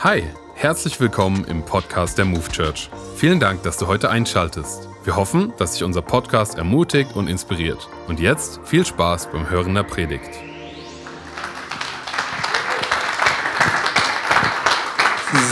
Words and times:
Hi, 0.00 0.22
herzlich 0.54 1.00
willkommen 1.00 1.46
im 1.46 1.64
Podcast 1.64 2.18
der 2.18 2.26
Move 2.26 2.46
Church. 2.52 2.90
Vielen 3.16 3.40
Dank, 3.40 3.62
dass 3.62 3.78
du 3.78 3.86
heute 3.86 4.10
einschaltest. 4.10 4.90
Wir 5.04 5.16
hoffen, 5.16 5.54
dass 5.56 5.72
dich 5.72 5.84
unser 5.84 6.02
Podcast 6.02 6.58
ermutigt 6.58 7.16
und 7.16 7.28
inspiriert. 7.28 7.88
Und 8.06 8.20
jetzt 8.20 8.60
viel 8.64 8.84
Spaß 8.84 9.32
beim 9.32 9.48
Hören 9.48 9.74
der 9.74 9.84
Predigt. 9.84 10.28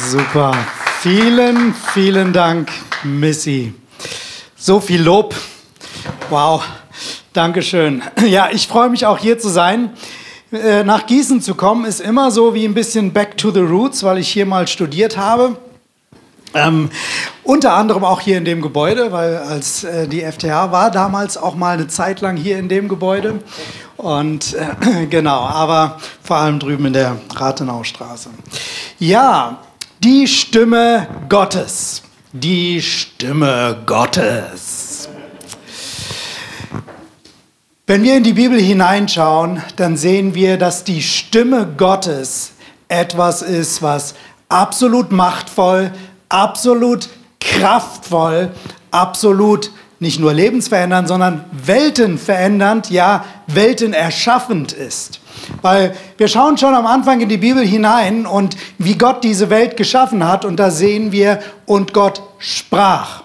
Super. 0.08 0.54
Vielen, 1.00 1.72
vielen 1.94 2.34
Dank, 2.34 2.70
Missy. 3.02 3.72
So 4.56 4.78
viel 4.78 5.02
Lob. 5.02 5.34
Wow. 6.28 6.62
Dankeschön. 7.32 8.02
Ja, 8.26 8.50
ich 8.52 8.68
freue 8.68 8.90
mich 8.90 9.06
auch 9.06 9.18
hier 9.18 9.38
zu 9.38 9.48
sein. 9.48 9.90
Äh, 10.54 10.84
nach 10.84 11.06
Gießen 11.06 11.42
zu 11.42 11.56
kommen 11.56 11.84
ist 11.84 12.00
immer 12.00 12.30
so 12.30 12.54
wie 12.54 12.64
ein 12.64 12.74
bisschen 12.74 13.12
back 13.12 13.36
to 13.36 13.50
the 13.50 13.60
roots, 13.60 14.04
weil 14.04 14.18
ich 14.18 14.28
hier 14.28 14.46
mal 14.46 14.68
studiert 14.68 15.16
habe. 15.16 15.56
Ähm, 16.54 16.90
unter 17.42 17.74
anderem 17.74 18.04
auch 18.04 18.20
hier 18.20 18.38
in 18.38 18.44
dem 18.44 18.62
Gebäude, 18.62 19.10
weil 19.10 19.36
als 19.38 19.82
äh, 19.82 20.06
die 20.06 20.20
FTH 20.20 20.70
war 20.70 20.92
damals 20.92 21.36
auch 21.36 21.56
mal 21.56 21.74
eine 21.74 21.88
Zeit 21.88 22.20
lang 22.20 22.36
hier 22.36 22.58
in 22.58 22.68
dem 22.68 22.88
Gebäude. 22.88 23.42
Und 23.96 24.54
äh, 24.54 25.06
genau, 25.10 25.40
aber 25.40 25.98
vor 26.22 26.36
allem 26.36 26.60
drüben 26.60 26.86
in 26.86 26.92
der 26.92 27.16
Rathenaustraße. 27.34 28.30
Ja, 29.00 29.58
die 29.98 30.28
Stimme 30.28 31.08
Gottes. 31.28 32.02
Die 32.32 32.80
Stimme 32.80 33.82
Gottes. 33.86 34.83
Wenn 37.86 38.02
wir 38.02 38.16
in 38.16 38.22
die 38.22 38.32
Bibel 38.32 38.58
hineinschauen, 38.58 39.62
dann 39.76 39.98
sehen 39.98 40.34
wir, 40.34 40.56
dass 40.56 40.84
die 40.84 41.02
Stimme 41.02 41.68
Gottes 41.76 42.52
etwas 42.88 43.42
ist, 43.42 43.82
was 43.82 44.14
absolut 44.48 45.12
machtvoll, 45.12 45.92
absolut 46.30 47.10
kraftvoll, 47.40 48.52
absolut 48.90 49.70
nicht 50.00 50.18
nur 50.18 50.32
lebensverändernd, 50.32 51.08
sondern 51.08 51.44
weltenverändernd, 51.52 52.88
ja, 52.88 53.26
weltenerschaffend 53.48 54.72
ist. 54.72 55.20
Weil 55.60 55.94
wir 56.16 56.28
schauen 56.28 56.56
schon 56.56 56.74
am 56.74 56.86
Anfang 56.86 57.20
in 57.20 57.28
die 57.28 57.36
Bibel 57.36 57.66
hinein 57.66 58.24
und 58.24 58.56
wie 58.78 58.96
Gott 58.96 59.22
diese 59.22 59.50
Welt 59.50 59.76
geschaffen 59.76 60.26
hat 60.26 60.46
und 60.46 60.56
da 60.56 60.70
sehen 60.70 61.12
wir, 61.12 61.40
und 61.66 61.92
Gott 61.92 62.22
sprach. 62.38 63.23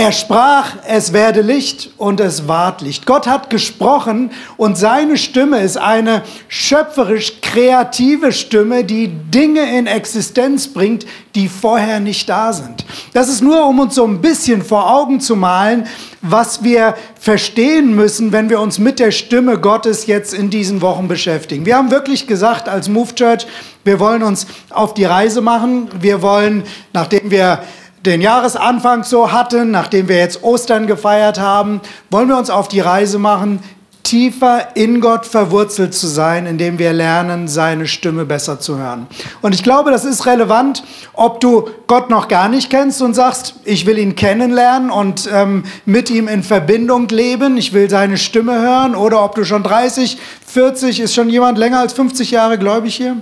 Er 0.00 0.12
sprach, 0.12 0.76
es 0.86 1.12
werde 1.12 1.40
Licht 1.40 1.90
und 1.96 2.20
es 2.20 2.46
ward 2.46 2.82
Licht. 2.82 3.04
Gott 3.04 3.26
hat 3.26 3.50
gesprochen 3.50 4.30
und 4.56 4.78
seine 4.78 5.16
Stimme 5.16 5.58
ist 5.58 5.76
eine 5.76 6.22
schöpferisch 6.46 7.40
kreative 7.42 8.30
Stimme, 8.30 8.84
die 8.84 9.08
Dinge 9.08 9.76
in 9.76 9.88
Existenz 9.88 10.68
bringt, 10.68 11.04
die 11.34 11.48
vorher 11.48 11.98
nicht 11.98 12.28
da 12.28 12.52
sind. 12.52 12.84
Das 13.12 13.28
ist 13.28 13.42
nur, 13.42 13.66
um 13.66 13.80
uns 13.80 13.96
so 13.96 14.04
ein 14.04 14.20
bisschen 14.20 14.62
vor 14.62 14.88
Augen 14.88 15.18
zu 15.18 15.34
malen, 15.34 15.88
was 16.22 16.62
wir 16.62 16.94
verstehen 17.18 17.96
müssen, 17.96 18.30
wenn 18.30 18.50
wir 18.50 18.60
uns 18.60 18.78
mit 18.78 19.00
der 19.00 19.10
Stimme 19.10 19.58
Gottes 19.58 20.06
jetzt 20.06 20.32
in 20.32 20.48
diesen 20.48 20.80
Wochen 20.80 21.08
beschäftigen. 21.08 21.66
Wir 21.66 21.76
haben 21.76 21.90
wirklich 21.90 22.28
gesagt 22.28 22.68
als 22.68 22.88
Move 22.88 23.16
Church, 23.16 23.48
wir 23.82 23.98
wollen 23.98 24.22
uns 24.22 24.46
auf 24.70 24.94
die 24.94 25.06
Reise 25.06 25.40
machen. 25.40 25.88
Wir 26.00 26.22
wollen, 26.22 26.62
nachdem 26.92 27.32
wir 27.32 27.64
den 28.08 28.22
Jahresanfang 28.22 29.04
so 29.04 29.32
hatten, 29.32 29.70
nachdem 29.70 30.08
wir 30.08 30.16
jetzt 30.16 30.42
Ostern 30.42 30.86
gefeiert 30.86 31.38
haben, 31.38 31.80
wollen 32.10 32.28
wir 32.28 32.38
uns 32.38 32.48
auf 32.48 32.68
die 32.68 32.80
Reise 32.80 33.18
machen, 33.18 33.60
tiefer 34.02 34.74
in 34.74 35.02
Gott 35.02 35.26
verwurzelt 35.26 35.92
zu 35.92 36.06
sein, 36.06 36.46
indem 36.46 36.78
wir 36.78 36.94
lernen, 36.94 37.46
seine 37.48 37.86
Stimme 37.86 38.24
besser 38.24 38.58
zu 38.58 38.78
hören. 38.78 39.06
Und 39.42 39.54
ich 39.54 39.62
glaube, 39.62 39.90
das 39.90 40.06
ist 40.06 40.24
relevant, 40.24 40.82
ob 41.12 41.40
du 41.40 41.68
Gott 41.86 42.08
noch 42.08 42.28
gar 42.28 42.48
nicht 42.48 42.70
kennst 42.70 43.02
und 43.02 43.12
sagst, 43.12 43.56
ich 43.64 43.84
will 43.84 43.98
ihn 43.98 44.16
kennenlernen 44.16 44.90
und 44.90 45.28
ähm, 45.30 45.64
mit 45.84 46.08
ihm 46.08 46.26
in 46.28 46.42
Verbindung 46.42 47.08
leben, 47.08 47.58
ich 47.58 47.74
will 47.74 47.90
seine 47.90 48.16
Stimme 48.16 48.58
hören, 48.58 48.94
oder 48.94 49.22
ob 49.22 49.34
du 49.34 49.44
schon 49.44 49.62
30, 49.62 50.16
40, 50.46 51.00
ist 51.00 51.14
schon 51.14 51.28
jemand 51.28 51.58
länger 51.58 51.80
als 51.80 51.92
50 51.92 52.30
Jahre 52.30 52.56
gläubig 52.56 52.96
hier? 52.96 53.18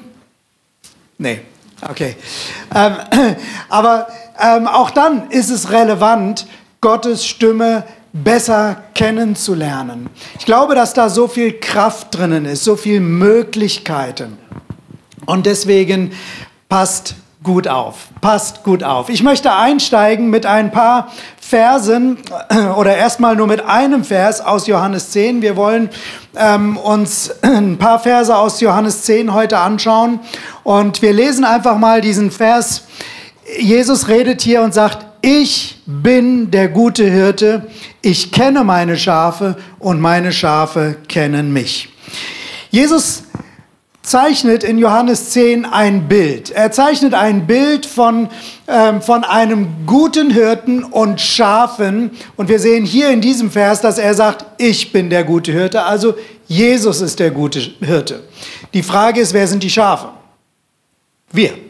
Nee, 1.18 1.40
okay. 1.82 2.16
Ähm, 2.74 2.96
aber 3.68 4.08
ähm, 4.40 4.66
auch 4.66 4.90
dann 4.90 5.30
ist 5.30 5.50
es 5.50 5.70
relevant, 5.70 6.46
Gottes 6.80 7.26
Stimme 7.26 7.84
besser 8.12 8.82
kennenzulernen. 8.94 10.08
Ich 10.38 10.46
glaube, 10.46 10.74
dass 10.74 10.94
da 10.94 11.08
so 11.08 11.28
viel 11.28 11.58
Kraft 11.58 12.14
drinnen 12.14 12.44
ist, 12.44 12.64
so 12.64 12.76
viel 12.76 13.00
Möglichkeiten. 13.00 14.38
Und 15.26 15.46
deswegen 15.46 16.12
passt 16.68 17.16
gut 17.42 17.68
auf, 17.68 18.08
passt 18.20 18.64
gut 18.64 18.82
auf. 18.82 19.08
Ich 19.08 19.22
möchte 19.22 19.54
einsteigen 19.54 20.30
mit 20.30 20.46
ein 20.46 20.72
paar 20.72 21.12
Versen 21.48 22.18
oder 22.76 22.96
erstmal 22.96 23.36
nur 23.36 23.46
mit 23.46 23.64
einem 23.64 24.04
Vers 24.04 24.40
aus 24.40 24.66
Johannes 24.66 25.10
10. 25.10 25.42
Wir 25.42 25.56
wollen 25.56 25.90
ähm, 26.36 26.76
uns 26.76 27.30
ein 27.42 27.78
paar 27.78 27.98
Verse 28.00 28.36
aus 28.36 28.60
Johannes 28.60 29.02
10 29.02 29.32
heute 29.32 29.58
anschauen 29.58 30.20
und 30.64 31.02
wir 31.02 31.12
lesen 31.12 31.44
einfach 31.44 31.78
mal 31.78 32.00
diesen 32.00 32.30
Vers 32.30 32.82
Jesus 33.58 34.08
redet 34.08 34.42
hier 34.42 34.62
und 34.62 34.74
sagt, 34.74 35.06
ich 35.22 35.80
bin 35.86 36.50
der 36.50 36.68
gute 36.68 37.08
Hirte, 37.08 37.66
ich 38.02 38.32
kenne 38.32 38.64
meine 38.64 38.96
Schafe 38.96 39.56
und 39.78 40.00
meine 40.00 40.32
Schafe 40.32 40.96
kennen 41.08 41.52
mich. 41.52 41.88
Jesus 42.70 43.22
zeichnet 44.06 44.62
in 44.62 44.78
Johannes 44.78 45.30
10 45.30 45.64
ein 45.64 46.06
Bild. 46.06 46.50
Er 46.50 46.70
zeichnet 46.70 47.12
ein 47.12 47.46
Bild 47.46 47.84
von, 47.84 48.28
ähm, 48.68 49.02
von 49.02 49.24
einem 49.24 49.84
guten 49.84 50.30
Hirten 50.30 50.84
und 50.84 51.20
Schafen. 51.20 52.12
Und 52.36 52.48
wir 52.48 52.60
sehen 52.60 52.84
hier 52.84 53.10
in 53.10 53.20
diesem 53.20 53.50
Vers, 53.50 53.80
dass 53.80 53.98
er 53.98 54.14
sagt, 54.14 54.46
ich 54.58 54.92
bin 54.92 55.10
der 55.10 55.24
gute 55.24 55.50
Hirte. 55.50 55.82
Also 55.82 56.14
Jesus 56.46 57.00
ist 57.00 57.18
der 57.18 57.32
gute 57.32 57.58
Hirte. 57.80 58.22
Die 58.72 58.84
Frage 58.84 59.20
ist, 59.20 59.34
wer 59.34 59.48
sind 59.48 59.62
die 59.62 59.70
Schafe? 59.70 60.10
Wir. 61.32 61.65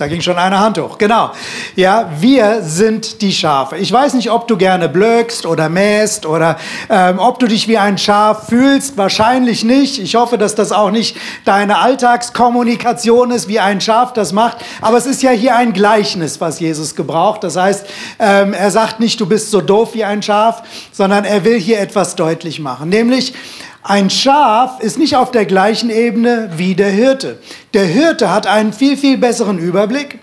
Da 0.00 0.08
ging 0.08 0.22
schon 0.22 0.38
eine 0.38 0.58
Hand 0.58 0.78
hoch. 0.78 0.96
Genau. 0.96 1.30
Ja, 1.76 2.10
wir 2.20 2.62
sind 2.62 3.20
die 3.20 3.34
Schafe. 3.34 3.76
Ich 3.76 3.92
weiß 3.92 4.14
nicht, 4.14 4.30
ob 4.30 4.48
du 4.48 4.56
gerne 4.56 4.88
blökst 4.88 5.44
oder 5.44 5.68
mähst 5.68 6.24
oder 6.24 6.56
ähm, 6.88 7.18
ob 7.18 7.38
du 7.38 7.46
dich 7.46 7.68
wie 7.68 7.76
ein 7.76 7.98
Schaf 7.98 8.48
fühlst. 8.48 8.96
Wahrscheinlich 8.96 9.62
nicht. 9.62 9.98
Ich 9.98 10.14
hoffe, 10.14 10.38
dass 10.38 10.54
das 10.54 10.72
auch 10.72 10.90
nicht 10.90 11.18
deine 11.44 11.80
Alltagskommunikation 11.80 13.30
ist, 13.30 13.46
wie 13.46 13.60
ein 13.60 13.82
Schaf 13.82 14.14
das 14.14 14.32
macht. 14.32 14.56
Aber 14.80 14.96
es 14.96 15.04
ist 15.04 15.22
ja 15.22 15.32
hier 15.32 15.54
ein 15.54 15.74
Gleichnis, 15.74 16.40
was 16.40 16.60
Jesus 16.60 16.96
gebraucht. 16.96 17.44
Das 17.44 17.56
heißt, 17.56 17.84
ähm, 18.18 18.54
er 18.54 18.70
sagt 18.70 19.00
nicht, 19.00 19.20
du 19.20 19.26
bist 19.26 19.50
so 19.50 19.60
doof 19.60 19.90
wie 19.92 20.04
ein 20.04 20.22
Schaf, 20.22 20.62
sondern 20.92 21.26
er 21.26 21.44
will 21.44 21.60
hier 21.60 21.78
etwas 21.78 22.16
deutlich 22.16 22.58
machen. 22.58 22.88
Nämlich, 22.88 23.34
ein 23.82 24.10
Schaf 24.10 24.80
ist 24.80 24.98
nicht 24.98 25.16
auf 25.16 25.30
der 25.30 25.46
gleichen 25.46 25.90
Ebene 25.90 26.50
wie 26.56 26.74
der 26.74 26.90
Hirte. 26.90 27.38
Der 27.72 27.84
Hirte 27.84 28.30
hat 28.30 28.46
einen 28.46 28.72
viel, 28.72 28.96
viel 28.96 29.16
besseren 29.16 29.58
Überblick 29.58 30.18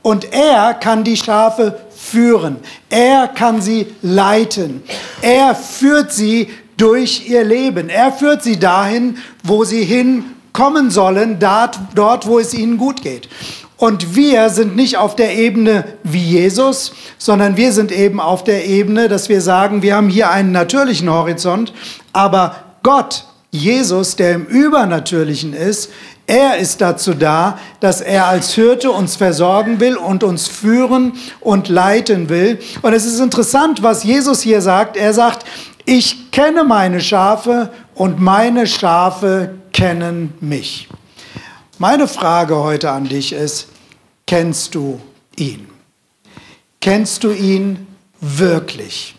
und 0.00 0.32
er 0.32 0.74
kann 0.74 1.04
die 1.04 1.16
Schafe 1.16 1.78
führen. 1.94 2.56
Er 2.88 3.28
kann 3.28 3.60
sie 3.60 3.86
leiten. 4.00 4.82
Er 5.20 5.54
führt 5.54 6.12
sie 6.12 6.48
durch 6.76 7.28
ihr 7.28 7.44
Leben. 7.44 7.90
Er 7.90 8.12
führt 8.12 8.42
sie 8.42 8.58
dahin, 8.58 9.18
wo 9.44 9.64
sie 9.64 9.84
hinkommen 9.84 10.90
sollen, 10.90 11.38
dort, 11.38 12.26
wo 12.26 12.38
es 12.38 12.54
ihnen 12.54 12.78
gut 12.78 13.02
geht. 13.02 13.28
Und 13.76 14.14
wir 14.14 14.48
sind 14.50 14.74
nicht 14.74 14.96
auf 14.96 15.16
der 15.16 15.36
Ebene 15.36 15.84
wie 16.02 16.22
Jesus, 16.22 16.94
sondern 17.18 17.56
wir 17.56 17.72
sind 17.72 17.92
eben 17.92 18.20
auf 18.20 18.44
der 18.44 18.66
Ebene, 18.66 19.08
dass 19.08 19.28
wir 19.28 19.40
sagen, 19.40 19.82
wir 19.82 19.96
haben 19.96 20.08
hier 20.08 20.30
einen 20.30 20.52
natürlichen 20.52 21.10
Horizont, 21.10 21.72
aber 22.12 22.71
Gott, 22.82 23.24
Jesus, 23.50 24.16
der 24.16 24.32
im 24.32 24.46
Übernatürlichen 24.46 25.52
ist, 25.52 25.90
er 26.26 26.56
ist 26.56 26.80
dazu 26.80 27.14
da, 27.14 27.58
dass 27.80 28.00
er 28.00 28.26
als 28.26 28.54
Hirte 28.54 28.90
uns 28.90 29.16
versorgen 29.16 29.80
will 29.80 29.96
und 29.96 30.24
uns 30.24 30.48
führen 30.48 31.14
und 31.40 31.68
leiten 31.68 32.28
will. 32.28 32.58
Und 32.80 32.94
es 32.94 33.04
ist 33.04 33.20
interessant, 33.20 33.82
was 33.82 34.04
Jesus 34.04 34.40
hier 34.40 34.62
sagt. 34.62 34.96
Er 34.96 35.12
sagt, 35.12 35.44
ich 35.84 36.30
kenne 36.30 36.64
meine 36.64 37.00
Schafe 37.00 37.70
und 37.94 38.20
meine 38.20 38.66
Schafe 38.66 39.54
kennen 39.72 40.34
mich. 40.40 40.88
Meine 41.78 42.06
Frage 42.06 42.56
heute 42.56 42.90
an 42.90 43.04
dich 43.04 43.32
ist, 43.32 43.66
kennst 44.26 44.74
du 44.74 45.00
ihn? 45.36 45.68
Kennst 46.80 47.24
du 47.24 47.32
ihn 47.32 47.86
wirklich? 48.20 49.16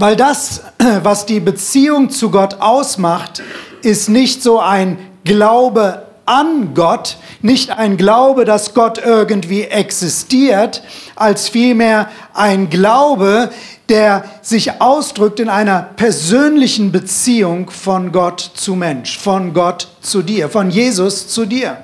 Weil 0.00 0.16
das, 0.16 0.62
was 1.02 1.26
die 1.26 1.40
Beziehung 1.40 2.08
zu 2.08 2.30
Gott 2.30 2.60
ausmacht, 2.60 3.42
ist 3.82 4.08
nicht 4.08 4.42
so 4.42 4.58
ein 4.58 4.96
Glaube 5.24 6.06
an 6.24 6.72
Gott, 6.72 7.18
nicht 7.42 7.70
ein 7.70 7.98
Glaube, 7.98 8.46
dass 8.46 8.72
Gott 8.72 8.96
irgendwie 9.04 9.64
existiert, 9.64 10.82
als 11.16 11.50
vielmehr 11.50 12.08
ein 12.32 12.70
Glaube, 12.70 13.50
der 13.90 14.24
sich 14.40 14.80
ausdrückt 14.80 15.38
in 15.38 15.50
einer 15.50 15.82
persönlichen 15.82 16.92
Beziehung 16.92 17.68
von 17.68 18.10
Gott 18.10 18.52
zu 18.54 18.76
Mensch, 18.76 19.18
von 19.18 19.52
Gott 19.52 19.88
zu 20.00 20.22
dir, 20.22 20.48
von 20.48 20.70
Jesus 20.70 21.28
zu 21.28 21.44
dir. 21.44 21.76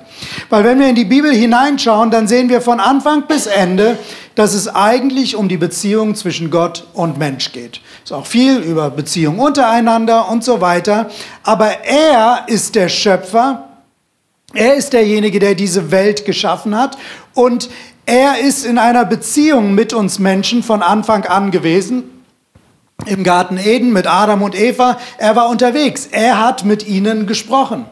Weil 0.49 0.63
wenn 0.63 0.79
wir 0.79 0.89
in 0.89 0.95
die 0.95 1.05
Bibel 1.05 1.31
hineinschauen, 1.33 2.11
dann 2.11 2.27
sehen 2.27 2.49
wir 2.49 2.61
von 2.61 2.79
Anfang 2.79 3.27
bis 3.27 3.47
Ende, 3.47 3.97
dass 4.35 4.53
es 4.53 4.67
eigentlich 4.67 5.35
um 5.35 5.49
die 5.49 5.57
Beziehung 5.57 6.15
zwischen 6.15 6.51
Gott 6.51 6.85
und 6.93 7.17
Mensch 7.17 7.51
geht. 7.51 7.81
Es 8.03 8.11
ist 8.11 8.17
auch 8.17 8.25
viel 8.25 8.57
über 8.59 8.91
Beziehungen 8.91 9.39
untereinander 9.39 10.29
und 10.29 10.43
so 10.43 10.61
weiter. 10.61 11.09
Aber 11.43 11.83
er 11.83 12.43
ist 12.47 12.75
der 12.75 12.87
Schöpfer. 12.87 13.67
Er 14.53 14.75
ist 14.75 14.93
derjenige, 14.93 15.39
der 15.39 15.55
diese 15.55 15.91
Welt 15.91 16.25
geschaffen 16.25 16.77
hat. 16.77 16.97
Und 17.33 17.69
er 18.05 18.39
ist 18.39 18.65
in 18.65 18.77
einer 18.77 19.05
Beziehung 19.05 19.73
mit 19.75 19.91
uns 19.91 20.19
Menschen 20.19 20.63
von 20.63 20.81
Anfang 20.81 21.25
an 21.25 21.51
gewesen. 21.51 22.03
Im 23.05 23.23
Garten 23.23 23.57
Eden 23.57 23.91
mit 23.91 24.07
Adam 24.07 24.43
und 24.43 24.55
Eva. 24.55 24.97
Er 25.17 25.35
war 25.35 25.49
unterwegs. 25.49 26.07
Er 26.11 26.39
hat 26.39 26.63
mit 26.63 26.87
ihnen 26.87 27.27
gesprochen. 27.27 27.85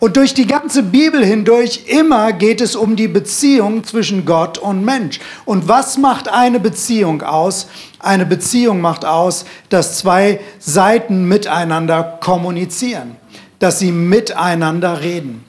Und 0.00 0.16
durch 0.16 0.32
die 0.34 0.46
ganze 0.46 0.82
Bibel 0.84 1.24
hindurch 1.24 1.84
immer 1.86 2.32
geht 2.32 2.60
es 2.60 2.76
um 2.76 2.94
die 2.94 3.08
Beziehung 3.08 3.82
zwischen 3.82 4.24
Gott 4.24 4.56
und 4.58 4.84
Mensch. 4.84 5.18
Und 5.44 5.66
was 5.66 5.98
macht 5.98 6.28
eine 6.28 6.60
Beziehung 6.60 7.22
aus? 7.22 7.66
Eine 7.98 8.24
Beziehung 8.24 8.80
macht 8.80 9.04
aus, 9.04 9.44
dass 9.70 9.98
zwei 9.98 10.38
Seiten 10.60 11.26
miteinander 11.26 12.18
kommunizieren, 12.20 13.16
dass 13.58 13.80
sie 13.80 13.90
miteinander 13.90 15.00
reden. 15.00 15.44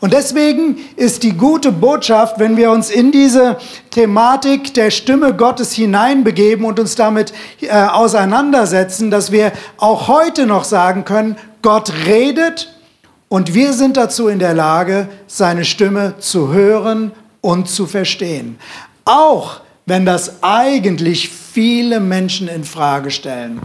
Und 0.00 0.14
deswegen 0.14 0.78
ist 0.96 1.24
die 1.24 1.36
gute 1.36 1.72
Botschaft, 1.72 2.38
wenn 2.38 2.56
wir 2.56 2.70
uns 2.70 2.88
in 2.88 3.12
diese 3.12 3.58
Thematik 3.90 4.72
der 4.72 4.90
Stimme 4.90 5.34
Gottes 5.34 5.72
hineinbegeben 5.72 6.64
und 6.64 6.80
uns 6.80 6.94
damit 6.94 7.34
äh, 7.60 7.70
auseinandersetzen, 7.70 9.10
dass 9.10 9.30
wir 9.30 9.52
auch 9.76 10.08
heute 10.08 10.46
noch 10.46 10.64
sagen 10.64 11.04
können, 11.04 11.36
Gott 11.60 11.92
redet 12.06 12.72
und 13.30 13.54
wir 13.54 13.72
sind 13.72 13.96
dazu 13.96 14.26
in 14.26 14.40
der 14.40 14.54
Lage, 14.54 15.08
seine 15.28 15.64
Stimme 15.64 16.16
zu 16.18 16.52
hören 16.52 17.12
und 17.40 17.68
zu 17.68 17.86
verstehen. 17.86 18.58
Auch 19.04 19.60
wenn 19.86 20.04
das 20.04 20.42
eigentlich 20.42 21.28
viele 21.28 22.00
Menschen 22.00 22.48
in 22.48 22.64
Frage 22.64 23.10
stellen. 23.10 23.60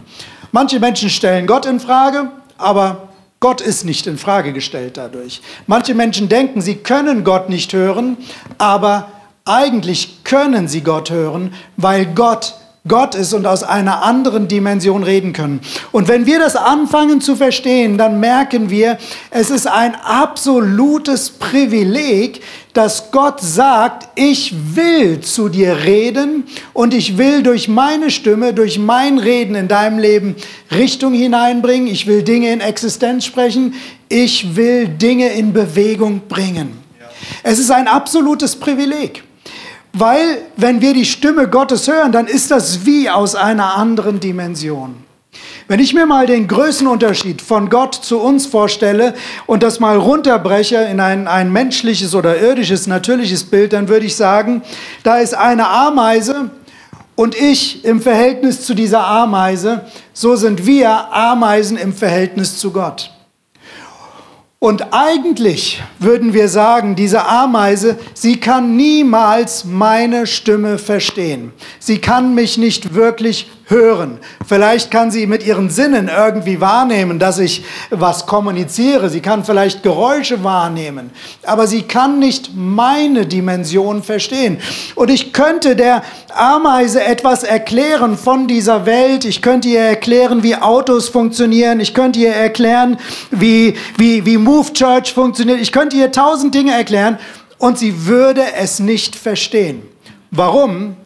Manche 0.51 0.79
Menschen 0.79 1.09
stellen 1.09 1.47
Gott 1.47 1.65
in 1.65 1.79
Frage, 1.79 2.29
aber 2.57 3.09
Gott 3.39 3.59
ist 3.59 3.85
nicht 3.85 4.05
in 4.05 4.17
Frage 4.19 4.53
gestellt 4.53 4.97
dadurch. 4.97 5.41
Manche 5.65 5.95
Menschen 5.95 6.29
denken, 6.29 6.61
sie 6.61 6.75
können 6.75 7.23
Gott 7.23 7.49
nicht 7.49 7.73
hören, 7.73 8.17
aber 8.59 9.11
eigentlich 9.45 10.23
können 10.23 10.67
sie 10.67 10.81
Gott 10.81 11.09
hören, 11.09 11.53
weil 11.75 12.05
Gott 12.05 12.53
Gott 12.87 13.15
ist 13.15 13.33
und 13.33 13.47
aus 13.47 13.63
einer 13.63 14.03
anderen 14.03 14.47
Dimension 14.47 15.03
reden 15.03 15.33
können. 15.33 15.59
Und 15.91 16.07
wenn 16.07 16.27
wir 16.27 16.37
das 16.37 16.55
anfangen 16.55 17.19
zu 17.19 17.35
verstehen, 17.35 17.97
dann 17.97 18.19
merken 18.19 18.69
wir, 18.69 18.99
es 19.31 19.49
ist 19.49 19.67
ein 19.67 19.95
absolutes 19.95 21.31
Privileg, 21.31 22.41
dass 22.73 23.09
Gott 23.11 23.41
sagt, 23.41 24.09
ich 24.15 24.53
will 24.75 25.21
zu 25.21 25.49
dir 25.49 25.77
reden 25.85 26.43
und 26.73 26.93
ich 26.93 27.17
will 27.17 27.41
durch 27.41 27.67
meine 27.67 28.11
Stimme, 28.11 28.53
durch 28.53 28.77
mein 28.77 29.17
Reden 29.17 29.55
in 29.55 29.67
deinem 29.67 29.97
Leben 29.97 30.35
Richtung 30.71 31.13
hineinbringen. 31.13 31.87
Ich 31.87 32.05
will 32.05 32.21
Dinge 32.21 32.51
in 32.51 32.61
Existenz 32.61 33.25
sprechen. 33.25 33.73
Ich 34.09 34.55
will 34.55 34.87
Dinge 34.87 35.29
in 35.29 35.53
Bewegung 35.53 36.21
bringen. 36.27 36.77
Es 37.41 37.57
ist 37.57 37.71
ein 37.71 37.87
absolutes 37.87 38.55
Privileg. 38.55 39.23
Weil 39.97 40.39
wenn 40.57 40.81
wir 40.81 40.93
die 40.93 41.05
Stimme 41.05 41.47
Gottes 41.47 41.87
hören, 41.87 42.11
dann 42.11 42.27
ist 42.27 42.51
das 42.51 42.85
wie 42.85 43.09
aus 43.09 43.33
einer 43.33 43.75
anderen 43.75 44.19
Dimension. 44.19 44.95
Wenn 45.69 45.79
ich 45.79 45.93
mir 45.93 46.05
mal 46.05 46.27
den 46.27 46.49
Größenunterschied 46.49 47.41
von 47.41 47.69
Gott 47.69 47.95
zu 47.95 48.19
uns 48.19 48.45
vorstelle 48.45 49.13
und 49.47 49.63
das 49.63 49.79
mal 49.79 49.97
runterbreche 49.97 50.75
in 50.75 50.99
ein, 50.99 51.29
ein 51.29 51.49
menschliches 51.49 52.13
oder 52.13 52.37
irdisches, 52.37 52.87
natürliches 52.87 53.45
Bild, 53.45 53.71
dann 53.71 53.87
würde 53.87 54.05
ich 54.05 54.17
sagen, 54.17 54.63
da 55.03 55.17
ist 55.19 55.33
eine 55.33 55.69
Ameise 55.69 56.51
und 57.15 57.33
ich 57.33 57.85
im 57.85 58.01
Verhältnis 58.01 58.65
zu 58.65 58.73
dieser 58.73 59.07
Ameise, 59.07 59.85
so 60.11 60.35
sind 60.35 60.67
wir 60.67 61.13
Ameisen 61.13 61.77
im 61.77 61.93
Verhältnis 61.93 62.57
zu 62.57 62.71
Gott. 62.71 63.14
Und 64.59 64.93
eigentlich 64.93 65.83
würden 65.99 66.33
wir 66.33 66.47
sagen, 66.47 66.95
diese 66.95 67.25
Ameise, 67.25 67.97
sie 68.13 68.39
kann 68.39 68.75
niemals 68.75 69.65
meine 69.65 70.25
Stimme 70.25 70.77
verstehen. 70.77 71.51
Sie 71.79 71.99
kann 71.99 72.33
mich 72.33 72.57
nicht 72.57 72.93
wirklich 72.93 73.51
hören. 73.67 74.19
Vielleicht 74.47 74.91
kann 74.91 75.09
sie 75.09 75.25
mit 75.25 75.45
ihren 75.45 75.69
Sinnen 75.69 76.09
irgendwie 76.15 76.61
wahrnehmen, 76.61 77.17
dass 77.17 77.39
ich 77.39 77.65
was 77.89 78.27
kommuniziere. 78.27 79.09
Sie 79.09 79.21
kann 79.21 79.43
vielleicht 79.43 79.81
Geräusche 79.81 80.43
wahrnehmen, 80.43 81.09
aber 81.43 81.65
sie 81.65 81.81
kann 81.81 82.19
nicht 82.19 82.51
meine 82.55 83.25
Dimension 83.25 84.03
verstehen. 84.03 84.59
Und 84.93 85.09
ich 85.09 85.33
könnte 85.33 85.75
der 85.75 86.03
Ameise 86.33 87.03
etwas 87.03 87.43
erklären 87.43 88.17
von 88.17 88.47
dieser 88.47 88.85
Welt. 88.85 89.25
Ich 89.25 89.41
könnte 89.41 89.67
ihr 89.69 89.81
erklären, 89.81 90.43
wie 90.43 90.55
Autos 90.55 91.09
funktionieren. 91.09 91.79
Ich 91.79 91.93
könnte 91.93 92.19
ihr 92.19 92.33
erklären, 92.33 92.97
wie, 93.31 93.75
wie, 93.97 94.25
wie 94.25 94.37
Move 94.37 94.73
Church 94.73 95.13
funktioniert. 95.13 95.59
Ich 95.59 95.71
könnte 95.71 95.97
ihr 95.97 96.11
tausend 96.11 96.53
Dinge 96.53 96.73
erklären 96.73 97.17
und 97.57 97.79
sie 97.79 98.05
würde 98.05 98.43
es 98.57 98.79
nicht 98.79 99.15
verstehen. 99.15 99.81
Warum? 100.29 100.97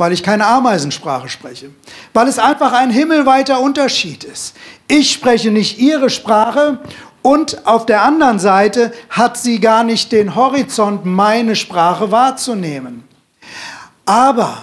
Weil 0.00 0.14
ich 0.14 0.22
keine 0.22 0.46
Ameisensprache 0.46 1.28
spreche, 1.28 1.70
weil 2.14 2.26
es 2.26 2.38
einfach 2.38 2.72
ein 2.72 2.90
himmelweiter 2.90 3.60
Unterschied 3.60 4.24
ist. 4.24 4.56
Ich 4.88 5.12
spreche 5.12 5.50
nicht 5.50 5.78
ihre 5.78 6.08
Sprache 6.08 6.78
und 7.20 7.66
auf 7.66 7.84
der 7.84 8.02
anderen 8.02 8.38
Seite 8.38 8.92
hat 9.10 9.36
sie 9.36 9.60
gar 9.60 9.84
nicht 9.84 10.10
den 10.10 10.34
Horizont, 10.34 11.04
meine 11.04 11.54
Sprache 11.54 12.10
wahrzunehmen. 12.10 13.04
Aber 14.06 14.56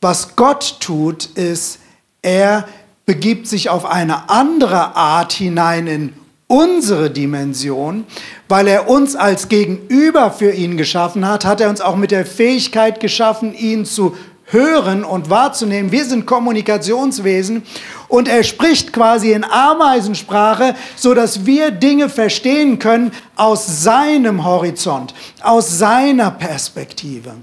was 0.00 0.36
Gott 0.36 0.76
tut, 0.80 1.26
ist, 1.26 1.80
er 2.22 2.66
begibt 3.04 3.46
sich 3.46 3.68
auf 3.68 3.84
eine 3.84 4.30
andere 4.30 4.96
Art 4.96 5.34
hinein 5.34 5.86
in 5.86 6.12
unsere 6.46 7.10
Dimension, 7.10 8.06
weil 8.48 8.66
er 8.66 8.88
uns 8.88 9.16
als 9.16 9.50
Gegenüber 9.50 10.30
für 10.30 10.50
ihn 10.50 10.78
geschaffen 10.78 11.28
hat, 11.28 11.44
hat 11.44 11.60
er 11.60 11.68
uns 11.68 11.82
auch 11.82 11.96
mit 11.96 12.10
der 12.10 12.24
Fähigkeit 12.24 13.00
geschaffen, 13.00 13.52
ihn 13.52 13.84
zu 13.84 14.16
hören 14.50 15.04
und 15.04 15.30
wahrzunehmen. 15.30 15.92
Wir 15.92 16.04
sind 16.04 16.26
Kommunikationswesen 16.26 17.62
und 18.08 18.28
er 18.28 18.42
spricht 18.42 18.92
quasi 18.92 19.32
in 19.32 19.44
Ameisensprache, 19.44 20.74
so 20.96 21.14
dass 21.14 21.46
wir 21.46 21.70
Dinge 21.70 22.08
verstehen 22.08 22.78
können 22.78 23.12
aus 23.36 23.82
seinem 23.82 24.44
Horizont, 24.44 25.14
aus 25.42 25.78
seiner 25.78 26.30
Perspektive. 26.30 27.34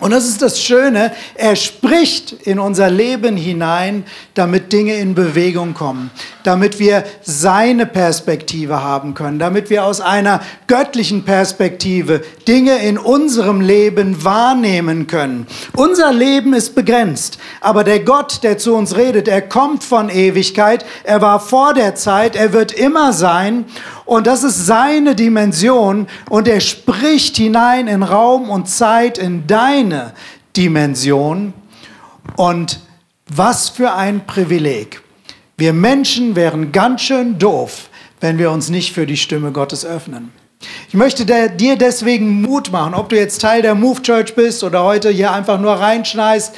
Und 0.00 0.10
das 0.10 0.26
ist 0.26 0.42
das 0.42 0.60
Schöne, 0.60 1.12
er 1.36 1.54
spricht 1.54 2.32
in 2.32 2.58
unser 2.58 2.90
Leben 2.90 3.36
hinein, 3.36 4.04
damit 4.34 4.72
Dinge 4.72 4.96
in 4.96 5.14
Bewegung 5.14 5.72
kommen, 5.72 6.10
damit 6.42 6.80
wir 6.80 7.04
seine 7.22 7.86
Perspektive 7.86 8.82
haben 8.82 9.14
können, 9.14 9.38
damit 9.38 9.70
wir 9.70 9.84
aus 9.84 10.00
einer 10.00 10.40
göttlichen 10.66 11.24
Perspektive 11.24 12.22
Dinge 12.48 12.78
in 12.78 12.98
unserem 12.98 13.60
Leben 13.60 14.24
wahrnehmen 14.24 15.06
können. 15.06 15.46
Unser 15.76 16.12
Leben 16.12 16.54
ist 16.54 16.74
begrenzt, 16.74 17.38
aber 17.60 17.84
der 17.84 18.00
Gott, 18.00 18.42
der 18.42 18.58
zu 18.58 18.74
uns 18.74 18.96
redet, 18.96 19.28
er 19.28 19.42
kommt 19.42 19.84
von 19.84 20.08
Ewigkeit, 20.08 20.84
er 21.04 21.22
war 21.22 21.38
vor 21.38 21.72
der 21.72 21.94
Zeit, 21.94 22.34
er 22.34 22.52
wird 22.52 22.72
immer 22.72 23.12
sein 23.12 23.64
und 24.04 24.26
das 24.26 24.44
ist 24.44 24.66
seine 24.66 25.14
Dimension 25.14 26.06
und 26.28 26.48
er 26.48 26.60
spricht 26.60 27.36
hinein 27.36 27.88
in 27.88 28.02
Raum 28.02 28.50
und 28.50 28.68
Zeit, 28.68 29.18
in 29.18 29.46
deine 29.46 30.12
Dimension. 30.56 31.54
Und 32.36 32.80
was 33.26 33.68
für 33.68 33.94
ein 33.94 34.26
Privileg. 34.26 35.02
Wir 35.56 35.72
Menschen 35.72 36.36
wären 36.36 36.72
ganz 36.72 37.02
schön 37.02 37.38
doof, 37.38 37.88
wenn 38.20 38.38
wir 38.38 38.50
uns 38.50 38.68
nicht 38.68 38.92
für 38.92 39.06
die 39.06 39.16
Stimme 39.16 39.52
Gottes 39.52 39.84
öffnen. 39.84 40.32
Ich 40.88 40.94
möchte 40.94 41.24
dir 41.26 41.76
deswegen 41.76 42.40
Mut 42.42 42.72
machen, 42.72 42.94
ob 42.94 43.10
du 43.10 43.16
jetzt 43.16 43.40
Teil 43.40 43.62
der 43.62 43.74
Move 43.74 44.02
Church 44.02 44.34
bist 44.34 44.64
oder 44.64 44.82
heute 44.82 45.10
hier 45.10 45.32
einfach 45.32 45.60
nur 45.60 45.72
reinschneist 45.72 46.54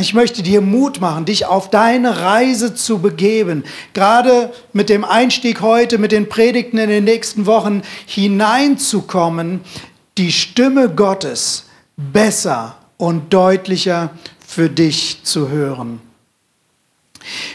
ich 0.00 0.14
möchte 0.14 0.42
dir 0.42 0.60
Mut 0.60 1.00
machen, 1.00 1.24
dich 1.24 1.46
auf 1.46 1.70
deine 1.70 2.20
Reise 2.20 2.74
zu 2.74 2.98
begeben, 2.98 3.64
gerade 3.94 4.52
mit 4.72 4.88
dem 4.88 5.04
Einstieg 5.04 5.60
heute, 5.60 5.98
mit 5.98 6.12
den 6.12 6.28
Predigten 6.28 6.78
in 6.78 6.90
den 6.90 7.04
nächsten 7.04 7.46
Wochen 7.46 7.82
hineinzukommen, 8.06 9.60
die 10.18 10.32
Stimme 10.32 10.90
Gottes 10.90 11.64
besser 11.96 12.76
und 12.98 13.32
deutlicher 13.32 14.10
für 14.46 14.68
dich 14.68 15.20
zu 15.24 15.48
hören. 15.48 16.00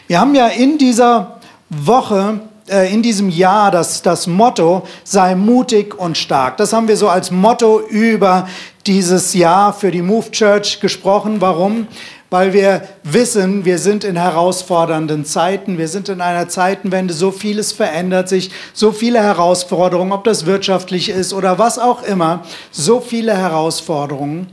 Wir 0.07 0.19
haben 0.19 0.33
ja 0.33 0.47
in 0.47 0.77
dieser 0.77 1.39
Woche 1.69 2.39
äh, 2.69 2.93
in 2.93 3.01
diesem 3.01 3.29
Jahr 3.29 3.71
das, 3.71 4.01
das 4.01 4.27
Motto, 4.27 4.85
sei 5.03 5.35
mutig 5.35 5.97
und 5.97 6.17
stark. 6.17 6.57
Das 6.57 6.73
haben 6.73 6.87
wir 6.87 6.97
so 6.97 7.07
als 7.09 7.31
Motto 7.31 7.79
über 7.79 8.47
dieses 8.87 9.33
Jahr 9.33 9.73
für 9.73 9.91
die 9.91 10.01
Move 10.01 10.31
Church 10.31 10.79
gesprochen. 10.79 11.41
Warum? 11.41 11.87
Weil 12.29 12.53
wir 12.53 12.87
wissen, 13.03 13.65
wir 13.65 13.79
sind 13.79 14.03
in 14.03 14.15
herausfordernden 14.15 15.25
Zeiten. 15.25 15.77
Wir 15.77 15.87
sind 15.87 16.09
in 16.09 16.21
einer 16.21 16.49
Zeitenwende. 16.49 17.13
So 17.13 17.31
vieles 17.31 17.71
verändert 17.71 18.29
sich. 18.29 18.51
So 18.73 18.91
viele 18.91 19.21
Herausforderungen, 19.21 20.11
ob 20.11 20.23
das 20.23 20.45
wirtschaftlich 20.45 21.09
ist 21.09 21.33
oder 21.33 21.59
was 21.59 21.79
auch 21.79 22.03
immer. 22.03 22.43
So 22.71 22.99
viele 22.99 23.35
Herausforderungen. 23.35 24.47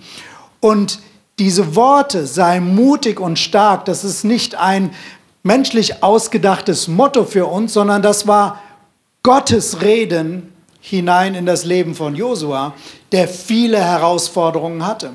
Und 0.60 1.00
diese 1.38 1.74
Worte, 1.74 2.26
sei 2.26 2.60
mutig 2.60 3.20
und 3.20 3.38
stark, 3.38 3.84
das 3.86 4.04
ist 4.04 4.24
nicht 4.24 4.54
ein 4.54 4.90
menschlich 5.42 6.02
ausgedachtes 6.02 6.88
Motto 6.88 7.24
für 7.24 7.46
uns, 7.46 7.72
sondern 7.72 8.02
das 8.02 8.26
war 8.26 8.60
Gottes 9.22 9.82
Reden 9.82 10.53
hinein 10.84 11.34
in 11.34 11.46
das 11.46 11.64
Leben 11.64 11.94
von 11.94 12.14
Josua, 12.14 12.74
der 13.10 13.26
viele 13.26 13.82
Herausforderungen 13.82 14.86
hatte. 14.86 15.12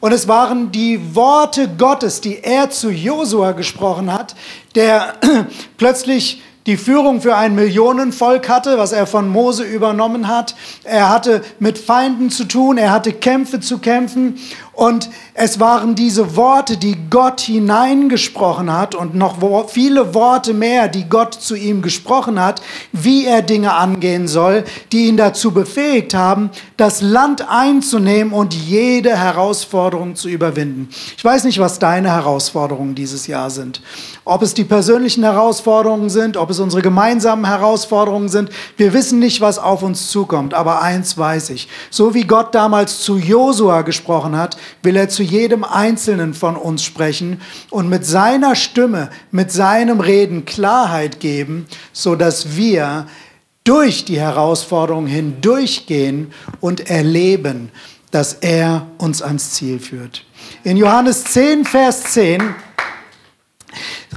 Und 0.00 0.10
es 0.10 0.26
waren 0.26 0.72
die 0.72 1.14
Worte 1.14 1.68
Gottes, 1.78 2.20
die 2.20 2.42
er 2.42 2.68
zu 2.70 2.90
Josua 2.90 3.52
gesprochen 3.52 4.12
hat, 4.12 4.34
der 4.74 5.14
plötzlich 5.76 6.42
die 6.66 6.76
Führung 6.76 7.20
für 7.20 7.36
ein 7.36 7.54
Millionenvolk 7.54 8.48
hatte, 8.48 8.76
was 8.76 8.90
er 8.90 9.06
von 9.06 9.28
Mose 9.28 9.62
übernommen 9.62 10.26
hat. 10.26 10.56
Er 10.82 11.08
hatte 11.08 11.42
mit 11.60 11.78
Feinden 11.78 12.30
zu 12.30 12.44
tun, 12.44 12.76
er 12.76 12.90
hatte 12.90 13.12
Kämpfe 13.12 13.60
zu 13.60 13.78
kämpfen 13.78 14.40
und 14.72 15.10
es 15.34 15.60
waren 15.60 15.94
diese 15.94 16.34
Worte, 16.34 16.78
die 16.78 16.96
Gott 17.10 17.40
hineingesprochen 17.40 18.72
hat 18.72 18.94
und 18.94 19.14
noch 19.14 19.68
viele 19.68 20.14
Worte 20.14 20.54
mehr, 20.54 20.88
die 20.88 21.08
Gott 21.08 21.34
zu 21.34 21.54
ihm 21.54 21.82
gesprochen 21.82 22.40
hat, 22.40 22.62
wie 22.90 23.26
er 23.26 23.42
Dinge 23.42 23.74
angehen 23.74 24.28
soll, 24.28 24.64
die 24.90 25.08
ihn 25.08 25.18
dazu 25.18 25.52
befähigt 25.52 26.14
haben, 26.14 26.50
das 26.78 27.02
Land 27.02 27.48
einzunehmen 27.50 28.32
und 28.32 28.54
jede 28.54 29.16
Herausforderung 29.16 30.16
zu 30.16 30.28
überwinden. 30.28 30.88
Ich 31.16 31.24
weiß 31.24 31.44
nicht, 31.44 31.58
was 31.58 31.78
deine 31.78 32.10
Herausforderungen 32.10 32.94
dieses 32.94 33.26
Jahr 33.26 33.50
sind. 33.50 33.82
Ob 34.24 34.42
es 34.42 34.54
die 34.54 34.64
persönlichen 34.64 35.24
Herausforderungen 35.24 36.08
sind, 36.08 36.36
ob 36.36 36.48
es 36.48 36.60
unsere 36.60 36.80
gemeinsamen 36.80 37.44
Herausforderungen 37.44 38.28
sind. 38.28 38.50
Wir 38.76 38.92
wissen 38.92 39.18
nicht, 39.18 39.40
was 39.40 39.58
auf 39.58 39.82
uns 39.82 40.10
zukommt. 40.10 40.54
Aber 40.54 40.80
eins 40.80 41.18
weiß 41.18 41.50
ich. 41.50 41.68
So 41.90 42.14
wie 42.14 42.22
Gott 42.22 42.54
damals 42.54 43.00
zu 43.00 43.16
Josua 43.16 43.82
gesprochen 43.82 44.36
hat, 44.36 44.56
will 44.82 44.96
er 44.96 45.08
zu 45.08 45.22
jedem 45.22 45.64
Einzelnen 45.64 46.34
von 46.34 46.56
uns 46.56 46.82
sprechen 46.82 47.40
und 47.70 47.88
mit 47.88 48.06
seiner 48.06 48.54
Stimme, 48.54 49.10
mit 49.30 49.50
seinem 49.50 50.00
Reden 50.00 50.44
Klarheit 50.44 51.20
geben, 51.20 51.66
so 51.92 52.14
dass 52.14 52.56
wir 52.56 53.06
durch 53.64 54.04
die 54.04 54.18
Herausforderungen 54.18 55.06
hindurchgehen 55.06 56.32
und 56.60 56.90
erleben, 56.90 57.70
dass 58.10 58.34
er 58.34 58.86
uns 58.98 59.22
ans 59.22 59.52
Ziel 59.52 59.78
führt. 59.78 60.24
In 60.64 60.76
Johannes 60.76 61.24
10, 61.24 61.64
Vers 61.64 62.02
10 62.12 62.54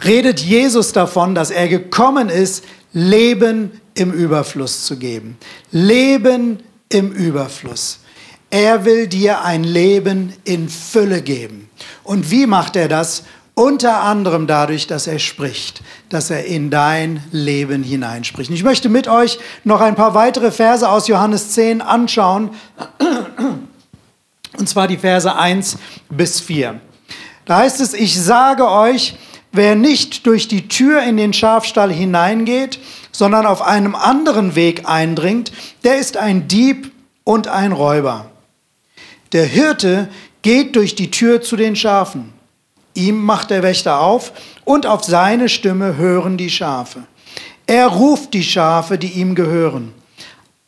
redet 0.04 0.40
Jesus 0.40 0.92
davon, 0.92 1.36
dass 1.36 1.52
er 1.52 1.68
gekommen 1.68 2.30
ist, 2.30 2.66
Leben 2.92 3.80
im 3.94 4.12
Überfluss 4.12 4.86
zu 4.86 4.98
geben. 4.98 5.38
Leben 5.72 6.60
im 6.90 7.12
Überfluss. 7.12 8.00
Er 8.55 8.85
will 8.85 9.07
dir 9.07 9.43
ein 9.43 9.65
Leben 9.65 10.31
in 10.45 10.69
Fülle 10.69 11.21
geben. 11.21 11.69
Und 12.05 12.31
wie 12.31 12.45
macht 12.45 12.77
er 12.77 12.88
das? 12.88 13.25
Unter 13.53 14.01
anderem 14.01 14.47
dadurch, 14.47 14.88
dass 14.88 15.07
er 15.07 15.19
spricht, 15.19 15.81
dass 16.07 16.29
er 16.29 16.45
in 16.45 16.69
dein 16.69 17.21
Leben 17.33 17.83
hineinspricht. 17.83 18.50
Ich 18.51 18.63
möchte 18.63 18.88
mit 18.88 19.09
euch 19.09 19.39
noch 19.65 19.81
ein 19.81 19.95
paar 19.95 20.13
weitere 20.13 20.51
Verse 20.51 20.88
aus 20.88 21.09
Johannes 21.09 21.51
10 21.51 21.81
anschauen. 21.81 22.51
Und 24.57 24.69
zwar 24.69 24.88
die 24.88 25.00
Verse 25.00 25.35
1 25.35 25.77
bis 26.09 26.39
4. 26.39 26.79
Da 27.43 27.57
heißt 27.57 27.81
es, 27.81 27.93
ich 27.93 28.17
sage 28.17 28.69
euch, 28.69 29.17
wer 29.51 29.75
nicht 29.75 30.25
durch 30.25 30.47
die 30.47 30.69
Tür 30.69 31.03
in 31.03 31.17
den 31.17 31.33
Schafstall 31.33 31.91
hineingeht, 31.91 32.79
sondern 33.12 33.47
auf 33.47 33.62
einem 33.62 33.95
anderen 33.95 34.55
Weg 34.55 34.88
eindringt, 34.88 35.51
der 35.83 35.97
ist 35.97 36.15
ein 36.15 36.47
Dieb 36.47 36.93
und 37.25 37.50
ein 37.50 37.74
Räuber. 37.74 38.31
Der 39.32 39.46
Hirte 39.46 40.10
geht 40.41 40.75
durch 40.75 40.96
die 40.96 41.12
Tür 41.12 41.41
zu 41.41 41.55
den 41.55 41.75
Schafen. 41.75 42.34
Ihm 42.94 43.24
macht 43.24 43.50
der 43.50 43.63
Wächter 43.63 44.00
auf 44.00 44.32
und 44.63 44.86
auf 44.86 45.03
seine 45.03 45.50
Stimme 45.50 45.98
hören 45.98 46.38
die 46.38 46.50
Schafe. 46.50 47.03
Er 47.67 47.88
ruft 47.88 48.34
die 48.34 48.44
Schafe, 48.44 48.98
die 48.98 49.20
ihm 49.20 49.36
gehören. 49.36 49.94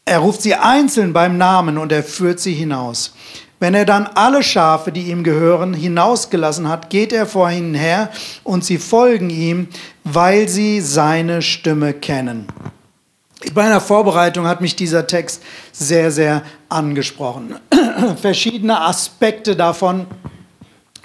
Er 0.03 0.19
ruft 0.19 0.41
sie 0.41 0.55
einzeln 0.55 1.13
beim 1.13 1.37
Namen 1.37 1.77
und 1.77 1.91
er 1.91 2.03
führt 2.03 2.39
sie 2.39 2.53
hinaus. 2.53 3.13
Wenn 3.59 3.73
er 3.73 3.85
dann 3.85 4.07
alle 4.07 4.43
Schafe, 4.43 4.91
die 4.91 5.09
ihm 5.09 5.23
gehören, 5.23 5.73
hinausgelassen 5.73 6.67
hat, 6.69 6.89
geht 6.89 7.11
er 7.11 7.25
vor 7.25 7.49
ihnen 7.49 7.73
her 7.73 8.11
und 8.43 8.63
sie 8.63 8.77
folgen 8.77 9.29
ihm, 9.29 9.67
weil 10.03 10.47
sie 10.47 10.79
seine 10.79 11.41
Stimme 11.41 11.93
kennen. 11.93 12.47
Bei 13.53 13.63
einer 13.63 13.81
Vorbereitung 13.81 14.47
hat 14.47 14.61
mich 14.61 14.75
dieser 14.75 15.07
Text 15.07 15.41
sehr, 15.71 16.11
sehr 16.11 16.43
angesprochen. 16.69 17.55
Verschiedene 18.21 18.81
Aspekte 18.81 19.55
davon, 19.55 20.05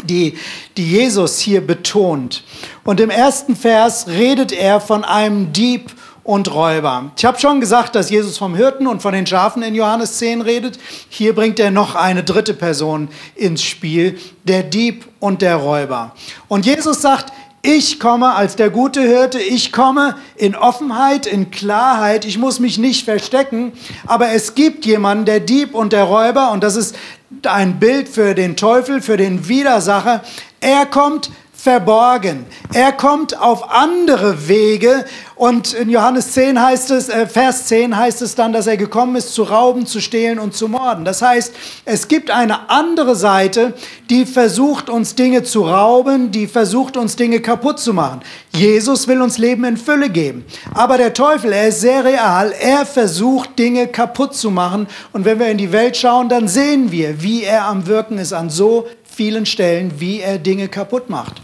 die, 0.05 0.39
die 0.77 0.91
Jesus 0.91 1.39
hier 1.39 1.65
betont. 1.67 2.45
Und 2.85 3.01
im 3.01 3.11
ersten 3.11 3.57
Vers 3.57 4.09
redet 4.09 4.53
er 4.53 4.81
von 4.81 5.05
einem 5.05 5.53
Dieb 5.53 5.93
und 6.25 6.53
Räuber. 6.55 7.11
Ich 7.17 7.25
habe 7.25 7.39
schon 7.41 7.61
gesagt, 7.61 7.95
dass 7.97 8.11
Jesus 8.11 8.39
vom 8.39 8.55
Hirten 8.55 8.87
und 8.87 9.03
von 9.03 9.13
den 9.13 9.27
Schafen 9.27 9.63
in 9.63 9.75
Johannes 9.75 10.19
10 10.19 10.41
redet. 10.41 10.79
Hier 11.09 11.35
bringt 11.35 11.59
er 11.59 11.71
noch 11.71 11.97
eine 11.97 12.23
dritte 12.23 12.55
Person 12.55 13.09
ins 13.35 13.63
Spiel, 13.63 14.19
der 14.45 14.63
Dieb 14.63 15.07
und 15.19 15.43
der 15.43 15.57
Räuber. 15.57 16.15
Und 16.47 16.65
Jesus 16.65 17.03
sagt, 17.03 17.33
ich 17.63 18.01
komme 18.01 18.35
als 18.35 18.57
der 18.57 18.71
gute 18.71 19.03
Hirte, 19.03 19.39
ich 19.39 19.71
komme 19.71 20.17
in 20.35 20.57
Offenheit, 20.57 21.27
in 21.27 21.53
Klarheit, 21.53 22.25
ich 22.25 22.37
muss 22.37 22.59
mich 22.59 22.77
nicht 22.77 23.05
verstecken, 23.05 23.73
aber 24.05 24.33
es 24.33 24.57
gibt 24.57 24.85
jemanden, 24.85 25.27
der 25.27 25.39
Dieb 25.39 25.73
und 25.73 25.93
der 25.93 26.05
Räuber, 26.05 26.51
und 26.51 26.65
das 26.65 26.75
ist 26.75 26.97
ein 27.45 27.79
Bild 27.79 28.09
für 28.09 28.35
den 28.35 28.57
Teufel, 28.57 29.01
für 29.01 29.17
den 29.17 29.47
Widersacher, 29.47 30.25
er 30.61 30.87
kommt 30.87 31.31
verborgen. 31.63 32.45
Er 32.75 32.91
kommt 32.91 33.41
auf 33.41 33.71
andere 33.71 34.49
Wege 34.49 35.05
und 35.37 35.75
in 35.75 35.91
Johannes 35.91 36.33
10 36.33 36.61
heißt 36.61 36.91
es, 36.91 37.09
äh, 37.09 37.29
Vers 37.29 37.67
10 37.67 37.97
heißt 37.97 38.21
es 38.21 38.35
dann, 38.35 38.53
dass 38.53 38.67
er 38.67 38.77
gekommen 38.77 39.15
ist, 39.15 39.33
zu 39.33 39.45
rauben, 39.45 39.87
zu 39.87 40.01
stehlen 40.01 40.41
und 40.41 40.55
zu 40.55 40.67
morden. 40.67 41.05
Das 41.05 41.23
heißt, 41.23 41.55
es 41.85 42.09
gibt 42.09 42.33
eine 42.33 42.69
andere 42.69 43.15
Seite, 43.15 43.75
die 44.11 44.27
versucht, 44.27 44.91
uns 44.91 45.15
Dinge 45.15 45.45
zu 45.45 45.63
rauben, 45.63 46.33
die 46.33 46.49
versucht, 46.49 46.97
uns 46.97 47.15
Dinge 47.15 47.39
kaputt 47.39 47.79
zu 47.79 47.95
machen. 47.95 48.23
Jesus 48.53 49.07
will 49.07 49.23
uns 49.23 49.39
Leben 49.39 49.63
in 49.65 49.77
Fülle 49.77 50.11
geben. 50.11 50.45
Aber 50.75 50.99
der 50.99 51.15
Teufel, 51.15 51.53
er 51.53 51.69
ist 51.69 51.81
sehr 51.81 52.05
real, 52.05 52.53
er 52.61 52.85
versucht, 52.85 53.57
Dinge 53.57 53.87
kaputt 53.87 54.35
zu 54.35 54.51
machen. 54.51 54.89
Und 55.13 55.25
wenn 55.25 55.39
wir 55.39 55.47
in 55.47 55.59
die 55.59 55.71
Welt 55.71 55.97
schauen, 55.97 56.29
dann 56.29 56.49
sehen 56.49 56.91
wir, 56.91 57.23
wie 57.23 57.45
er 57.45 57.67
am 57.67 57.87
Wirken 57.87 58.19
ist 58.19 58.33
an 58.33 58.51
so 58.51 58.89
vielen 59.15 59.47
Stellen, 59.47 60.01
wie 60.01 60.21
er 60.21 60.39
Dinge 60.39 60.69
kaputt 60.69 61.11
macht. 61.11 61.41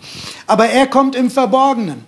Aber 0.47 0.67
er 0.67 0.87
kommt 0.87 1.15
im 1.15 1.31
Verborgenen. 1.31 2.05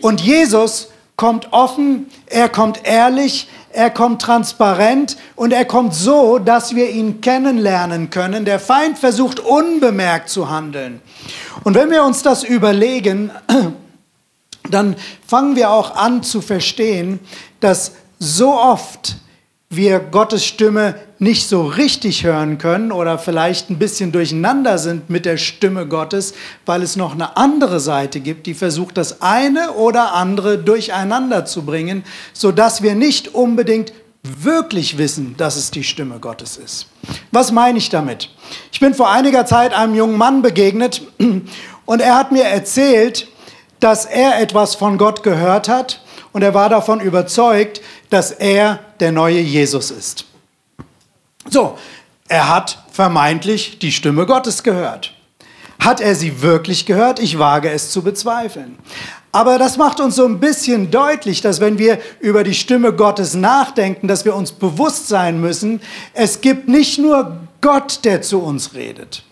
Und 0.00 0.20
Jesus 0.20 0.88
kommt 1.16 1.52
offen, 1.52 2.06
er 2.26 2.48
kommt 2.48 2.80
ehrlich, 2.84 3.48
er 3.70 3.90
kommt 3.90 4.22
transparent 4.22 5.16
und 5.36 5.52
er 5.52 5.64
kommt 5.64 5.94
so, 5.94 6.38
dass 6.38 6.74
wir 6.74 6.90
ihn 6.90 7.20
kennenlernen 7.20 8.10
können. 8.10 8.44
Der 8.44 8.58
Feind 8.58 8.98
versucht 8.98 9.40
unbemerkt 9.40 10.28
zu 10.28 10.48
handeln. 10.48 11.02
Und 11.64 11.74
wenn 11.74 11.90
wir 11.90 12.04
uns 12.04 12.22
das 12.22 12.44
überlegen, 12.44 13.30
dann 14.70 14.96
fangen 15.26 15.56
wir 15.56 15.70
auch 15.70 15.96
an 15.96 16.22
zu 16.22 16.40
verstehen, 16.40 17.20
dass 17.60 17.92
so 18.18 18.54
oft 18.54 19.16
wir 19.70 20.00
Gottes 20.00 20.44
Stimme 20.44 20.94
nicht 21.18 21.48
so 21.48 21.66
richtig 21.66 22.24
hören 22.24 22.58
können 22.58 22.92
oder 22.92 23.18
vielleicht 23.18 23.70
ein 23.70 23.78
bisschen 23.78 24.12
durcheinander 24.12 24.78
sind 24.78 25.10
mit 25.10 25.24
der 25.24 25.36
Stimme 25.36 25.86
Gottes, 25.86 26.34
weil 26.64 26.82
es 26.82 26.96
noch 26.96 27.12
eine 27.12 27.36
andere 27.36 27.80
Seite 27.80 28.20
gibt, 28.20 28.46
die 28.46 28.54
versucht, 28.54 28.96
das 28.96 29.20
eine 29.20 29.72
oder 29.72 30.14
andere 30.14 30.58
durcheinander 30.58 31.44
zu 31.44 31.64
bringen, 31.64 32.04
sodass 32.32 32.82
wir 32.82 32.94
nicht 32.94 33.34
unbedingt 33.34 33.92
wirklich 34.22 34.98
wissen, 34.98 35.34
dass 35.36 35.56
es 35.56 35.70
die 35.70 35.84
Stimme 35.84 36.18
Gottes 36.20 36.56
ist. 36.56 36.86
Was 37.32 37.50
meine 37.52 37.78
ich 37.78 37.88
damit? 37.88 38.30
Ich 38.72 38.80
bin 38.80 38.94
vor 38.94 39.10
einiger 39.10 39.46
Zeit 39.46 39.72
einem 39.72 39.94
jungen 39.94 40.18
Mann 40.18 40.42
begegnet 40.42 41.02
und 41.86 42.00
er 42.00 42.16
hat 42.16 42.30
mir 42.32 42.44
erzählt, 42.44 43.28
dass 43.80 44.04
er 44.04 44.40
etwas 44.40 44.74
von 44.74 44.98
Gott 44.98 45.22
gehört 45.22 45.68
hat 45.68 46.02
und 46.32 46.42
er 46.42 46.54
war 46.54 46.68
davon 46.68 47.00
überzeugt, 47.00 47.80
dass 48.10 48.30
er 48.30 48.80
der 49.00 49.12
neue 49.12 49.40
Jesus 49.40 49.90
ist. 49.90 50.24
So, 51.50 51.78
er 52.28 52.48
hat 52.48 52.84
vermeintlich 52.90 53.78
die 53.78 53.92
Stimme 53.92 54.26
Gottes 54.26 54.62
gehört. 54.62 55.14
Hat 55.78 56.00
er 56.00 56.14
sie 56.14 56.42
wirklich 56.42 56.86
gehört? 56.86 57.20
Ich 57.20 57.38
wage 57.38 57.70
es 57.70 57.90
zu 57.90 58.02
bezweifeln. 58.02 58.76
Aber 59.30 59.58
das 59.58 59.76
macht 59.76 60.00
uns 60.00 60.16
so 60.16 60.24
ein 60.24 60.40
bisschen 60.40 60.90
deutlich, 60.90 61.40
dass 61.40 61.60
wenn 61.60 61.78
wir 61.78 61.98
über 62.20 62.44
die 62.44 62.54
Stimme 62.54 62.92
Gottes 62.92 63.34
nachdenken, 63.34 64.08
dass 64.08 64.24
wir 64.24 64.34
uns 64.34 64.52
bewusst 64.52 65.08
sein 65.08 65.40
müssen, 65.40 65.80
es 66.14 66.40
gibt 66.40 66.68
nicht 66.68 66.98
nur 66.98 67.38
Gott, 67.60 68.04
der 68.04 68.22
zu 68.22 68.40
uns 68.40 68.74
redet. 68.74 69.22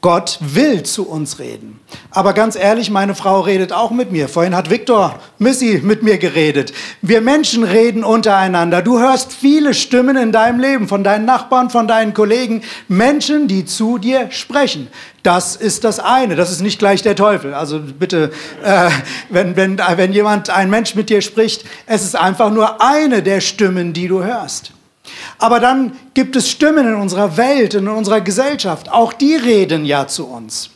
Gott 0.00 0.38
will 0.40 0.84
zu 0.84 1.08
uns 1.08 1.40
reden. 1.40 1.80
Aber 2.12 2.32
ganz 2.32 2.54
ehrlich, 2.54 2.88
meine 2.88 3.16
Frau 3.16 3.40
redet 3.40 3.72
auch 3.72 3.90
mit 3.90 4.12
mir. 4.12 4.28
Vorhin 4.28 4.54
hat 4.54 4.70
Viktor 4.70 5.18
Missy 5.38 5.80
mit 5.82 6.04
mir 6.04 6.18
geredet. 6.18 6.72
Wir 7.02 7.20
Menschen 7.20 7.64
reden 7.64 8.04
untereinander. 8.04 8.80
Du 8.80 9.00
hörst 9.00 9.32
viele 9.32 9.74
Stimmen 9.74 10.16
in 10.16 10.30
deinem 10.30 10.60
Leben 10.60 10.86
von 10.86 11.02
deinen 11.02 11.24
Nachbarn, 11.24 11.68
von 11.68 11.88
deinen 11.88 12.14
Kollegen, 12.14 12.62
Menschen, 12.86 13.48
die 13.48 13.64
zu 13.64 13.98
dir 13.98 14.30
sprechen. 14.30 14.86
Das 15.24 15.56
ist 15.56 15.82
das 15.82 15.98
eine. 15.98 16.36
Das 16.36 16.52
ist 16.52 16.60
nicht 16.60 16.78
gleich 16.78 17.02
der 17.02 17.16
Teufel. 17.16 17.52
Also 17.52 17.80
bitte, 17.80 18.30
äh, 18.62 18.90
wenn, 19.30 19.56
wenn, 19.56 19.78
wenn 19.78 20.12
jemand, 20.12 20.48
ein 20.50 20.70
Mensch 20.70 20.94
mit 20.94 21.10
dir 21.10 21.22
spricht, 21.22 21.64
es 21.86 22.04
ist 22.04 22.14
einfach 22.14 22.52
nur 22.52 22.80
eine 22.80 23.20
der 23.24 23.40
Stimmen, 23.40 23.92
die 23.94 24.06
du 24.06 24.22
hörst. 24.22 24.70
Aber 25.38 25.60
dann 25.60 25.92
gibt 26.14 26.36
es 26.36 26.50
Stimmen 26.50 26.86
in 26.86 26.94
unserer 26.94 27.36
Welt, 27.36 27.74
in 27.74 27.88
unserer 27.88 28.20
Gesellschaft. 28.20 28.90
Auch 28.90 29.12
die 29.12 29.34
reden 29.34 29.84
ja 29.84 30.06
zu 30.06 30.26
uns. 30.26 30.70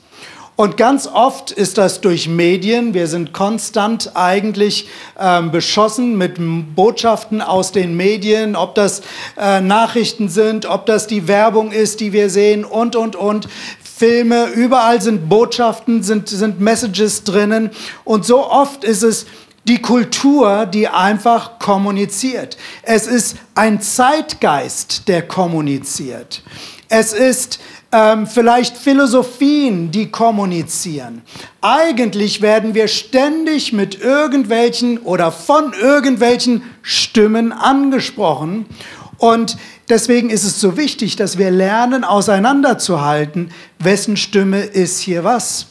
Und 0.55 0.77
ganz 0.77 1.07
oft 1.07 1.51
ist 1.51 1.79
das 1.79 2.03
durch 2.03 2.29
Medien. 2.29 2.93
Wir 2.93 3.07
sind 3.07 3.33
konstant 3.33 4.13
eigentlich 4.15 4.87
ähm, 5.19 5.51
beschossen 5.51 6.19
mit 6.19 6.35
Botschaften 6.77 7.41
aus 7.41 7.73
den 7.73 7.97
Medien, 7.97 8.55
ob 8.55 8.75
das 8.75 9.01
äh, 9.39 9.63
Nachrichten 9.63 10.29
sind, 10.29 10.67
ob 10.67 10.85
das 10.85 11.07
die 11.07 11.27
Werbung 11.27 11.73
ist, 11.73 12.01
die 12.01 12.13
wir 12.13 12.29
sehen 12.29 12.65
und, 12.65 12.97
und, 12.97 13.17
und. 13.17 13.49
Filme, 13.97 14.47
überall 14.49 15.01
sind 15.01 15.29
Botschaften, 15.29 16.03
sind, 16.03 16.29
sind 16.29 16.61
Messages 16.61 17.25
drinnen. 17.25 17.71
Und 18.05 18.27
so 18.27 18.45
oft 18.45 18.85
ist 18.85 19.03
es 19.03 19.27
die 19.65 19.81
Kultur, 19.81 20.67
die 20.67 20.89
einfach 20.89 21.59
kommuniziert. 21.59 22.57
Es 22.83 23.07
ist 23.07 23.37
ein 23.55 23.81
Zeitgeist, 23.81 25.09
der 25.09 25.23
kommuniziert. 25.23 26.43
Es 26.89 27.13
ist 27.13 27.61
ähm, 27.93 28.27
vielleicht 28.27 28.77
Philosophien, 28.77 29.91
die 29.91 30.11
kommunizieren. 30.11 31.23
Eigentlich 31.61 32.41
werden 32.41 32.75
wir 32.75 32.89
ständig 32.89 33.73
mit 33.73 34.01
irgendwelchen 34.01 34.99
oder 34.99 35.31
von 35.31 35.73
irgendwelchen 35.75 36.63
Stimmen 36.83 37.53
angesprochen. 37.53 38.67
Und 39.19 39.57
deswegen 39.89 40.31
ist 40.31 40.45
es 40.45 40.61
so 40.61 40.77
wichtig, 40.77 41.17
dass 41.17 41.39
wir 41.39 41.51
lernen, 41.51 42.03
auseinanderzuhalten, 42.03 43.53
wessen 43.79 44.17
Stimme 44.17 44.63
ist 44.63 44.99
hier 44.99 45.23
was. 45.23 45.67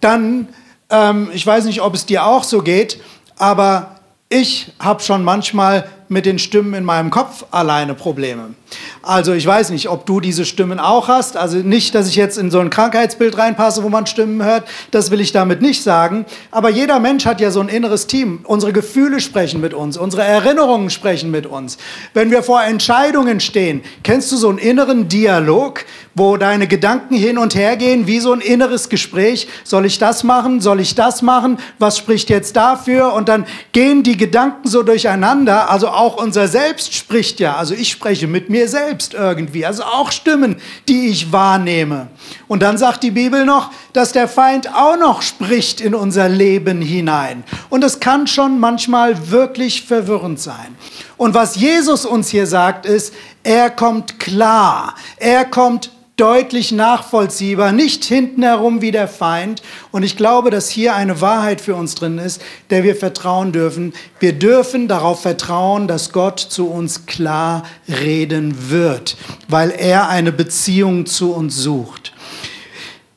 Dann 0.00 0.48
ähm, 0.90 1.30
ich 1.32 1.46
weiß 1.46 1.64
nicht, 1.64 1.80
ob 1.80 1.94
es 1.94 2.06
dir 2.06 2.26
auch 2.26 2.44
so 2.44 2.62
geht, 2.62 3.00
aber 3.36 4.00
ich 4.28 4.72
habe 4.78 5.02
schon 5.02 5.24
manchmal 5.24 5.88
mit 6.08 6.26
den 6.26 6.38
Stimmen 6.38 6.74
in 6.74 6.84
meinem 6.84 7.10
Kopf 7.10 7.44
alleine 7.50 7.94
Probleme. 7.94 8.54
Also 9.02 9.32
ich 9.32 9.46
weiß 9.46 9.70
nicht, 9.70 9.88
ob 9.88 10.06
du 10.06 10.20
diese 10.20 10.44
Stimmen 10.44 10.80
auch 10.80 11.08
hast. 11.08 11.36
Also 11.36 11.58
nicht, 11.58 11.94
dass 11.94 12.08
ich 12.08 12.16
jetzt 12.16 12.38
in 12.38 12.50
so 12.50 12.58
ein 12.60 12.70
Krankheitsbild 12.70 13.36
reinpasse, 13.36 13.82
wo 13.82 13.88
man 13.88 14.06
Stimmen 14.06 14.42
hört. 14.42 14.64
Das 14.90 15.10
will 15.10 15.20
ich 15.20 15.32
damit 15.32 15.60
nicht 15.62 15.82
sagen. 15.82 16.24
Aber 16.50 16.70
jeder 16.70 17.00
Mensch 17.00 17.26
hat 17.26 17.40
ja 17.40 17.50
so 17.50 17.60
ein 17.60 17.68
inneres 17.68 18.06
Team. 18.06 18.40
Unsere 18.44 18.72
Gefühle 18.72 19.20
sprechen 19.20 19.60
mit 19.60 19.74
uns. 19.74 19.96
Unsere 19.96 20.22
Erinnerungen 20.22 20.90
sprechen 20.90 21.30
mit 21.30 21.46
uns. 21.46 21.78
Wenn 22.14 22.30
wir 22.30 22.42
vor 22.42 22.62
Entscheidungen 22.62 23.40
stehen, 23.40 23.82
kennst 24.02 24.32
du 24.32 24.36
so 24.36 24.48
einen 24.48 24.58
inneren 24.58 25.08
Dialog, 25.08 25.84
wo 26.14 26.36
deine 26.36 26.66
Gedanken 26.66 27.14
hin 27.14 27.38
und 27.38 27.54
her 27.54 27.76
gehen, 27.76 28.06
wie 28.06 28.20
so 28.20 28.32
ein 28.32 28.40
inneres 28.40 28.88
Gespräch. 28.88 29.48
Soll 29.64 29.84
ich 29.84 29.98
das 29.98 30.24
machen? 30.24 30.60
Soll 30.60 30.80
ich 30.80 30.94
das 30.94 31.22
machen? 31.22 31.58
Was 31.78 31.98
spricht 31.98 32.30
jetzt 32.30 32.56
dafür? 32.56 33.12
Und 33.12 33.28
dann 33.28 33.46
gehen 33.72 34.02
die 34.02 34.16
Gedanken 34.16 34.68
so 34.68 34.82
durcheinander. 34.82 35.70
Also 35.70 35.88
auch 35.94 36.16
unser 36.16 36.48
Selbst 36.48 36.94
spricht 36.94 37.40
ja. 37.40 37.56
Also 37.56 37.74
ich 37.74 37.90
spreche 37.90 38.26
mit 38.26 38.50
mir 38.50 38.68
selbst 38.68 39.14
irgendwie, 39.14 39.64
also 39.64 39.82
auch 39.84 40.12
Stimmen, 40.12 40.56
die 40.88 41.08
ich 41.08 41.32
wahrnehme. 41.32 42.08
Und 42.48 42.62
dann 42.62 42.78
sagt 42.78 43.02
die 43.02 43.10
Bibel 43.10 43.44
noch, 43.44 43.70
dass 43.92 44.12
der 44.12 44.28
Feind 44.28 44.74
auch 44.74 44.96
noch 44.96 45.22
spricht 45.22 45.80
in 45.80 45.94
unser 45.94 46.28
Leben 46.28 46.82
hinein. 46.82 47.44
Und 47.70 47.84
es 47.84 48.00
kann 48.00 48.26
schon 48.26 48.60
manchmal 48.60 49.30
wirklich 49.30 49.82
verwirrend 49.84 50.40
sein. 50.40 50.76
Und 51.16 51.34
was 51.34 51.56
Jesus 51.56 52.04
uns 52.04 52.28
hier 52.28 52.46
sagt, 52.46 52.86
ist, 52.86 53.14
er 53.42 53.70
kommt 53.70 54.18
klar, 54.18 54.94
er 55.18 55.44
kommt 55.44 55.90
deutlich 56.16 56.70
nachvollziehbar, 56.70 57.72
nicht 57.72 58.04
hinten 58.04 58.42
herum 58.42 58.80
wie 58.80 58.92
der 58.92 59.08
Feind. 59.08 59.62
Und 59.90 60.04
ich 60.04 60.16
glaube, 60.16 60.50
dass 60.50 60.68
hier 60.68 60.94
eine 60.94 61.20
Wahrheit 61.20 61.60
für 61.60 61.74
uns 61.74 61.94
drin 61.96 62.18
ist, 62.18 62.40
der 62.70 62.84
wir 62.84 62.94
vertrauen 62.94 63.50
dürfen. 63.52 63.92
Wir 64.20 64.32
dürfen 64.32 64.86
darauf 64.86 65.22
vertrauen, 65.22 65.88
dass 65.88 66.12
Gott 66.12 66.38
zu 66.38 66.68
uns 66.68 67.06
klar 67.06 67.64
reden 67.88 68.70
wird, 68.70 69.16
weil 69.48 69.70
er 69.70 70.08
eine 70.08 70.30
Beziehung 70.30 71.06
zu 71.06 71.32
uns 71.34 71.56
sucht. 71.56 72.12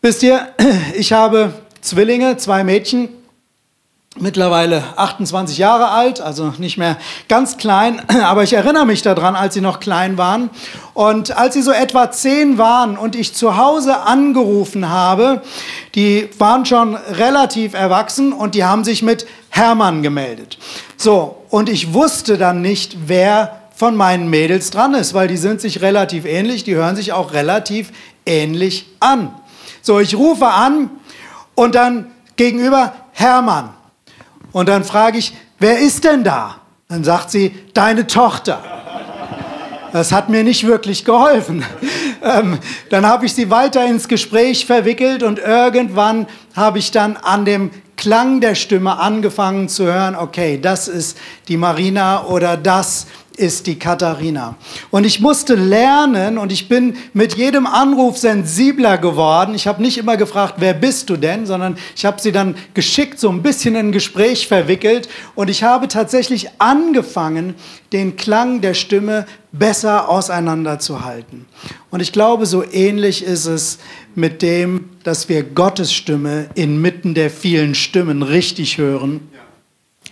Wisst 0.01 0.23
ihr, 0.23 0.47
ich 0.95 1.13
habe 1.13 1.53
Zwillinge, 1.81 2.37
zwei 2.37 2.63
Mädchen, 2.63 3.09
mittlerweile 4.19 4.83
28 4.95 5.57
Jahre 5.57 5.89
alt, 5.89 6.21
also 6.21 6.53
nicht 6.57 6.77
mehr 6.77 6.97
ganz 7.27 7.57
klein, 7.57 8.01
aber 8.23 8.43
ich 8.43 8.53
erinnere 8.53 8.85
mich 8.85 9.01
daran, 9.01 9.35
als 9.35 9.53
sie 9.53 9.61
noch 9.61 9.79
klein 9.79 10.17
waren. 10.17 10.49
Und 10.93 11.37
als 11.37 11.53
sie 11.53 11.61
so 11.61 11.71
etwa 11.71 12.11
zehn 12.11 12.57
waren 12.57 12.97
und 12.97 13.15
ich 13.15 13.33
zu 13.33 13.57
Hause 13.57 14.01
angerufen 14.01 14.89
habe, 14.89 15.41
die 15.95 16.29
waren 16.37 16.65
schon 16.65 16.95
relativ 16.95 17.73
erwachsen 17.73 18.33
und 18.33 18.55
die 18.55 18.63
haben 18.63 18.83
sich 18.83 19.03
mit 19.03 19.25
Hermann 19.49 20.03
gemeldet. 20.03 20.57
So, 20.97 21.43
und 21.49 21.69
ich 21.69 21.93
wusste 21.93 22.37
dann 22.37 22.61
nicht, 22.61 22.97
wer 23.07 23.61
von 23.75 23.95
meinen 23.95 24.29
Mädels 24.29 24.71
dran 24.71 24.95
ist, 24.95 25.13
weil 25.13 25.27
die 25.27 25.37
sind 25.37 25.61
sich 25.61 25.81
relativ 25.81 26.25
ähnlich, 26.25 26.63
die 26.63 26.75
hören 26.75 26.95
sich 26.95 27.13
auch 27.13 27.33
relativ 27.33 27.91
ähnlich 28.25 28.87
an. 28.99 29.31
So, 29.81 29.99
ich 29.99 30.15
rufe 30.15 30.47
an 30.47 30.89
und 31.53 31.75
dann 31.75 32.11
gegenüber 32.35 32.93
Hermann. 33.11 33.76
Und 34.57 34.69
dann 34.69 34.83
frage 34.83 35.19
ich, 35.19 35.35
wer 35.59 35.77
ist 35.77 36.03
denn 36.03 36.23
da? 36.23 36.55
Dann 36.87 37.03
sagt 37.03 37.29
sie, 37.29 37.53
deine 37.75 38.07
Tochter. 38.07 38.59
Das 39.93 40.11
hat 40.11 40.29
mir 40.29 40.43
nicht 40.43 40.65
wirklich 40.65 41.05
geholfen. 41.05 41.63
Ähm, 42.19 42.57
dann 42.89 43.05
habe 43.05 43.27
ich 43.27 43.35
sie 43.35 43.51
weiter 43.51 43.85
ins 43.85 44.07
Gespräch 44.07 44.65
verwickelt 44.65 45.21
und 45.21 45.37
irgendwann 45.37 46.25
habe 46.55 46.79
ich 46.79 46.89
dann 46.89 47.15
an 47.15 47.45
dem 47.45 47.69
Klang 47.95 48.41
der 48.41 48.55
Stimme 48.55 48.97
angefangen 48.97 49.69
zu 49.69 49.85
hören, 49.85 50.15
okay, 50.15 50.59
das 50.59 50.87
ist 50.87 51.15
die 51.47 51.57
Marina 51.57 52.25
oder 52.25 52.57
das 52.57 53.05
ist 53.37 53.67
die 53.67 53.77
Katharina. 53.77 54.55
Und 54.89 55.05
ich 55.05 55.19
musste 55.19 55.55
lernen 55.55 56.37
und 56.37 56.51
ich 56.51 56.67
bin 56.67 56.95
mit 57.13 57.35
jedem 57.35 57.67
Anruf 57.67 58.17
sensibler 58.17 58.97
geworden. 58.97 59.55
Ich 59.55 59.67
habe 59.67 59.81
nicht 59.81 59.97
immer 59.97 60.17
gefragt, 60.17 60.55
wer 60.57 60.73
bist 60.73 61.09
du 61.09 61.17
denn, 61.17 61.45
sondern 61.45 61.77
ich 61.95 62.05
habe 62.05 62.19
sie 62.19 62.31
dann 62.31 62.55
geschickt 62.73 63.19
so 63.19 63.29
ein 63.29 63.43
bisschen 63.43 63.75
in 63.75 63.87
ein 63.87 63.91
Gespräch 63.91 64.47
verwickelt 64.47 65.07
und 65.35 65.49
ich 65.49 65.63
habe 65.63 65.87
tatsächlich 65.87 66.49
angefangen, 66.57 67.55
den 67.93 68.15
Klang 68.17 68.61
der 68.61 68.73
Stimme 68.73 69.25
besser 69.51 70.09
auseinanderzuhalten. 70.09 71.45
Und 71.89 72.01
ich 72.01 72.11
glaube, 72.11 72.45
so 72.45 72.63
ähnlich 72.69 73.23
ist 73.23 73.45
es 73.45 73.79
mit 74.15 74.41
dem, 74.41 74.89
dass 75.03 75.29
wir 75.29 75.43
Gottes 75.43 75.93
Stimme 75.93 76.49
inmitten 76.55 77.13
der 77.13 77.29
vielen 77.29 77.75
Stimmen 77.75 78.23
richtig 78.23 78.77
hören, 78.77 79.21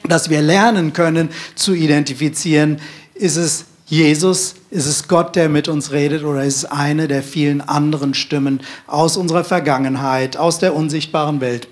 dass 0.08 0.30
wir 0.30 0.42
lernen 0.42 0.94
können 0.94 1.30
zu 1.56 1.74
identifizieren, 1.74 2.80
ist 3.16 3.38
es 3.38 3.66
Jesus? 3.88 4.56
Ist 4.72 4.88
es 4.88 5.08
Gott, 5.08 5.36
der 5.36 5.50
mit 5.50 5.68
uns 5.68 5.92
redet? 5.92 6.24
Oder 6.24 6.44
ist 6.44 6.58
es 6.58 6.66
eine 6.66 7.08
der 7.08 7.24
vielen 7.24 7.62
anderen 7.62 8.14
Stimmen 8.14 8.62
aus 8.88 9.18
unserer 9.18 9.44
Vergangenheit, 9.44 10.38
aus 10.38 10.60
der 10.60 10.76
unsichtbaren 10.76 11.40
Welt? 11.42 11.68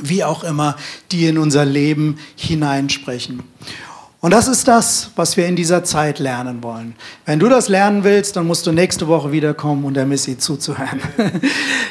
Wie 0.00 0.22
auch 0.22 0.44
immer, 0.44 0.76
die 1.10 1.26
in 1.26 1.38
unser 1.38 1.64
Leben 1.64 2.18
hineinsprechen. 2.36 3.42
Und 4.20 4.32
das 4.32 4.48
ist 4.48 4.66
das, 4.66 5.12
was 5.14 5.36
wir 5.36 5.46
in 5.46 5.54
dieser 5.54 5.84
Zeit 5.84 6.18
lernen 6.18 6.60
wollen. 6.64 6.96
Wenn 7.24 7.38
du 7.38 7.48
das 7.48 7.68
lernen 7.68 8.02
willst, 8.02 8.34
dann 8.34 8.48
musst 8.48 8.66
du 8.66 8.72
nächste 8.72 9.06
Woche 9.06 9.30
wiederkommen 9.30 9.84
und 9.84 9.94
der 9.94 10.06
Missy 10.06 10.36
zuzuhören. 10.38 11.00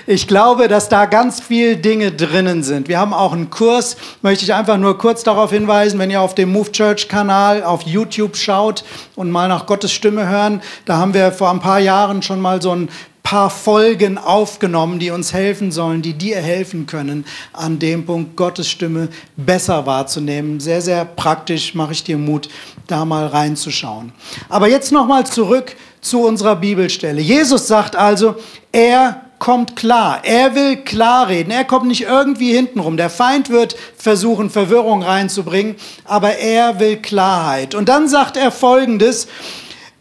Ich 0.09 0.25
glaube, 0.25 0.69
dass 0.69 0.87
da 0.87 1.05
ganz 1.05 1.41
viele 1.41 1.75
Dinge 1.75 2.13
drinnen 2.13 2.63
sind. 2.63 2.87
Wir 2.87 2.97
haben 2.97 3.13
auch 3.13 3.33
einen 3.33 3.49
Kurs, 3.49 3.97
möchte 4.21 4.45
ich 4.45 4.53
einfach 4.53 4.77
nur 4.77 4.97
kurz 4.97 5.21
darauf 5.21 5.51
hinweisen, 5.51 5.99
wenn 5.99 6.09
ihr 6.09 6.21
auf 6.21 6.33
dem 6.33 6.53
Move 6.53 6.71
Church 6.71 7.09
Kanal 7.09 7.61
auf 7.61 7.81
YouTube 7.81 8.37
schaut 8.37 8.85
und 9.17 9.29
mal 9.29 9.49
nach 9.49 9.65
Gottes 9.65 9.91
Stimme 9.91 10.29
hören, 10.29 10.61
da 10.85 10.95
haben 10.95 11.13
wir 11.13 11.33
vor 11.33 11.49
ein 11.49 11.59
paar 11.59 11.79
Jahren 11.79 12.21
schon 12.21 12.39
mal 12.39 12.61
so 12.61 12.71
einen 12.71 12.87
paar 13.27 13.49
Folgen 13.49 14.17
aufgenommen, 14.17 14.99
die 14.99 15.11
uns 15.11 15.33
helfen 15.33 15.73
sollen, 15.73 16.01
die 16.01 16.13
dir 16.13 16.37
helfen 16.37 16.87
können, 16.87 17.25
an 17.51 17.77
dem 17.77 18.05
Punkt 18.05 18.37
Gottes 18.37 18.69
Stimme 18.69 19.09
besser 19.35 19.85
wahrzunehmen. 19.85 20.61
Sehr, 20.61 20.81
sehr 20.81 21.03
praktisch 21.03 21.75
mache 21.75 21.91
ich 21.91 22.05
dir 22.05 22.17
Mut, 22.17 22.47
da 22.87 23.03
mal 23.03 23.27
reinzuschauen. 23.27 24.13
Aber 24.47 24.69
jetzt 24.69 24.93
nochmal 24.93 25.25
zurück 25.25 25.75
zu 25.99 26.25
unserer 26.25 26.55
Bibelstelle. 26.55 27.19
Jesus 27.19 27.67
sagt 27.67 27.97
also, 27.97 28.35
er 28.71 29.23
kommt 29.39 29.75
klar. 29.75 30.21
Er 30.23 30.55
will 30.55 30.77
klar 30.77 31.27
reden. 31.27 31.51
Er 31.51 31.65
kommt 31.65 31.87
nicht 31.87 32.03
irgendwie 32.03 32.55
hintenrum. 32.55 32.95
Der 32.95 33.09
Feind 33.09 33.49
wird 33.49 33.75
versuchen, 33.97 34.49
Verwirrung 34.49 35.03
reinzubringen, 35.03 35.75
aber 36.05 36.37
er 36.37 36.79
will 36.79 36.95
Klarheit. 36.95 37.75
Und 37.75 37.89
dann 37.89 38.07
sagt 38.07 38.37
er 38.37 38.51
Folgendes. 38.51 39.27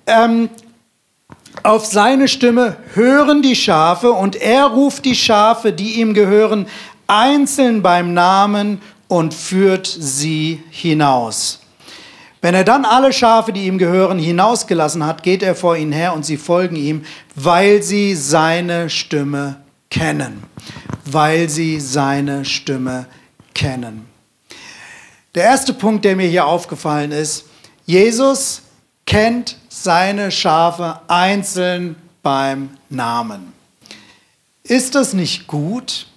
Ähm, 0.07 0.49
auf 1.63 1.87
seine 1.87 2.29
Stimme 2.29 2.77
hören 2.95 3.43
die 3.43 3.57
Schafe 3.57 4.13
und 4.13 4.37
er 4.37 4.67
ruft 4.67 5.05
die 5.05 5.15
Schafe, 5.15 5.73
die 5.73 6.01
ihm 6.01 6.15
gehören, 6.15 6.67
einzeln 7.07 7.83
beim 7.83 8.15
Namen 8.15 8.81
und 9.09 9.35
führt 9.35 9.87
sie 9.87 10.63
hinaus. 10.71 11.61
Wenn 12.41 12.55
er 12.55 12.65
dann 12.65 12.85
alle 12.85 13.13
Schafe, 13.13 13.53
die 13.53 13.67
ihm 13.67 13.79
gehören, 13.79 14.19
hinausgelassen 14.19 15.05
hat, 15.05 15.23
geht 15.23 15.43
er 15.43 15.55
vor 15.55 15.77
ihnen 15.77 15.93
her 15.93 16.13
und 16.13 16.25
sie 16.25 16.37
folgen 16.37 16.77
ihm, 16.77 17.05
weil 17.35 17.83
sie 17.83 18.15
seine 18.15 18.91
Stimme 18.91 19.57
kennen. 19.91 20.45
Weil 21.05 21.49
sie 21.49 21.81
seine 21.81 22.45
Stimme 22.45 23.07
kennen. 23.55 24.07
Der 25.35 25.45
erste 25.45 25.73
Punkt, 25.73 26.05
der 26.05 26.17
mir 26.17 26.29
hier 26.29 26.47
aufgefallen 26.47 27.13
ist, 27.13 27.47
Jesus 27.85 28.63
kennt 29.07 29.57
seine 29.87 30.33
Schafe 30.33 30.99
einzeln 31.07 31.95
beim 32.21 32.71
Namen. 32.91 33.53
Ist 34.65 34.97
das 34.97 35.13
nicht 35.13 35.47
gut? 35.47 36.09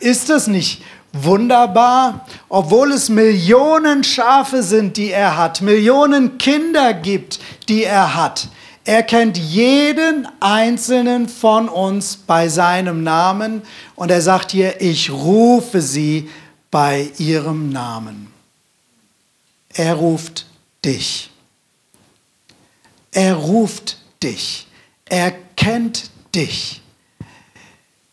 Ist 0.00 0.30
das 0.30 0.46
nicht 0.46 0.82
wunderbar, 1.12 2.26
obwohl 2.48 2.90
es 2.92 3.10
Millionen 3.10 4.02
Schafe 4.02 4.62
sind, 4.62 4.96
die 4.96 5.10
er 5.10 5.36
hat, 5.36 5.60
Millionen 5.60 6.38
Kinder 6.38 6.94
gibt, 6.94 7.38
die 7.68 7.84
er 7.84 8.14
hat. 8.14 8.48
Er 8.86 9.02
kennt 9.02 9.36
jeden 9.36 10.26
einzelnen 10.40 11.28
von 11.28 11.68
uns 11.68 12.16
bei 12.16 12.48
seinem 12.48 13.02
Namen 13.02 13.60
und 13.94 14.10
er 14.10 14.22
sagt 14.22 14.52
hier, 14.52 14.80
ich 14.80 15.10
rufe 15.10 15.82
sie 15.82 16.30
bei 16.70 17.10
ihrem 17.18 17.68
Namen. 17.68 18.32
Er 19.68 19.96
ruft 19.96 20.46
dich. 20.82 21.31
Er 23.12 23.34
ruft 23.34 23.98
dich. 24.22 24.66
Er 25.04 25.32
kennt 25.56 26.10
dich. 26.34 26.80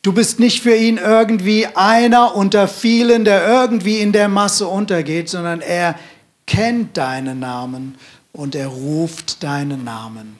Du 0.01 0.13
bist 0.13 0.39
nicht 0.39 0.61
für 0.61 0.75
ihn 0.75 0.97
irgendwie 0.97 1.67
einer 1.67 2.35
unter 2.35 2.67
vielen, 2.67 3.25
der 3.25 3.45
irgendwie 3.47 3.99
in 3.99 4.11
der 4.11 4.29
Masse 4.29 4.67
untergeht, 4.67 5.29
sondern 5.29 5.61
er 5.61 5.97
kennt 6.45 6.97
deinen 6.97 7.39
Namen 7.39 7.95
und 8.31 8.55
er 8.55 8.67
ruft 8.67 9.43
deinen 9.43 9.83
Namen. 9.83 10.37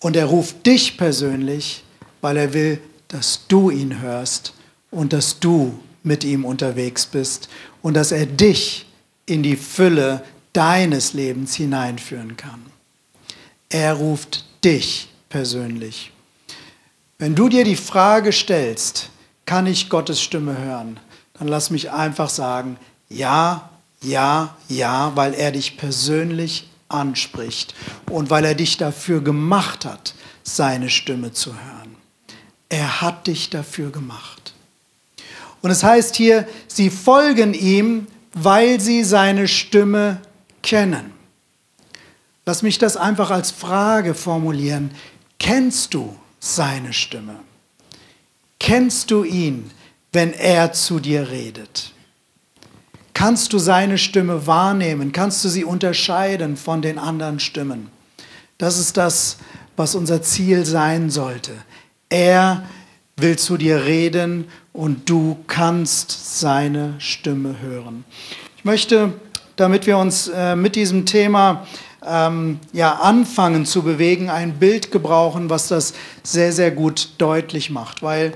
Und 0.00 0.16
er 0.16 0.26
ruft 0.26 0.66
dich 0.66 0.96
persönlich, 0.96 1.82
weil 2.20 2.36
er 2.36 2.52
will, 2.52 2.80
dass 3.08 3.46
du 3.48 3.70
ihn 3.70 4.00
hörst 4.00 4.52
und 4.90 5.12
dass 5.12 5.40
du 5.40 5.78
mit 6.02 6.24
ihm 6.24 6.44
unterwegs 6.44 7.06
bist 7.06 7.48
und 7.82 7.94
dass 7.94 8.12
er 8.12 8.26
dich 8.26 8.86
in 9.26 9.42
die 9.42 9.56
Fülle 9.56 10.22
deines 10.54 11.12
Lebens 11.12 11.54
hineinführen 11.54 12.38
kann. 12.38 12.64
Er 13.68 13.92
ruft 13.94 14.44
dich 14.64 15.08
persönlich. 15.28 16.12
Wenn 17.18 17.34
du 17.34 17.48
dir 17.48 17.64
die 17.64 17.76
Frage 17.76 18.32
stellst, 18.32 19.10
kann 19.46 19.66
ich 19.66 19.90
Gottes 19.90 20.22
Stimme 20.22 20.56
hören, 20.56 20.98
dann 21.34 21.48
lass 21.48 21.70
mich 21.70 21.90
einfach 21.90 22.30
sagen, 22.30 22.78
ja, 23.08 23.68
ja, 24.00 24.56
ja, 24.68 25.12
weil 25.14 25.34
er 25.34 25.52
dich 25.52 25.76
persönlich 25.76 26.68
anspricht 26.88 27.74
und 28.10 28.30
weil 28.30 28.44
er 28.44 28.54
dich 28.54 28.76
dafür 28.76 29.20
gemacht 29.20 29.84
hat, 29.84 30.14
seine 30.42 30.90
Stimme 30.90 31.32
zu 31.32 31.52
hören. 31.54 31.96
Er 32.68 33.00
hat 33.00 33.26
dich 33.26 33.50
dafür 33.50 33.90
gemacht. 33.90 34.52
Und 35.62 35.70
es 35.70 35.82
heißt 35.82 36.14
hier, 36.16 36.46
sie 36.68 36.90
folgen 36.90 37.54
ihm, 37.54 38.06
weil 38.34 38.80
sie 38.80 39.04
seine 39.04 39.48
Stimme 39.48 40.20
kennen. 40.64 41.12
Lass 42.44 42.62
mich 42.62 42.78
das 42.78 42.96
einfach 42.96 43.30
als 43.30 43.52
Frage 43.52 44.14
formulieren. 44.14 44.90
Kennst 45.38 45.94
du 45.94 46.16
seine 46.40 46.92
Stimme? 46.92 47.36
Kennst 48.58 49.10
du 49.10 49.22
ihn, 49.22 49.70
wenn 50.12 50.32
er 50.32 50.72
zu 50.72 50.98
dir 50.98 51.30
redet? 51.30 51.92
Kannst 53.14 53.52
du 53.52 53.58
seine 53.58 53.96
Stimme 53.98 54.46
wahrnehmen? 54.46 55.12
Kannst 55.12 55.44
du 55.44 55.48
sie 55.48 55.64
unterscheiden 55.64 56.56
von 56.56 56.82
den 56.82 56.98
anderen 56.98 57.38
Stimmen? 57.38 57.88
Das 58.58 58.78
ist 58.78 58.96
das, 58.96 59.36
was 59.76 59.94
unser 59.94 60.22
Ziel 60.22 60.66
sein 60.66 61.10
sollte. 61.10 61.52
Er 62.08 62.64
will 63.16 63.38
zu 63.38 63.56
dir 63.56 63.84
reden 63.84 64.48
und 64.72 65.08
du 65.08 65.38
kannst 65.46 66.40
seine 66.40 66.94
Stimme 66.98 67.60
hören. 67.60 68.04
Ich 68.56 68.64
möchte, 68.64 69.12
damit 69.56 69.86
wir 69.86 69.98
uns 69.98 70.28
äh, 70.28 70.56
mit 70.56 70.76
diesem 70.76 71.06
Thema 71.06 71.66
ähm, 72.06 72.58
ja, 72.72 72.94
anfangen 72.94 73.66
zu 73.66 73.82
bewegen, 73.82 74.30
ein 74.30 74.54
Bild 74.54 74.90
gebrauchen, 74.90 75.50
was 75.50 75.68
das 75.68 75.94
sehr, 76.22 76.52
sehr 76.52 76.70
gut 76.70 77.10
deutlich 77.18 77.70
macht. 77.70 78.02
Weil 78.02 78.34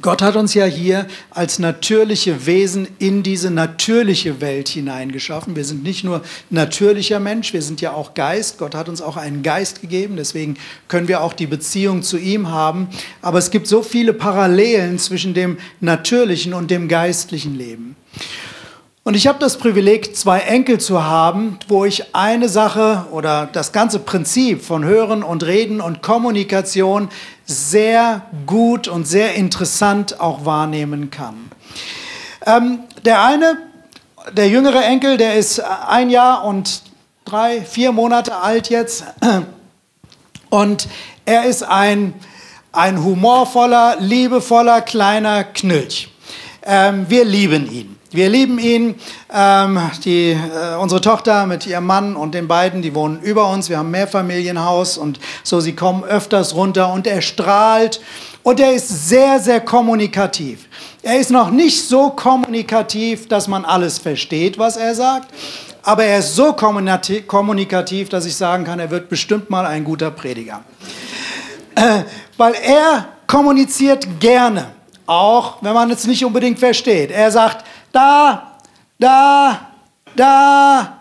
Gott 0.00 0.22
hat 0.22 0.36
uns 0.36 0.54
ja 0.54 0.64
hier 0.64 1.08
als 1.30 1.58
natürliche 1.58 2.46
Wesen 2.46 2.86
in 3.00 3.24
diese 3.24 3.50
natürliche 3.50 4.40
Welt 4.40 4.68
hineingeschaffen. 4.68 5.56
Wir 5.56 5.64
sind 5.64 5.82
nicht 5.82 6.04
nur 6.04 6.22
natürlicher 6.50 7.18
Mensch, 7.18 7.52
wir 7.52 7.62
sind 7.62 7.80
ja 7.80 7.92
auch 7.92 8.14
Geist. 8.14 8.58
Gott 8.58 8.76
hat 8.76 8.88
uns 8.88 9.02
auch 9.02 9.16
einen 9.16 9.42
Geist 9.42 9.80
gegeben, 9.80 10.14
deswegen 10.16 10.56
können 10.86 11.08
wir 11.08 11.20
auch 11.20 11.32
die 11.32 11.48
Beziehung 11.48 12.04
zu 12.04 12.16
ihm 12.16 12.48
haben. 12.48 12.88
Aber 13.22 13.38
es 13.38 13.50
gibt 13.50 13.66
so 13.66 13.82
viele 13.82 14.12
Parallelen 14.12 15.00
zwischen 15.00 15.34
dem 15.34 15.58
natürlichen 15.80 16.54
und 16.54 16.70
dem 16.70 16.86
geistlichen 16.86 17.58
Leben. 17.58 17.96
Und 19.08 19.14
ich 19.14 19.26
habe 19.26 19.38
das 19.38 19.56
Privileg, 19.56 20.14
zwei 20.14 20.40
Enkel 20.40 20.78
zu 20.80 21.02
haben, 21.02 21.58
wo 21.66 21.86
ich 21.86 22.14
eine 22.14 22.50
Sache 22.50 23.06
oder 23.10 23.48
das 23.50 23.72
ganze 23.72 24.00
Prinzip 24.00 24.62
von 24.62 24.84
Hören 24.84 25.22
und 25.22 25.46
Reden 25.46 25.80
und 25.80 26.02
Kommunikation 26.02 27.08
sehr 27.46 28.20
gut 28.44 28.86
und 28.86 29.08
sehr 29.08 29.34
interessant 29.34 30.20
auch 30.20 30.44
wahrnehmen 30.44 31.10
kann. 31.10 31.50
Ähm, 32.44 32.80
der 33.06 33.24
eine, 33.24 33.56
der 34.32 34.50
jüngere 34.50 34.84
Enkel, 34.84 35.16
der 35.16 35.36
ist 35.36 35.58
ein 35.60 36.10
Jahr 36.10 36.44
und 36.44 36.82
drei, 37.24 37.62
vier 37.62 37.92
Monate 37.92 38.36
alt 38.36 38.68
jetzt. 38.68 39.04
Und 40.50 40.86
er 41.24 41.46
ist 41.46 41.62
ein, 41.62 42.12
ein 42.72 43.02
humorvoller, 43.02 43.96
liebevoller, 44.00 44.82
kleiner 44.82 45.44
Knilch. 45.44 46.10
Ähm, 46.62 47.06
wir 47.08 47.24
lieben 47.24 47.72
ihn. 47.72 47.97
Wir 48.10 48.30
lieben 48.30 48.58
ihn. 48.58 48.94
Ähm, 49.30 49.78
die, 50.02 50.30
äh, 50.30 50.76
unsere 50.80 51.02
Tochter 51.02 51.44
mit 51.44 51.66
ihrem 51.66 51.84
Mann 51.84 52.16
und 52.16 52.34
den 52.34 52.48
beiden, 52.48 52.80
die 52.80 52.94
wohnen 52.94 53.20
über 53.20 53.50
uns. 53.50 53.68
Wir 53.68 53.76
haben 53.76 53.90
Mehrfamilienhaus 53.90 54.96
und 54.96 55.20
so, 55.42 55.60
sie 55.60 55.74
kommen 55.74 56.04
öfters 56.04 56.54
runter 56.54 56.90
und 56.90 57.06
er 57.06 57.20
strahlt 57.20 58.00
und 58.42 58.60
er 58.60 58.72
ist 58.72 59.08
sehr, 59.10 59.40
sehr 59.40 59.60
kommunikativ. 59.60 60.68
Er 61.02 61.20
ist 61.20 61.30
noch 61.30 61.50
nicht 61.50 61.86
so 61.86 62.08
kommunikativ, 62.08 63.28
dass 63.28 63.46
man 63.46 63.66
alles 63.66 63.98
versteht, 63.98 64.58
was 64.58 64.78
er 64.78 64.94
sagt, 64.94 65.28
aber 65.82 66.04
er 66.04 66.20
ist 66.20 66.34
so 66.34 66.54
kommunikativ, 66.54 68.08
dass 68.08 68.24
ich 68.24 68.36
sagen 68.36 68.64
kann, 68.64 68.78
er 68.78 68.90
wird 68.90 69.10
bestimmt 69.10 69.50
mal 69.50 69.66
ein 69.66 69.84
guter 69.84 70.10
Prediger. 70.10 70.62
Äh, 71.74 72.04
weil 72.38 72.54
er 72.54 73.08
kommuniziert 73.26 74.18
gerne, 74.18 74.70
auch 75.04 75.62
wenn 75.62 75.74
man 75.74 75.90
es 75.90 76.06
nicht 76.06 76.24
unbedingt 76.24 76.58
versteht. 76.58 77.10
Er 77.10 77.30
sagt, 77.30 77.66
da, 77.92 78.58
da, 78.98 79.68
da, 80.16 80.98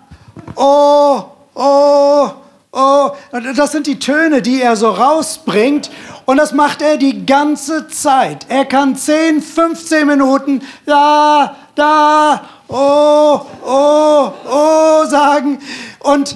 oh, 0.55 1.23
oh, 1.55 2.29
oh. 2.71 3.11
Das 3.55 3.71
sind 3.71 3.87
die 3.87 3.99
Töne, 3.99 4.41
die 4.41 4.61
er 4.61 4.75
so 4.75 4.89
rausbringt. 4.89 5.89
Und 6.25 6.37
das 6.37 6.51
macht 6.51 6.81
er 6.81 6.97
die 6.97 7.25
ganze 7.25 7.87
Zeit. 7.87 8.45
Er 8.49 8.65
kann 8.65 8.95
10, 8.95 9.41
15 9.41 10.05
Minuten 10.05 10.61
da, 10.85 11.55
da, 11.73 12.41
oh, 12.67 13.41
oh, 13.65 14.31
oh 14.49 15.05
sagen. 15.05 15.59
Und 15.99 16.35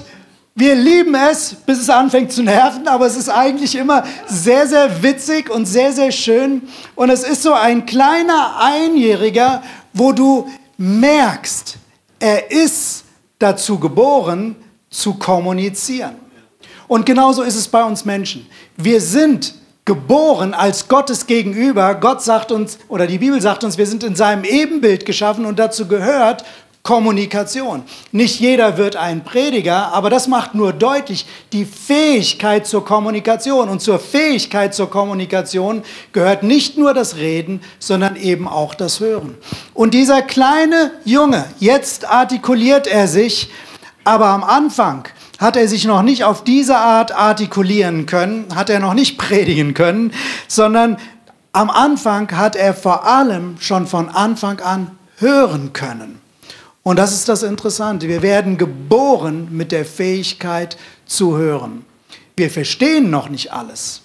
wir 0.54 0.74
lieben 0.74 1.14
es, 1.14 1.54
bis 1.54 1.78
es 1.80 1.88
anfängt 1.88 2.30
zu 2.32 2.42
nerven, 2.42 2.86
aber 2.86 3.06
es 3.06 3.16
ist 3.16 3.30
eigentlich 3.30 3.74
immer 3.74 4.04
sehr, 4.26 4.66
sehr 4.66 5.02
witzig 5.02 5.50
und 5.50 5.64
sehr, 5.64 5.92
sehr 5.92 6.12
schön. 6.12 6.68
Und 6.94 7.08
es 7.10 7.22
ist 7.22 7.42
so 7.42 7.54
ein 7.54 7.86
kleiner 7.86 8.56
Einjähriger 8.60 9.62
wo 9.92 10.12
du 10.12 10.48
merkst, 10.76 11.78
er 12.18 12.50
ist 12.50 13.04
dazu 13.38 13.78
geboren, 13.78 14.56
zu 14.90 15.14
kommunizieren. 15.14 16.16
Und 16.86 17.06
genauso 17.06 17.42
ist 17.42 17.56
es 17.56 17.66
bei 17.66 17.82
uns 17.82 18.04
Menschen. 18.04 18.46
Wir 18.76 19.00
sind 19.00 19.54
geboren 19.84 20.54
als 20.54 20.86
Gottes 20.86 21.26
Gegenüber. 21.26 21.94
Gott 21.94 22.22
sagt 22.22 22.52
uns, 22.52 22.78
oder 22.88 23.06
die 23.06 23.18
Bibel 23.18 23.40
sagt 23.40 23.64
uns, 23.64 23.78
wir 23.78 23.86
sind 23.86 24.04
in 24.04 24.14
seinem 24.14 24.44
Ebenbild 24.44 25.04
geschaffen 25.04 25.44
und 25.44 25.58
dazu 25.58 25.88
gehört, 25.88 26.44
Kommunikation. 26.82 27.84
Nicht 28.10 28.40
jeder 28.40 28.76
wird 28.76 28.96
ein 28.96 29.22
Prediger, 29.22 29.92
aber 29.92 30.10
das 30.10 30.26
macht 30.26 30.56
nur 30.56 30.72
deutlich 30.72 31.26
die 31.52 31.64
Fähigkeit 31.64 32.66
zur 32.66 32.84
Kommunikation. 32.84 33.68
Und 33.68 33.80
zur 33.80 34.00
Fähigkeit 34.00 34.74
zur 34.74 34.90
Kommunikation 34.90 35.84
gehört 36.12 36.42
nicht 36.42 36.76
nur 36.76 36.92
das 36.92 37.16
Reden, 37.16 37.60
sondern 37.78 38.16
eben 38.16 38.48
auch 38.48 38.74
das 38.74 38.98
Hören. 38.98 39.36
Und 39.74 39.94
dieser 39.94 40.22
kleine 40.22 40.90
Junge, 41.04 41.44
jetzt 41.60 42.08
artikuliert 42.08 42.88
er 42.88 43.06
sich, 43.06 43.48
aber 44.02 44.26
am 44.26 44.42
Anfang 44.42 45.06
hat 45.38 45.56
er 45.56 45.68
sich 45.68 45.84
noch 45.84 46.02
nicht 46.02 46.24
auf 46.24 46.42
diese 46.42 46.78
Art 46.78 47.12
artikulieren 47.12 48.06
können, 48.06 48.46
hat 48.56 48.70
er 48.70 48.80
noch 48.80 48.94
nicht 48.94 49.18
predigen 49.18 49.74
können, 49.74 50.12
sondern 50.48 50.96
am 51.52 51.70
Anfang 51.70 52.36
hat 52.36 52.56
er 52.56 52.74
vor 52.74 53.06
allem 53.06 53.56
schon 53.60 53.86
von 53.86 54.08
Anfang 54.08 54.58
an 54.60 54.90
hören 55.18 55.72
können. 55.72 56.21
Und 56.82 56.98
das 56.98 57.12
ist 57.12 57.28
das 57.28 57.42
Interessante. 57.42 58.08
Wir 58.08 58.22
werden 58.22 58.58
geboren 58.58 59.48
mit 59.50 59.70
der 59.70 59.84
Fähigkeit 59.84 60.76
zu 61.06 61.36
hören. 61.36 61.84
Wir 62.36 62.50
verstehen 62.50 63.10
noch 63.10 63.28
nicht 63.28 63.52
alles, 63.52 64.00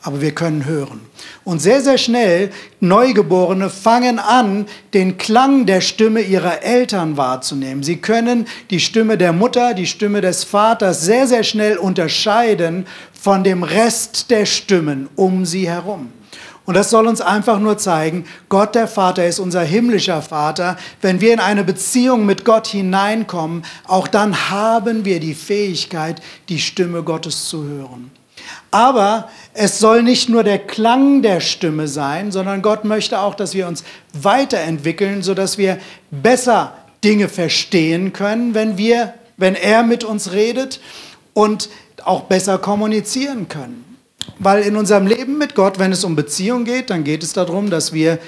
aber 0.00 0.22
wir 0.22 0.32
können 0.32 0.64
hören. 0.64 1.00
Und 1.44 1.60
sehr, 1.60 1.82
sehr 1.82 1.98
schnell, 1.98 2.50
Neugeborene 2.80 3.68
fangen 3.68 4.18
an, 4.18 4.66
den 4.94 5.18
Klang 5.18 5.66
der 5.66 5.82
Stimme 5.82 6.22
ihrer 6.22 6.62
Eltern 6.62 7.18
wahrzunehmen. 7.18 7.82
Sie 7.82 7.96
können 7.96 8.46
die 8.70 8.80
Stimme 8.80 9.18
der 9.18 9.34
Mutter, 9.34 9.74
die 9.74 9.86
Stimme 9.86 10.22
des 10.22 10.44
Vaters 10.44 11.02
sehr, 11.02 11.26
sehr 11.26 11.42
schnell 11.42 11.76
unterscheiden 11.76 12.86
von 13.12 13.44
dem 13.44 13.64
Rest 13.64 14.30
der 14.30 14.46
Stimmen 14.46 15.08
um 15.16 15.44
sie 15.44 15.68
herum. 15.68 16.10
Und 16.66 16.74
das 16.74 16.90
soll 16.90 17.06
uns 17.06 17.20
einfach 17.20 17.58
nur 17.58 17.76
zeigen, 17.76 18.24
Gott 18.48 18.74
der 18.74 18.88
Vater 18.88 19.26
ist 19.26 19.38
unser 19.38 19.62
himmlischer 19.62 20.22
Vater. 20.22 20.76
Wenn 21.02 21.20
wir 21.20 21.34
in 21.34 21.40
eine 21.40 21.62
Beziehung 21.62 22.24
mit 22.24 22.44
Gott 22.44 22.66
hineinkommen, 22.66 23.64
auch 23.86 24.08
dann 24.08 24.50
haben 24.50 25.04
wir 25.04 25.20
die 25.20 25.34
Fähigkeit, 25.34 26.22
die 26.48 26.58
Stimme 26.58 27.02
Gottes 27.02 27.48
zu 27.48 27.64
hören. 27.64 28.10
Aber 28.70 29.28
es 29.52 29.78
soll 29.78 30.02
nicht 30.02 30.28
nur 30.28 30.42
der 30.42 30.58
Klang 30.58 31.22
der 31.22 31.40
Stimme 31.40 31.86
sein, 31.86 32.32
sondern 32.32 32.62
Gott 32.62 32.84
möchte 32.84 33.20
auch, 33.20 33.34
dass 33.34 33.54
wir 33.54 33.68
uns 33.68 33.84
weiterentwickeln, 34.12 35.22
sodass 35.22 35.58
wir 35.58 35.78
besser 36.10 36.72
Dinge 37.04 37.28
verstehen 37.28 38.12
können, 38.12 38.54
wenn 38.54 38.78
wir, 38.78 39.14
wenn 39.36 39.54
er 39.54 39.82
mit 39.82 40.02
uns 40.02 40.32
redet 40.32 40.80
und 41.34 41.68
auch 42.04 42.22
besser 42.22 42.58
kommunizieren 42.58 43.48
können. 43.48 43.83
Weil 44.38 44.62
in 44.62 44.76
unserem 44.76 45.06
Leben 45.06 45.38
mit 45.38 45.54
Gott, 45.54 45.78
wenn 45.78 45.92
es 45.92 46.04
um 46.04 46.16
Beziehung 46.16 46.64
geht, 46.64 46.90
dann 46.90 47.04
geht 47.04 47.22
es 47.22 47.32
darum, 47.32 47.70
dass 47.70 47.92
wir 47.92 48.18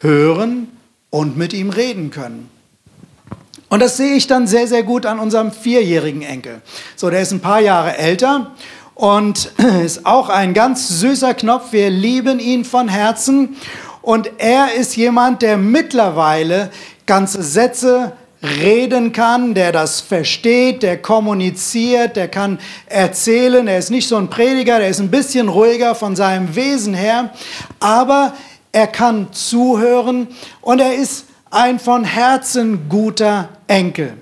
hören 0.00 0.68
und 1.10 1.36
mit 1.36 1.52
ihm 1.52 1.70
reden 1.70 2.10
können. 2.10 2.50
Und 3.68 3.80
das 3.80 3.96
sehe 3.96 4.14
ich 4.14 4.26
dann 4.26 4.46
sehr, 4.46 4.68
sehr 4.68 4.82
gut 4.82 5.06
an 5.06 5.18
unserem 5.18 5.50
vierjährigen 5.50 6.22
Enkel. 6.22 6.60
So, 6.94 7.10
der 7.10 7.20
ist 7.20 7.32
ein 7.32 7.40
paar 7.40 7.60
Jahre 7.60 7.96
älter 7.96 8.52
und 8.94 9.52
ist 9.84 10.06
auch 10.06 10.28
ein 10.28 10.54
ganz 10.54 11.00
süßer 11.00 11.34
Knopf. 11.34 11.72
Wir 11.72 11.90
lieben 11.90 12.38
ihn 12.38 12.64
von 12.64 12.88
Herzen. 12.88 13.56
Und 14.02 14.30
er 14.38 14.74
ist 14.74 14.96
jemand, 14.96 15.42
der 15.42 15.56
mittlerweile 15.56 16.70
ganze 17.06 17.42
Sätze 17.42 18.12
reden 18.42 19.12
kann, 19.12 19.54
der 19.54 19.72
das 19.72 20.00
versteht, 20.00 20.82
der 20.82 21.00
kommuniziert, 21.00 22.16
der 22.16 22.28
kann 22.28 22.58
erzählen. 22.86 23.66
Er 23.66 23.78
ist 23.78 23.90
nicht 23.90 24.08
so 24.08 24.16
ein 24.16 24.28
Prediger, 24.28 24.78
der 24.78 24.88
ist 24.88 25.00
ein 25.00 25.10
bisschen 25.10 25.48
ruhiger 25.48 25.94
von 25.94 26.16
seinem 26.16 26.54
Wesen 26.54 26.94
her, 26.94 27.30
aber 27.80 28.34
er 28.72 28.86
kann 28.86 29.32
zuhören 29.32 30.28
und 30.60 30.80
er 30.80 30.94
ist 30.94 31.26
ein 31.50 31.78
von 31.78 32.04
Herzen 32.04 32.88
guter 32.88 33.48
Enkel. 33.66 34.14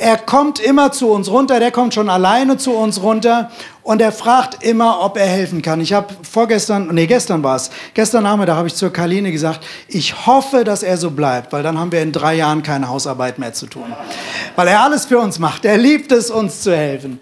Er 0.00 0.16
kommt 0.16 0.60
immer 0.60 0.92
zu 0.92 1.10
uns 1.10 1.28
runter, 1.28 1.58
der 1.58 1.72
kommt 1.72 1.92
schon 1.92 2.08
alleine 2.08 2.56
zu 2.56 2.72
uns 2.72 3.02
runter 3.02 3.50
und 3.82 4.00
er 4.00 4.12
fragt 4.12 4.62
immer, 4.62 5.00
ob 5.00 5.18
er 5.18 5.26
helfen 5.26 5.60
kann. 5.60 5.80
Ich 5.80 5.92
habe 5.92 6.14
vorgestern, 6.22 6.88
nee, 6.92 7.08
gestern 7.08 7.42
war 7.42 7.56
es, 7.56 7.68
gestern 7.94 8.22
Nachmittag 8.22 8.54
habe 8.54 8.68
ich 8.68 8.76
zur 8.76 8.92
Karline 8.92 9.32
gesagt, 9.32 9.66
ich 9.88 10.24
hoffe, 10.24 10.62
dass 10.62 10.84
er 10.84 10.98
so 10.98 11.10
bleibt, 11.10 11.52
weil 11.52 11.64
dann 11.64 11.76
haben 11.76 11.90
wir 11.90 12.00
in 12.00 12.12
drei 12.12 12.36
Jahren 12.36 12.62
keine 12.62 12.88
Hausarbeit 12.88 13.40
mehr 13.40 13.52
zu 13.54 13.66
tun. 13.66 13.92
Weil 14.54 14.68
er 14.68 14.82
alles 14.82 15.04
für 15.06 15.18
uns 15.18 15.40
macht. 15.40 15.64
Er 15.64 15.76
liebt 15.76 16.12
es, 16.12 16.30
uns 16.30 16.62
zu 16.62 16.76
helfen. 16.76 17.18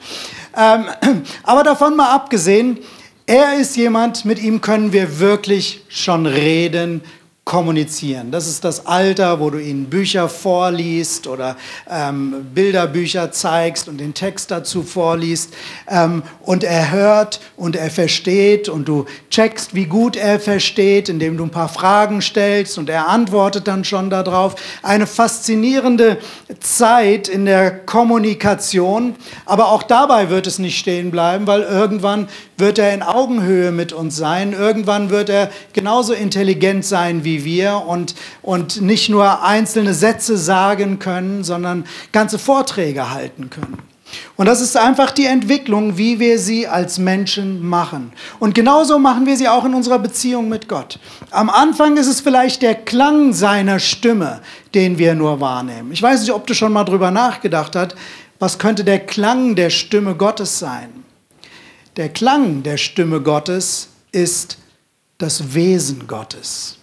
Ähm, 0.54 0.84
aber 1.44 1.62
davon 1.62 1.96
mal 1.96 2.12
abgesehen, 2.12 2.78
er 3.24 3.58
ist 3.58 3.74
jemand, 3.78 4.26
mit 4.26 4.38
ihm 4.38 4.60
können 4.60 4.92
wir 4.92 5.18
wirklich 5.18 5.82
schon 5.88 6.26
reden, 6.26 7.00
kommunizieren. 7.46 8.32
Das 8.32 8.48
ist 8.48 8.64
das 8.64 8.86
Alter, 8.86 9.38
wo 9.38 9.50
du 9.50 9.58
ihnen 9.62 9.88
Bücher 9.88 10.28
vorliest 10.28 11.28
oder 11.28 11.56
ähm, 11.88 12.44
Bilderbücher 12.52 13.30
zeigst 13.30 13.86
und 13.86 13.98
den 13.98 14.14
Text 14.14 14.50
dazu 14.50 14.82
vorliest. 14.82 15.54
Ähm, 15.88 16.24
und 16.42 16.64
er 16.64 16.90
hört 16.90 17.40
und 17.56 17.76
er 17.76 17.88
versteht 17.88 18.68
und 18.68 18.88
du 18.88 19.04
checkst, 19.30 19.76
wie 19.76 19.84
gut 19.84 20.16
er 20.16 20.40
versteht, 20.40 21.08
indem 21.08 21.36
du 21.36 21.44
ein 21.44 21.50
paar 21.50 21.68
Fragen 21.68 22.20
stellst 22.20 22.78
und 22.78 22.90
er 22.90 23.06
antwortet 23.08 23.68
dann 23.68 23.84
schon 23.84 24.10
darauf. 24.10 24.56
Eine 24.82 25.06
faszinierende 25.06 26.18
Zeit 26.58 27.28
in 27.28 27.44
der 27.44 27.70
Kommunikation, 27.70 29.14
aber 29.44 29.68
auch 29.68 29.84
dabei 29.84 30.30
wird 30.30 30.48
es 30.48 30.58
nicht 30.58 30.80
stehen 30.80 31.12
bleiben, 31.12 31.46
weil 31.46 31.62
irgendwann 31.62 32.26
wird 32.58 32.80
er 32.80 32.92
in 32.92 33.04
Augenhöhe 33.04 33.70
mit 33.70 33.92
uns 33.92 34.16
sein. 34.16 34.52
Irgendwann 34.52 35.10
wird 35.10 35.28
er 35.28 35.50
genauso 35.72 36.12
intelligent 36.12 36.84
sein 36.84 37.22
wie 37.22 37.35
wir 37.44 37.82
und, 37.86 38.14
und 38.42 38.80
nicht 38.80 39.08
nur 39.08 39.42
einzelne 39.42 39.94
Sätze 39.94 40.36
sagen 40.36 40.98
können, 40.98 41.44
sondern 41.44 41.84
ganze 42.12 42.38
Vorträge 42.38 43.10
halten 43.10 43.50
können. 43.50 43.78
Und 44.36 44.46
das 44.46 44.60
ist 44.60 44.76
einfach 44.76 45.10
die 45.10 45.26
Entwicklung, 45.26 45.98
wie 45.98 46.20
wir 46.20 46.38
sie 46.38 46.68
als 46.68 46.98
Menschen 46.98 47.66
machen. 47.66 48.12
Und 48.38 48.54
genauso 48.54 48.98
machen 48.98 49.26
wir 49.26 49.36
sie 49.36 49.48
auch 49.48 49.64
in 49.64 49.74
unserer 49.74 49.98
Beziehung 49.98 50.48
mit 50.48 50.68
Gott. 50.68 51.00
Am 51.30 51.50
Anfang 51.50 51.96
ist 51.96 52.06
es 52.06 52.20
vielleicht 52.20 52.62
der 52.62 52.74
Klang 52.74 53.32
seiner 53.32 53.78
Stimme, 53.78 54.40
den 54.74 54.98
wir 54.98 55.14
nur 55.14 55.40
wahrnehmen. 55.40 55.90
Ich 55.92 56.02
weiß 56.02 56.20
nicht, 56.20 56.32
ob 56.32 56.46
du 56.46 56.54
schon 56.54 56.72
mal 56.72 56.84
drüber 56.84 57.10
nachgedacht 57.10 57.74
hast, 57.74 57.96
was 58.38 58.58
könnte 58.58 58.84
der 58.84 59.00
Klang 59.00 59.54
der 59.54 59.70
Stimme 59.70 60.14
Gottes 60.14 60.58
sein? 60.58 61.04
Der 61.96 62.10
Klang 62.10 62.62
der 62.62 62.76
Stimme 62.76 63.22
Gottes 63.22 63.88
ist 64.12 64.58
das 65.18 65.54
Wesen 65.54 66.06
Gottes. 66.06 66.76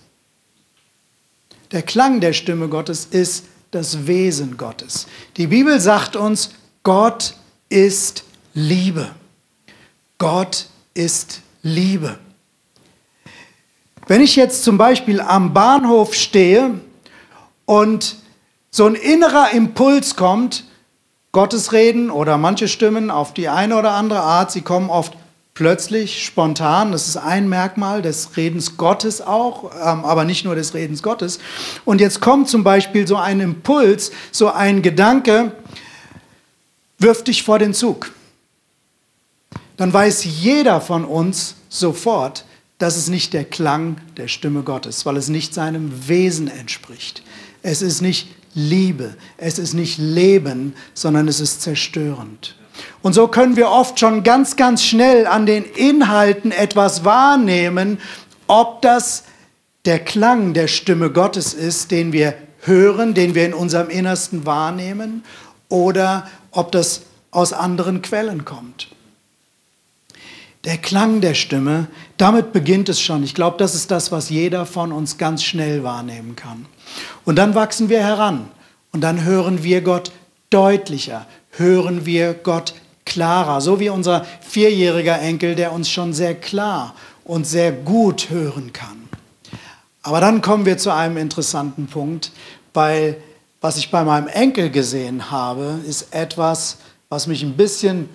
Der 1.73 1.81
Klang 1.81 2.21
der 2.21 2.33
Stimme 2.33 2.69
Gottes 2.69 3.05
ist 3.09 3.45
das 3.71 4.05
Wesen 4.05 4.57
Gottes. 4.57 5.07
Die 5.37 5.47
Bibel 5.47 5.79
sagt 5.79 6.15
uns, 6.15 6.51
Gott 6.83 7.33
ist 7.67 8.23
Liebe. 8.53 9.09
Gott 10.19 10.67
ist 10.93 11.41
Liebe. 11.63 12.19
Wenn 14.05 14.21
ich 14.21 14.35
jetzt 14.35 14.63
zum 14.63 14.77
Beispiel 14.77 15.19
am 15.19 15.53
Bahnhof 15.53 16.13
stehe 16.13 16.79
und 17.65 18.17
so 18.69 18.85
ein 18.85 18.93
innerer 18.93 19.51
Impuls 19.51 20.15
kommt, 20.15 20.65
Gottes 21.31 21.71
reden 21.73 22.11
oder 22.11 22.37
manche 22.37 22.67
Stimmen 22.67 23.09
auf 23.09 23.33
die 23.33 23.49
eine 23.49 23.75
oder 23.77 23.93
andere 23.93 24.21
Art, 24.21 24.51
sie 24.51 24.61
kommen 24.61 24.91
oft 24.91 25.17
plötzlich, 25.53 26.25
spontan. 26.25 26.91
Das 26.91 27.07
ist 27.07 27.17
ein 27.17 27.47
Merkmal 27.47 28.01
des 28.01 28.35
Redens 28.37 28.77
Gottes 28.77 29.21
auch, 29.21 29.71
ähm, 29.73 30.03
aber 30.03 30.25
nicht 30.25 30.45
nur 30.45 30.55
des 30.55 30.73
Redens 30.73 31.03
Gottes. 31.03 31.39
Und 31.85 32.01
jetzt 32.01 32.21
kommt 32.21 32.49
zum 32.49 32.63
Beispiel 32.63 33.07
so 33.07 33.17
ein 33.17 33.39
Impuls, 33.39 34.11
so 34.31 34.51
ein 34.51 34.81
Gedanke, 34.81 35.51
wirf 36.97 37.23
dich 37.23 37.43
vor 37.43 37.59
den 37.59 37.73
Zug. 37.73 38.11
Dann 39.77 39.91
weiß 39.91 40.23
jeder 40.25 40.81
von 40.81 41.05
uns 41.05 41.55
sofort, 41.69 42.45
dass 42.77 42.97
es 42.97 43.07
nicht 43.07 43.33
der 43.33 43.45
Klang 43.45 43.97
der 44.17 44.27
Stimme 44.27 44.63
Gottes, 44.63 45.05
weil 45.05 45.17
es 45.17 45.29
nicht 45.29 45.53
seinem 45.53 46.07
Wesen 46.07 46.47
entspricht. 46.47 47.23
Es 47.61 47.81
ist 47.81 48.01
nicht 48.01 48.27
Liebe. 48.53 49.15
Es 49.37 49.57
ist 49.57 49.73
nicht 49.73 49.97
Leben, 49.97 50.75
sondern 50.93 51.27
es 51.27 51.39
ist 51.39 51.61
zerstörend. 51.61 52.55
Und 53.01 53.13
so 53.13 53.27
können 53.27 53.55
wir 53.55 53.69
oft 53.69 53.99
schon 53.99 54.23
ganz, 54.23 54.55
ganz 54.55 54.83
schnell 54.83 55.27
an 55.27 55.45
den 55.45 55.63
Inhalten 55.63 56.51
etwas 56.51 57.05
wahrnehmen, 57.05 57.99
ob 58.47 58.81
das 58.81 59.23
der 59.85 59.99
Klang 59.99 60.53
der 60.53 60.67
Stimme 60.67 61.11
Gottes 61.11 61.53
ist, 61.53 61.91
den 61.91 62.13
wir 62.13 62.35
hören, 62.61 63.13
den 63.13 63.35
wir 63.35 63.45
in 63.45 63.53
unserem 63.53 63.89
Innersten 63.89 64.45
wahrnehmen, 64.45 65.23
oder 65.69 66.27
ob 66.51 66.71
das 66.71 67.01
aus 67.31 67.51
anderen 67.51 68.01
Quellen 68.01 68.45
kommt. 68.45 68.87
Der 70.63 70.77
Klang 70.77 71.19
der 71.19 71.33
Stimme, 71.33 71.87
damit 72.17 72.53
beginnt 72.53 72.87
es 72.87 73.01
schon. 73.01 73.23
Ich 73.23 73.35
glaube, 73.35 73.57
das 73.57 73.75
ist 73.75 73.91
das, 73.91 74.13
was 74.13 74.29
jeder 74.29 74.65
von 74.65 74.93
uns 74.93 75.17
ganz 75.17 75.43
schnell 75.43 75.83
wahrnehmen 75.83 76.37
kann. 76.37 76.67
Und 77.25 77.35
dann 77.35 77.53
wachsen 77.53 77.89
wir 77.89 77.99
heran 77.99 78.49
und 78.93 79.01
dann 79.01 79.25
hören 79.25 79.63
wir 79.63 79.81
Gott 79.81 80.11
deutlicher, 80.49 81.25
hören 81.57 82.05
wir 82.05 82.33
Gott 82.33 82.73
klarer, 83.05 83.61
so 83.61 83.79
wie 83.79 83.89
unser 83.89 84.25
vierjähriger 84.41 85.19
Enkel, 85.19 85.55
der 85.55 85.71
uns 85.71 85.89
schon 85.89 86.13
sehr 86.13 86.35
klar 86.35 86.95
und 87.23 87.45
sehr 87.45 87.71
gut 87.71 88.29
hören 88.29 88.73
kann. 88.73 89.09
Aber 90.01 90.19
dann 90.19 90.41
kommen 90.41 90.65
wir 90.65 90.77
zu 90.77 90.93
einem 90.93 91.17
interessanten 91.17 91.87
Punkt, 91.87 92.31
weil 92.73 93.17
was 93.61 93.77
ich 93.77 93.91
bei 93.91 94.03
meinem 94.03 94.27
Enkel 94.27 94.69
gesehen 94.69 95.31
habe, 95.31 95.79
ist 95.87 96.13
etwas, 96.13 96.77
was 97.07 97.27
mich 97.27 97.43
ein 97.43 97.55
bisschen 97.55 98.09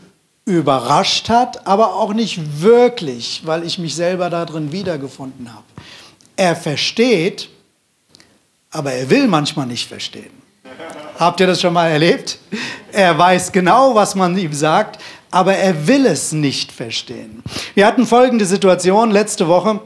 überrascht 0.45 1.29
hat, 1.29 1.67
aber 1.67 1.95
auch 1.95 2.13
nicht 2.13 2.61
wirklich, 2.61 3.43
weil 3.45 3.65
ich 3.65 3.79
mich 3.79 3.95
selber 3.95 4.29
darin 4.29 4.73
wiedergefunden 4.73 5.53
habe. 5.53 5.65
Er 6.37 6.57
versteht, 6.57 7.49
aber 8.71 8.93
er 8.93 9.09
will 9.09 9.29
manchmal 9.29 9.67
nicht 9.67 9.89
verstehen. 9.89 10.38
Habt 11.19 11.41
ihr 11.41 11.49
das 11.49 11.61
schon 11.61 11.73
mal 11.73 11.89
erlebt? 11.89 12.39
Er 12.93 13.19
weiß 13.19 13.51
genau, 13.51 13.97
was 13.97 14.15
man 14.15 14.39
ihm 14.39 14.53
sagt, 14.53 15.03
aber 15.33 15.55
er 15.55 15.89
will 15.89 16.07
es 16.07 16.31
nicht 16.31 16.71
verstehen. 16.71 17.43
Wir 17.75 17.87
hatten 17.87 18.07
folgende 18.07 18.47
Situation 18.47 19.11
letzte 19.11 19.49
Woche. 19.49 19.81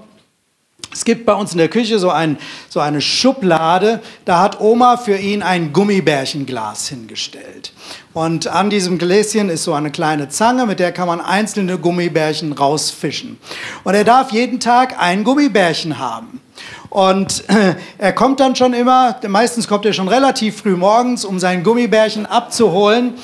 Es 0.92 1.04
gibt 1.04 1.24
bei 1.24 1.32
uns 1.32 1.52
in 1.52 1.58
der 1.58 1.68
Küche 1.68 1.98
so, 1.98 2.10
ein, 2.10 2.36
so 2.68 2.78
eine 2.80 3.00
Schublade, 3.00 4.00
da 4.26 4.40
hat 4.40 4.60
Oma 4.60 4.98
für 4.98 5.16
ihn 5.16 5.42
ein 5.42 5.72
Gummibärchenglas 5.72 6.88
hingestellt. 6.88 7.72
Und 8.12 8.46
an 8.48 8.68
diesem 8.68 8.98
Gläschen 8.98 9.48
ist 9.48 9.64
so 9.64 9.72
eine 9.72 9.90
kleine 9.90 10.28
Zange, 10.28 10.66
mit 10.66 10.80
der 10.80 10.92
kann 10.92 11.08
man 11.08 11.22
einzelne 11.22 11.78
Gummibärchen 11.78 12.52
rausfischen. 12.52 13.38
Und 13.84 13.94
er 13.94 14.04
darf 14.04 14.32
jeden 14.32 14.60
Tag 14.60 15.00
ein 15.00 15.24
Gummibärchen 15.24 15.98
haben. 15.98 16.42
Und 16.90 17.44
er 17.98 18.12
kommt 18.12 18.40
dann 18.40 18.54
schon 18.54 18.74
immer, 18.74 19.16
meistens 19.28 19.66
kommt 19.66 19.86
er 19.86 19.94
schon 19.94 20.08
relativ 20.08 20.58
früh 20.58 20.76
morgens, 20.76 21.24
um 21.24 21.38
sein 21.38 21.62
Gummibärchen 21.62 22.26
abzuholen. 22.26 23.14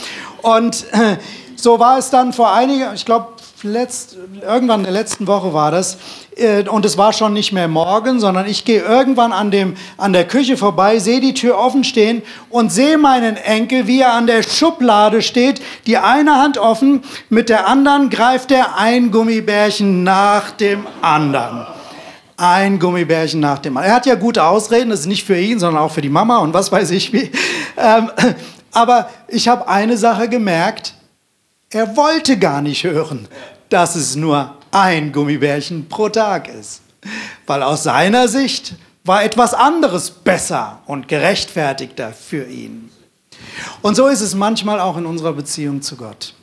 Und 0.41 0.87
so 1.57 1.79
war 1.79 1.99
es 1.99 2.09
dann 2.09 2.33
vor 2.33 2.51
einiger, 2.51 2.95
ich 2.95 3.05
glaube, 3.05 3.38
irgendwann 3.65 4.81
in 4.81 4.85
der 4.85 4.93
letzten 4.93 5.27
Woche 5.27 5.53
war 5.53 5.71
das, 5.71 5.99
äh, 6.37 6.69
und 6.69 6.85
es 6.85 6.97
war 6.97 7.13
schon 7.13 7.33
nicht 7.33 7.53
mehr 7.53 7.69
morgen, 7.69 8.21
sondern 8.21 8.47
ich 8.47 8.65
gehe 8.65 8.83
irgendwann 8.83 9.33
an, 9.33 9.51
dem, 9.51 9.77
an 9.97 10.13
der 10.13 10.27
Küche 10.27 10.57
vorbei, 10.57 10.99
sehe 10.99 11.21
die 11.21 11.35
Tür 11.35 11.59
offen 11.59 11.85
stehen 11.85 12.23
und 12.51 12.73
sehe 12.73 12.99
meinen 12.99 13.37
Enkel, 13.37 13.87
wie 13.87 14.01
er 14.01 14.13
an 14.13 14.27
der 14.27 14.43
Schublade 14.43 15.23
steht, 15.23 15.61
die 15.87 15.99
eine 15.99 16.37
Hand 16.37 16.59
offen, 16.59 17.03
mit 17.29 17.49
der 17.49 17.67
anderen 17.67 18.11
greift 18.11 18.51
er 18.53 18.79
ein 18.79 19.11
Gummibärchen 19.11 20.05
nach 20.05 20.51
dem 20.53 20.87
anderen 21.03 21.67
ein 22.41 22.79
Gummibärchen 22.79 23.41
nach 23.41 23.59
dem 23.59 23.77
anderen. 23.77 23.91
Er 23.91 23.97
hat 23.97 24.07
ja 24.07 24.15
gute 24.15 24.45
Ausreden, 24.45 24.91
das 24.91 25.01
ist 25.01 25.07
nicht 25.07 25.27
für 25.27 25.37
ihn, 25.39 25.59
sondern 25.59 25.83
auch 25.83 25.91
für 25.91 26.03
die 26.03 26.09
Mama 26.09 26.39
und 26.39 26.55
was 26.55 26.71
weiß 26.71 26.93
ich 26.93 27.13
wie. 27.13 27.33
Ähm, 27.77 28.11
aber 28.73 29.11
ich 29.27 29.49
habe 29.49 29.69
eine 29.69 29.97
Sache 29.97 30.29
gemerkt, 30.29 30.95
er 31.71 31.97
wollte 31.97 32.39
gar 32.39 32.63
nicht 32.63 32.85
hören, 32.85 33.29
dass 33.69 33.95
es 33.95 34.17
nur 34.17 34.57
ein 34.71 35.13
Gummibärchen 35.13 35.89
pro 35.89 36.09
Tag 36.09 36.49
ist. 36.49 36.83
Weil 37.47 37.63
aus 37.63 37.85
seiner 37.85 38.29
Sicht 38.29 38.75
war 39.05 39.23
etwas 39.25 39.55
anderes 39.55 40.11
besser 40.11 40.81
und 40.87 41.09
gerechtfertigter 41.09 42.13
für 42.13 42.45
ihn. 42.45 42.91
Und 43.83 43.95
so 43.95 44.07
ist 44.09 44.21
es 44.21 44.35
manchmal 44.35 44.81
auch 44.81 44.97
in 44.97 45.07
unserer 45.07 45.33
Beziehung 45.33 45.81
zu 45.81 45.97
Gott. 45.97 46.35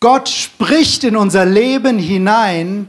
Gott 0.00 0.28
spricht 0.28 1.04
in 1.04 1.16
unser 1.16 1.46
Leben 1.46 1.98
hinein, 1.98 2.88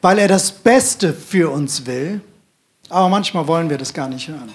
weil 0.00 0.18
er 0.18 0.28
das 0.28 0.50
Beste 0.50 1.12
für 1.12 1.50
uns 1.50 1.86
will. 1.86 2.20
Aber 2.88 3.08
manchmal 3.08 3.46
wollen 3.46 3.70
wir 3.70 3.78
das 3.78 3.92
gar 3.92 4.08
nicht 4.08 4.28
hören. 4.28 4.52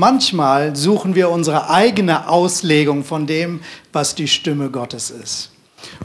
Manchmal 0.00 0.76
suchen 0.76 1.16
wir 1.16 1.28
unsere 1.28 1.70
eigene 1.70 2.28
Auslegung 2.28 3.02
von 3.02 3.26
dem, 3.26 3.58
was 3.92 4.14
die 4.14 4.28
Stimme 4.28 4.70
Gottes 4.70 5.10
ist. 5.10 5.50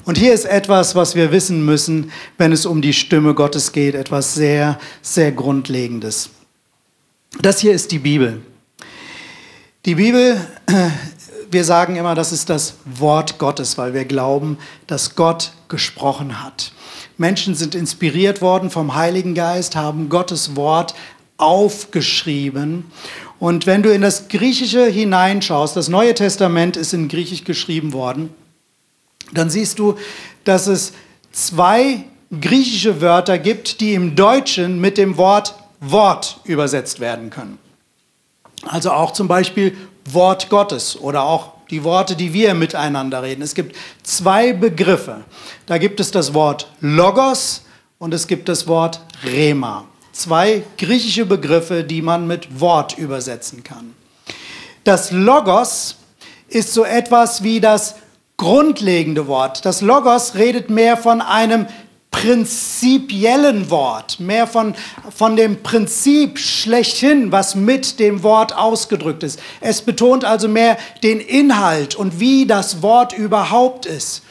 Und 0.03 0.17
hier 0.17 0.33
ist 0.33 0.45
etwas, 0.45 0.95
was 0.95 1.13
wir 1.13 1.31
wissen 1.31 1.63
müssen, 1.63 2.11
wenn 2.39 2.51
es 2.51 2.65
um 2.65 2.81
die 2.81 2.93
Stimme 2.93 3.35
Gottes 3.35 3.71
geht, 3.71 3.93
etwas 3.93 4.33
sehr, 4.33 4.79
sehr 5.03 5.31
Grundlegendes. 5.31 6.31
Das 7.39 7.59
hier 7.59 7.73
ist 7.73 7.91
die 7.91 7.99
Bibel. 7.99 8.41
Die 9.85 9.93
Bibel, 9.93 10.41
wir 11.51 11.63
sagen 11.63 11.95
immer, 11.95 12.15
das 12.15 12.31
ist 12.31 12.49
das 12.49 12.77
Wort 12.85 13.37
Gottes, 13.37 13.77
weil 13.77 13.93
wir 13.93 14.05
glauben, 14.05 14.57
dass 14.87 15.13
Gott 15.13 15.51
gesprochen 15.67 16.43
hat. 16.43 16.71
Menschen 17.19 17.53
sind 17.53 17.75
inspiriert 17.75 18.41
worden 18.41 18.71
vom 18.71 18.95
Heiligen 18.95 19.35
Geist, 19.35 19.75
haben 19.75 20.09
Gottes 20.09 20.55
Wort 20.55 20.95
aufgeschrieben. 21.37 22.85
Und 23.39 23.65
wenn 23.65 23.83
du 23.83 23.93
in 23.93 24.01
das 24.01 24.27
Griechische 24.27 24.85
hineinschaust, 24.85 25.75
das 25.75 25.89
Neue 25.89 26.13
Testament 26.13 26.77
ist 26.77 26.93
in 26.93 27.07
Griechisch 27.07 27.43
geschrieben 27.43 27.93
worden, 27.93 28.29
dann 29.33 29.49
siehst 29.49 29.79
du, 29.79 29.95
dass 30.43 30.67
es 30.67 30.93
zwei 31.31 32.05
griechische 32.39 33.01
Wörter 33.01 33.37
gibt, 33.37 33.81
die 33.81 33.93
im 33.93 34.15
Deutschen 34.15 34.79
mit 34.79 34.97
dem 34.97 35.17
Wort 35.17 35.55
Wort 35.79 36.39
übersetzt 36.45 36.99
werden 37.01 37.29
können. 37.29 37.59
Also 38.65 38.91
auch 38.91 39.11
zum 39.11 39.27
Beispiel 39.27 39.75
Wort 40.05 40.49
Gottes 40.49 40.99
oder 40.99 41.23
auch 41.23 41.51
die 41.69 41.83
Worte, 41.83 42.15
die 42.15 42.33
wir 42.33 42.53
miteinander 42.53 43.23
reden. 43.23 43.41
Es 43.41 43.55
gibt 43.55 43.75
zwei 44.03 44.53
Begriffe. 44.53 45.23
Da 45.65 45.77
gibt 45.77 45.99
es 45.99 46.11
das 46.11 46.33
Wort 46.33 46.71
Logos 46.79 47.65
und 47.99 48.13
es 48.13 48.27
gibt 48.27 48.47
das 48.47 48.67
Wort 48.67 49.01
Rema. 49.25 49.85
Zwei 50.13 50.63
griechische 50.77 51.25
Begriffe, 51.25 51.83
die 51.83 52.03
man 52.03 52.27
mit 52.27 52.59
Wort 52.61 52.97
übersetzen 52.97 53.63
kann. 53.63 53.95
Das 54.83 55.11
Logos 55.11 55.95
ist 56.47 56.71
so 56.71 56.85
etwas 56.85 57.41
wie 57.43 57.59
das 57.59 57.95
grundlegende 58.37 59.27
Wort. 59.27 59.65
Das 59.65 59.81
Logos 59.81 60.35
redet 60.35 60.69
mehr 60.69 60.97
von 60.97 61.19
einem 61.19 61.65
prinzipiellen 62.11 63.71
Wort, 63.71 64.19
mehr 64.19 64.45
von, 64.45 64.75
von 65.13 65.35
dem 65.35 65.63
Prinzip 65.63 66.37
schlechthin, 66.37 67.31
was 67.31 67.55
mit 67.55 67.99
dem 67.99 68.21
Wort 68.21 68.55
ausgedrückt 68.55 69.23
ist. 69.23 69.39
Es 69.61 69.81
betont 69.81 70.23
also 70.23 70.47
mehr 70.47 70.77
den 71.01 71.19
Inhalt 71.19 71.95
und 71.95 72.19
wie 72.19 72.45
das 72.45 72.83
Wort 72.83 73.17
überhaupt 73.17 73.87
ist. 73.87 74.21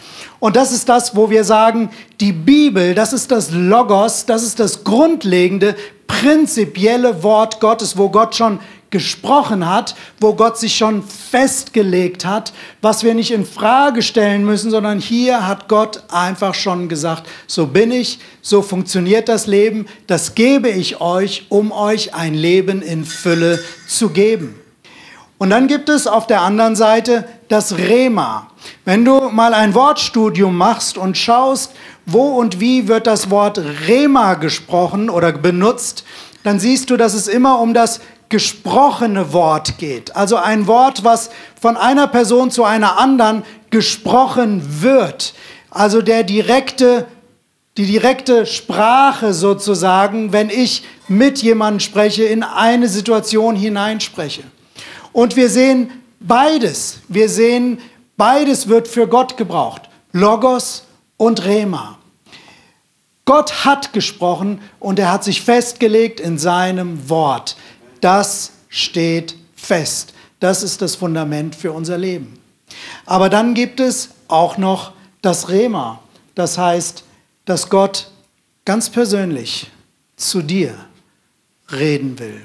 Und 0.42 0.56
das 0.56 0.72
ist 0.72 0.88
das, 0.88 1.14
wo 1.14 1.30
wir 1.30 1.44
sagen, 1.44 1.88
die 2.20 2.32
Bibel, 2.32 2.96
das 2.96 3.12
ist 3.12 3.30
das 3.30 3.52
Logos, 3.52 4.26
das 4.26 4.42
ist 4.42 4.58
das 4.58 4.82
grundlegende, 4.82 5.76
prinzipielle 6.08 7.22
Wort 7.22 7.60
Gottes, 7.60 7.96
wo 7.96 8.08
Gott 8.08 8.34
schon 8.34 8.58
gesprochen 8.90 9.70
hat, 9.70 9.94
wo 10.18 10.34
Gott 10.34 10.58
sich 10.58 10.76
schon 10.76 11.04
festgelegt 11.04 12.24
hat, 12.24 12.52
was 12.80 13.04
wir 13.04 13.14
nicht 13.14 13.30
in 13.30 13.46
Frage 13.46 14.02
stellen 14.02 14.44
müssen, 14.44 14.72
sondern 14.72 14.98
hier 14.98 15.46
hat 15.46 15.68
Gott 15.68 16.02
einfach 16.08 16.54
schon 16.54 16.88
gesagt, 16.88 17.28
so 17.46 17.68
bin 17.68 17.92
ich, 17.92 18.18
so 18.40 18.62
funktioniert 18.62 19.28
das 19.28 19.46
Leben, 19.46 19.86
das 20.08 20.34
gebe 20.34 20.70
ich 20.70 21.00
euch, 21.00 21.46
um 21.50 21.70
euch 21.70 22.14
ein 22.14 22.34
Leben 22.34 22.82
in 22.82 23.04
Fülle 23.04 23.60
zu 23.86 24.08
geben. 24.08 24.56
Und 25.42 25.50
dann 25.50 25.66
gibt 25.66 25.88
es 25.88 26.06
auf 26.06 26.28
der 26.28 26.42
anderen 26.42 26.76
Seite 26.76 27.24
das 27.48 27.76
Rema. 27.76 28.46
Wenn 28.84 29.04
du 29.04 29.28
mal 29.30 29.54
ein 29.54 29.74
Wortstudium 29.74 30.56
machst 30.56 30.96
und 30.96 31.18
schaust, 31.18 31.72
wo 32.06 32.38
und 32.38 32.60
wie 32.60 32.86
wird 32.86 33.08
das 33.08 33.28
Wort 33.28 33.60
Rema 33.88 34.34
gesprochen 34.34 35.10
oder 35.10 35.32
benutzt, 35.32 36.04
dann 36.44 36.60
siehst 36.60 36.90
du, 36.90 36.96
dass 36.96 37.14
es 37.14 37.26
immer 37.26 37.58
um 37.58 37.74
das 37.74 38.00
gesprochene 38.28 39.32
Wort 39.32 39.78
geht. 39.78 40.14
Also 40.14 40.36
ein 40.36 40.68
Wort, 40.68 41.02
was 41.02 41.30
von 41.60 41.76
einer 41.76 42.06
Person 42.06 42.52
zu 42.52 42.62
einer 42.62 42.96
anderen 42.96 43.42
gesprochen 43.70 44.62
wird. 44.80 45.34
Also 45.70 46.02
der 46.02 46.22
direkte, 46.22 47.08
die 47.76 47.86
direkte 47.86 48.46
Sprache 48.46 49.34
sozusagen, 49.34 50.32
wenn 50.32 50.50
ich 50.50 50.84
mit 51.08 51.42
jemandem 51.42 51.80
spreche, 51.80 52.22
in 52.22 52.44
eine 52.44 52.86
Situation 52.86 53.56
hineinspreche. 53.56 54.44
Und 55.12 55.36
wir 55.36 55.48
sehen 55.48 55.90
beides. 56.20 57.00
Wir 57.08 57.28
sehen, 57.28 57.78
beides 58.16 58.68
wird 58.68 58.88
für 58.88 59.06
Gott 59.06 59.36
gebraucht. 59.36 59.82
Logos 60.12 60.84
und 61.16 61.44
Rema. 61.44 61.98
Gott 63.24 63.64
hat 63.64 63.92
gesprochen 63.92 64.60
und 64.80 64.98
er 64.98 65.12
hat 65.12 65.24
sich 65.24 65.42
festgelegt 65.42 66.18
in 66.18 66.38
seinem 66.38 67.08
Wort 67.08 67.56
das 68.02 68.52
steht 68.68 69.36
fest. 69.54 70.12
Das 70.40 70.62
ist 70.62 70.82
das 70.82 70.96
Fundament 70.96 71.54
für 71.54 71.72
unser 71.72 71.96
Leben. 71.96 72.38
Aber 73.06 73.30
dann 73.30 73.54
gibt 73.54 73.80
es 73.80 74.10
auch 74.28 74.58
noch 74.58 74.92
das 75.22 75.48
Rema. 75.48 76.02
Das 76.34 76.58
heißt, 76.58 77.04
dass 77.44 77.70
Gott 77.70 78.10
ganz 78.64 78.90
persönlich 78.90 79.70
zu 80.16 80.42
dir 80.42 80.74
reden 81.70 82.18
will, 82.18 82.42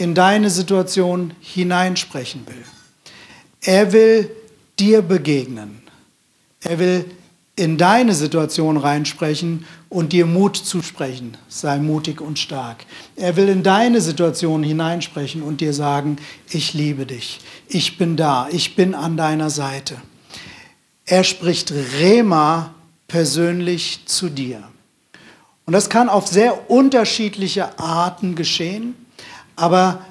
in 0.00 0.14
deine 0.14 0.48
Situation 0.48 1.34
hineinsprechen 1.40 2.46
will. 2.46 2.64
Er 3.60 3.92
will 3.92 4.30
dir 4.78 5.02
begegnen. 5.02 5.82
Er 6.62 6.78
will 6.78 7.04
in 7.54 7.76
deine 7.76 8.14
Situation 8.14 8.78
reinsprechen 8.78 9.66
und 9.90 10.14
dir 10.14 10.24
Mut 10.24 10.56
zusprechen. 10.56 11.36
Sei 11.48 11.78
mutig 11.78 12.22
und 12.22 12.38
stark. 12.38 12.86
Er 13.14 13.36
will 13.36 13.50
in 13.50 13.62
deine 13.62 14.00
Situation 14.00 14.62
hineinsprechen 14.62 15.42
und 15.42 15.60
dir 15.60 15.74
sagen, 15.74 16.16
ich 16.48 16.72
liebe 16.72 17.04
dich, 17.04 17.40
ich 17.68 17.98
bin 17.98 18.16
da, 18.16 18.48
ich 18.50 18.76
bin 18.76 18.94
an 18.94 19.18
deiner 19.18 19.50
Seite. 19.50 19.96
Er 21.04 21.24
spricht 21.24 21.74
Rema 21.98 22.74
persönlich 23.06 24.00
zu 24.06 24.30
dir. 24.30 24.62
Und 25.66 25.74
das 25.74 25.90
kann 25.90 26.08
auf 26.08 26.26
sehr 26.26 26.70
unterschiedliche 26.70 27.78
Arten 27.78 28.34
geschehen, 28.34 28.94
aber 29.60 30.04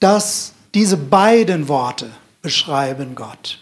das 0.00 0.52
Diese 0.74 0.96
beiden 0.96 1.68
Worte 1.68 2.10
beschreiben 2.40 3.14
Gott. 3.14 3.58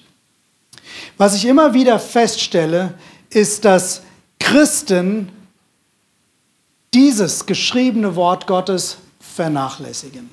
Was 1.18 1.34
ich 1.34 1.44
immer 1.44 1.74
wieder 1.74 1.98
feststelle, 1.98 2.94
ist, 3.30 3.64
dass 3.64 4.02
Christen 4.38 5.30
dieses 6.94 7.46
geschriebene 7.46 8.14
Wort 8.14 8.46
Gottes 8.46 8.98
vernachlässigen 9.18 10.30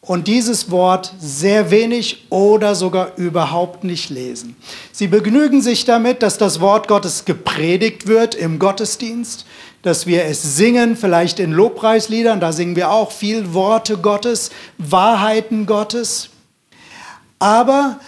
und 0.00 0.26
dieses 0.28 0.70
Wort 0.70 1.12
sehr 1.20 1.70
wenig 1.70 2.26
oder 2.30 2.74
sogar 2.74 3.16
überhaupt 3.16 3.84
nicht 3.84 4.10
lesen. 4.10 4.56
Sie 4.92 5.08
begnügen 5.08 5.62
sich 5.62 5.84
damit, 5.84 6.22
dass 6.22 6.38
das 6.38 6.60
Wort 6.60 6.88
Gottes 6.88 7.24
gepredigt 7.24 8.06
wird 8.06 8.34
im 8.34 8.58
Gottesdienst, 8.58 9.46
dass 9.82 10.06
wir 10.06 10.24
es 10.24 10.56
singen, 10.56 10.96
vielleicht 10.96 11.40
in 11.40 11.52
Lobpreisliedern, 11.52 12.40
da 12.40 12.52
singen 12.52 12.76
wir 12.76 12.90
auch 12.90 13.12
viel 13.12 13.54
Worte 13.54 13.96
Gottes, 13.96 14.50
Wahrheiten 14.78 15.66
Gottes. 15.66 16.28
Aber 17.38 17.98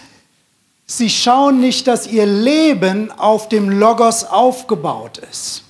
sie 0.85 1.09
schauen 1.09 1.59
nicht, 1.59 1.87
dass 1.87 2.05
ihr 2.07 2.25
Leben 2.25 3.11
auf 3.11 3.49
dem 3.49 3.69
Logos 3.69 4.23
aufgebaut 4.23 5.17
ist. 5.17 5.63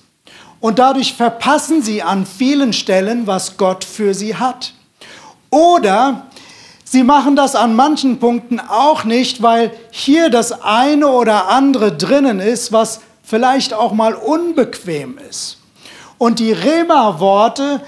Und 0.60 0.78
dadurch 0.78 1.14
verpassen 1.14 1.82
sie 1.82 2.02
an 2.02 2.26
vielen 2.26 2.72
Stellen, 2.72 3.26
was 3.26 3.56
Gott 3.56 3.84
für 3.84 4.14
sie 4.14 4.36
hat. 4.36 4.74
Oder 5.50 6.26
sie 6.84 7.02
machen 7.02 7.36
das 7.36 7.54
an 7.54 7.76
manchen 7.76 8.18
Punkten 8.18 8.60
auch 8.60 9.04
nicht, 9.04 9.42
weil 9.42 9.72
hier 9.90 10.30
das 10.30 10.62
eine 10.62 11.08
oder 11.08 11.48
andere 11.48 11.96
drinnen 11.96 12.40
ist, 12.40 12.72
was 12.72 13.00
vielleicht 13.22 13.72
auch 13.72 13.92
mal 13.92 14.14
unbequem 14.14 15.18
ist. 15.30 15.58
Und 16.18 16.38
die 16.38 16.52
Rema-Worte, 16.52 17.80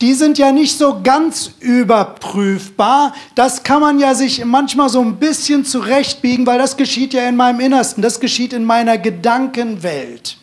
die 0.00 0.14
sind 0.14 0.38
ja 0.38 0.52
nicht 0.52 0.78
so 0.78 1.00
ganz 1.02 1.52
überprüfbar. 1.58 3.14
Das 3.34 3.62
kann 3.64 3.80
man 3.80 3.98
ja 3.98 4.14
sich 4.14 4.44
manchmal 4.44 4.88
so 4.88 5.00
ein 5.00 5.16
bisschen 5.16 5.64
zurechtbiegen, 5.64 6.46
weil 6.46 6.58
das 6.58 6.76
geschieht 6.76 7.12
ja 7.14 7.28
in 7.28 7.36
meinem 7.36 7.60
Innersten, 7.60 8.02
das 8.02 8.20
geschieht 8.20 8.52
in 8.52 8.64
meiner 8.64 8.98
Gedankenwelt. 8.98 10.36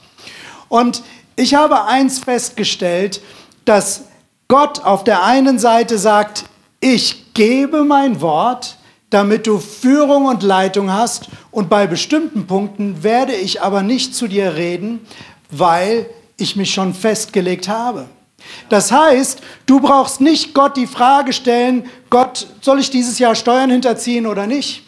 Und 0.67 1.03
ich 1.35 1.55
habe 1.55 1.85
eins 1.85 2.19
festgestellt, 2.19 3.21
dass 3.63 4.05
Gott 4.47 4.83
auf 4.83 5.03
der 5.03 5.23
einen 5.23 5.57
Seite 5.57 5.97
sagt, 5.97 6.45
ich 6.79 7.33
gebe 7.33 7.83
mein 7.83 8.21
Wort, 8.21 8.77
damit 9.09 9.47
du 9.47 9.59
Führung 9.59 10.25
und 10.25 10.43
Leitung 10.43 10.91
hast 10.91 11.29
und 11.51 11.69
bei 11.69 11.87
bestimmten 11.87 12.47
Punkten 12.47 13.03
werde 13.03 13.33
ich 13.33 13.61
aber 13.61 13.81
nicht 13.81 14.13
zu 14.13 14.27
dir 14.27 14.55
reden, 14.55 14.99
weil 15.49 16.01
ich 16.01 16.24
mich 16.55 16.73
schon 16.73 16.93
festgelegt 16.93 17.67
habe. 17.67 18.07
Das 18.69 18.91
heißt, 18.91 19.41
du 19.65 19.79
brauchst 19.79 20.21
nicht 20.21 20.53
Gott 20.53 20.77
die 20.77 20.87
Frage 20.87 21.33
stellen, 21.33 21.89
Gott, 22.09 22.47
soll 22.61 22.79
ich 22.79 22.89
dieses 22.89 23.19
Jahr 23.19 23.35
Steuern 23.35 23.71
hinterziehen 23.71 24.27
oder 24.27 24.45
nicht? 24.45 24.83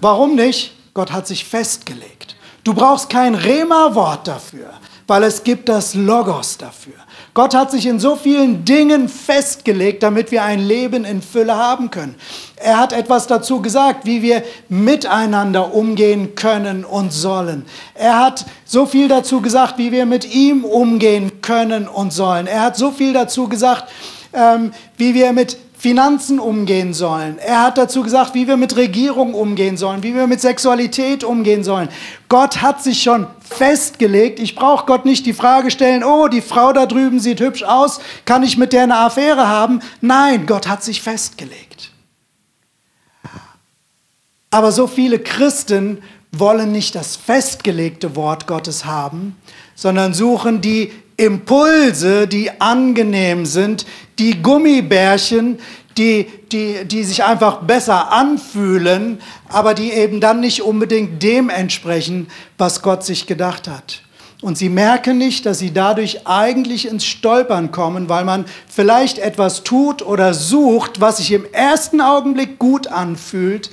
Warum 0.00 0.34
nicht? 0.34 0.72
Gott 0.94 1.12
hat 1.12 1.26
sich 1.26 1.44
festgelegt. 1.44 2.36
Du 2.64 2.74
brauchst 2.74 3.08
kein 3.08 3.34
Rema-Wort 3.34 4.28
dafür, 4.28 4.70
weil 5.06 5.24
es 5.24 5.42
gibt 5.42 5.68
das 5.68 5.94
Logos 5.94 6.58
dafür. 6.58 6.94
Gott 7.34 7.54
hat 7.54 7.70
sich 7.70 7.86
in 7.86 7.98
so 7.98 8.14
vielen 8.14 8.66
Dingen 8.66 9.08
festgelegt, 9.08 10.02
damit 10.02 10.30
wir 10.30 10.42
ein 10.42 10.60
Leben 10.60 11.06
in 11.06 11.22
Fülle 11.22 11.56
haben 11.56 11.90
können. 11.90 12.14
Er 12.56 12.78
hat 12.78 12.92
etwas 12.92 13.26
dazu 13.26 13.62
gesagt, 13.62 14.04
wie 14.04 14.20
wir 14.20 14.42
miteinander 14.68 15.74
umgehen 15.74 16.34
können 16.34 16.84
und 16.84 17.10
sollen. 17.10 17.64
Er 17.94 18.18
hat 18.18 18.44
so 18.66 18.84
viel 18.84 19.08
dazu 19.08 19.40
gesagt, 19.40 19.78
wie 19.78 19.92
wir 19.92 20.04
mit 20.04 20.34
ihm 20.34 20.64
umgehen 20.64 21.40
können 21.40 21.88
und 21.88 22.12
sollen. 22.12 22.46
Er 22.46 22.60
hat 22.60 22.76
so 22.76 22.90
viel 22.90 23.14
dazu 23.14 23.48
gesagt, 23.48 23.90
ähm, 24.34 24.72
wie 24.98 25.14
wir 25.14 25.32
mit 25.32 25.56
Finanzen 25.82 26.38
umgehen 26.38 26.94
sollen. 26.94 27.40
Er 27.40 27.60
hat 27.60 27.76
dazu 27.76 28.04
gesagt, 28.04 28.34
wie 28.34 28.46
wir 28.46 28.56
mit 28.56 28.76
Regierung 28.76 29.34
umgehen 29.34 29.76
sollen, 29.76 30.04
wie 30.04 30.14
wir 30.14 30.28
mit 30.28 30.40
Sexualität 30.40 31.24
umgehen 31.24 31.64
sollen. 31.64 31.88
Gott 32.28 32.62
hat 32.62 32.80
sich 32.84 33.02
schon 33.02 33.26
festgelegt. 33.40 34.38
Ich 34.38 34.54
brauche 34.54 34.86
Gott 34.86 35.04
nicht 35.04 35.26
die 35.26 35.32
Frage 35.32 35.72
stellen, 35.72 36.04
oh, 36.04 36.28
die 36.28 36.40
Frau 36.40 36.72
da 36.72 36.86
drüben 36.86 37.18
sieht 37.18 37.40
hübsch 37.40 37.64
aus, 37.64 37.98
kann 38.24 38.44
ich 38.44 38.56
mit 38.56 38.72
der 38.72 38.84
eine 38.84 38.96
Affäre 38.96 39.48
haben? 39.48 39.80
Nein, 40.00 40.46
Gott 40.46 40.68
hat 40.68 40.84
sich 40.84 41.02
festgelegt. 41.02 41.90
Aber 44.52 44.70
so 44.70 44.86
viele 44.86 45.18
Christen 45.18 46.00
wollen 46.30 46.70
nicht 46.70 46.94
das 46.94 47.16
festgelegte 47.16 48.14
Wort 48.14 48.46
Gottes 48.46 48.84
haben, 48.84 49.36
sondern 49.74 50.14
suchen 50.14 50.60
die 50.60 50.92
Impulse, 51.16 52.26
die 52.26 52.50
angenehm 52.60 53.46
sind, 53.46 53.84
die 54.22 54.40
Gummibärchen, 54.40 55.58
die, 55.98 56.30
die, 56.52 56.84
die 56.84 57.02
sich 57.02 57.24
einfach 57.24 57.62
besser 57.62 58.12
anfühlen, 58.12 59.20
aber 59.48 59.74
die 59.74 59.90
eben 59.90 60.20
dann 60.20 60.38
nicht 60.38 60.62
unbedingt 60.62 61.20
dem 61.22 61.50
entsprechen, 61.50 62.28
was 62.56 62.82
Gott 62.82 63.04
sich 63.04 63.26
gedacht 63.26 63.66
hat. 63.66 64.02
Und 64.40 64.56
sie 64.56 64.68
merken 64.68 65.18
nicht, 65.18 65.44
dass 65.44 65.58
sie 65.58 65.72
dadurch 65.72 66.26
eigentlich 66.26 66.86
ins 66.88 67.04
Stolpern 67.04 67.72
kommen, 67.72 68.08
weil 68.08 68.24
man 68.24 68.44
vielleicht 68.68 69.18
etwas 69.18 69.64
tut 69.64 70.02
oder 70.02 70.34
sucht, 70.34 71.00
was 71.00 71.16
sich 71.16 71.32
im 71.32 71.44
ersten 71.52 72.00
Augenblick 72.00 72.60
gut 72.60 72.86
anfühlt, 72.86 73.70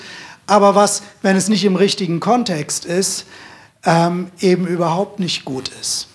aber 0.47 0.73
was, 0.73 1.03
wenn 1.21 1.35
es 1.35 1.47
nicht 1.47 1.63
im 1.63 1.75
richtigen 1.75 2.19
Kontext 2.19 2.85
ist, 2.85 3.25
ähm, 3.85 4.31
eben 4.39 4.65
überhaupt 4.65 5.19
nicht 5.19 5.45
gut 5.45 5.69
ist. 5.79 6.07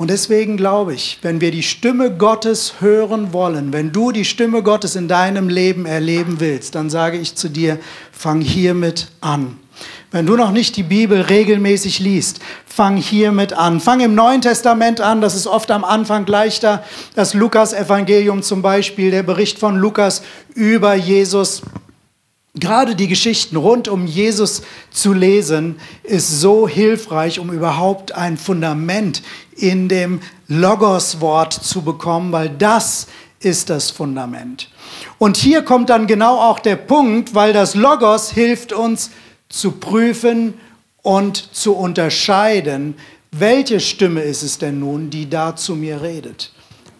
Und 0.00 0.10
deswegen 0.10 0.56
glaube 0.56 0.94
ich, 0.94 1.18
wenn 1.22 1.40
wir 1.40 1.50
die 1.50 1.64
Stimme 1.64 2.16
Gottes 2.16 2.74
hören 2.78 3.32
wollen, 3.32 3.72
wenn 3.72 3.90
du 3.90 4.12
die 4.12 4.24
Stimme 4.24 4.62
Gottes 4.62 4.94
in 4.94 5.08
deinem 5.08 5.48
Leben 5.48 5.86
erleben 5.86 6.38
willst, 6.38 6.76
dann 6.76 6.88
sage 6.88 7.18
ich 7.18 7.34
zu 7.34 7.48
dir, 7.48 7.80
fang 8.12 8.40
hiermit 8.40 9.08
an. 9.20 9.58
Wenn 10.12 10.24
du 10.24 10.36
noch 10.36 10.52
nicht 10.52 10.76
die 10.76 10.84
Bibel 10.84 11.22
regelmäßig 11.22 11.98
liest, 11.98 12.38
fang 12.64 12.96
hiermit 12.96 13.54
an. 13.54 13.80
Fang 13.80 13.98
im 13.98 14.14
Neuen 14.14 14.40
Testament 14.40 15.00
an, 15.00 15.20
das 15.20 15.34
ist 15.34 15.48
oft 15.48 15.72
am 15.72 15.82
Anfang 15.82 16.26
leichter. 16.26 16.84
Das 17.16 17.34
Lukas-Evangelium 17.34 18.44
zum 18.44 18.62
Beispiel, 18.62 19.10
der 19.10 19.24
Bericht 19.24 19.58
von 19.58 19.78
Lukas 19.78 20.22
über 20.54 20.94
Jesus. 20.94 21.62
Gerade 22.60 22.94
die 22.94 23.08
Geschichten 23.08 23.56
rund 23.56 23.88
um 23.88 24.06
Jesus 24.06 24.62
zu 24.90 25.12
lesen, 25.12 25.76
ist 26.02 26.40
so 26.40 26.68
hilfreich, 26.68 27.38
um 27.38 27.52
überhaupt 27.52 28.12
ein 28.12 28.36
Fundament 28.36 29.22
in 29.56 29.88
dem 29.88 30.20
Logos-Wort 30.48 31.52
zu 31.52 31.82
bekommen, 31.82 32.32
weil 32.32 32.48
das 32.48 33.06
ist 33.40 33.70
das 33.70 33.90
Fundament. 33.90 34.70
Und 35.18 35.36
hier 35.36 35.62
kommt 35.62 35.90
dann 35.90 36.06
genau 36.06 36.38
auch 36.38 36.58
der 36.58 36.76
Punkt, 36.76 37.34
weil 37.34 37.52
das 37.52 37.74
Logos 37.74 38.30
hilft 38.30 38.72
uns 38.72 39.10
zu 39.48 39.72
prüfen 39.72 40.54
und 41.02 41.54
zu 41.54 41.74
unterscheiden, 41.74 42.94
welche 43.30 43.80
Stimme 43.80 44.22
ist 44.22 44.42
es 44.42 44.58
denn 44.58 44.80
nun, 44.80 45.10
die 45.10 45.28
da 45.28 45.54
zu 45.54 45.74
mir 45.74 46.02
redet. 46.02 46.52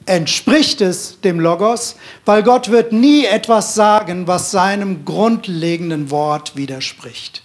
Entspricht 0.09 0.81
es 0.81 1.21
dem 1.21 1.39
Logos, 1.39 1.97
weil 2.25 2.43
Gott 2.43 2.71
wird 2.71 2.93
nie 2.93 3.27
etwas 3.27 3.75
sagen, 3.75 4.27
was 4.27 4.51
seinem 4.51 5.05
grundlegenden 5.05 6.11
Wort 6.11 6.57
widerspricht. 6.57 7.43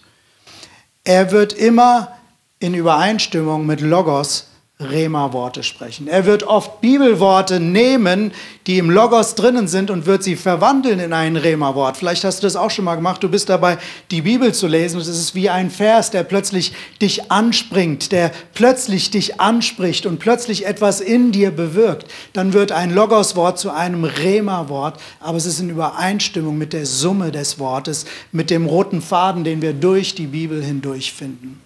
Er 1.04 1.32
wird 1.32 1.52
immer 1.52 2.18
in 2.60 2.74
Übereinstimmung 2.74 3.66
mit 3.66 3.82
Logos 3.82 4.48
Rema-Worte 4.84 5.64
sprechen. 5.64 6.08
Er 6.08 6.26
wird 6.26 6.44
oft 6.44 6.82
Bibelworte 6.82 7.60
nehmen, 7.60 8.32
die 8.68 8.78
im 8.78 8.90
Logos 8.90 9.36
drinnen 9.36 9.68
sind 9.68 9.90
und 9.90 10.06
wird 10.06 10.24
sie 10.24 10.36
verwandeln 10.36 11.00
in 11.00 11.14
ein 11.14 11.36
Rema-Wort. 11.36 11.98
Vielleicht 11.98 12.24
hast 12.24 12.42
du 12.42 12.46
das 12.46 12.56
auch 12.56 12.72
schon 12.72 12.86
mal 12.86 12.96
gemacht. 12.96 13.24
Du 13.24 13.30
bist 13.30 13.50
dabei, 13.50 13.78
die 14.12 14.22
Bibel 14.22 14.54
zu 14.54 14.68
lesen. 14.68 15.00
Es 15.00 15.08
ist 15.08 15.36
wie 15.36 15.50
ein 15.50 15.70
Vers, 15.70 16.12
der 16.12 16.24
plötzlich 16.24 16.74
dich 17.02 17.32
anspringt, 17.32 18.12
der 18.12 18.32
plötzlich 18.54 19.12
dich 19.12 19.42
anspricht 19.42 20.06
und 20.06 20.20
plötzlich 20.20 20.66
etwas 20.66 21.02
in 21.02 21.32
dir 21.32 21.52
bewirkt. 21.52 22.06
Dann 22.34 22.54
wird 22.54 22.72
ein 22.72 22.94
Logos-Wort 22.94 23.60
zu 23.60 23.72
einem 23.72 24.04
Rema-Wort, 24.04 25.00
aber 25.20 25.38
es 25.38 25.46
ist 25.46 25.60
in 25.60 25.70
Übereinstimmung 25.70 26.58
mit 26.58 26.74
der 26.74 26.86
Summe 26.86 27.32
des 27.32 27.60
Wortes, 27.60 28.06
mit 28.32 28.50
dem 28.50 28.66
roten 28.66 29.02
Faden, 29.02 29.44
den 29.44 29.62
wir 29.62 29.74
durch 29.74 30.16
die 30.16 30.28
Bibel 30.28 30.64
hindurch 30.64 31.14
finden. 31.14 31.63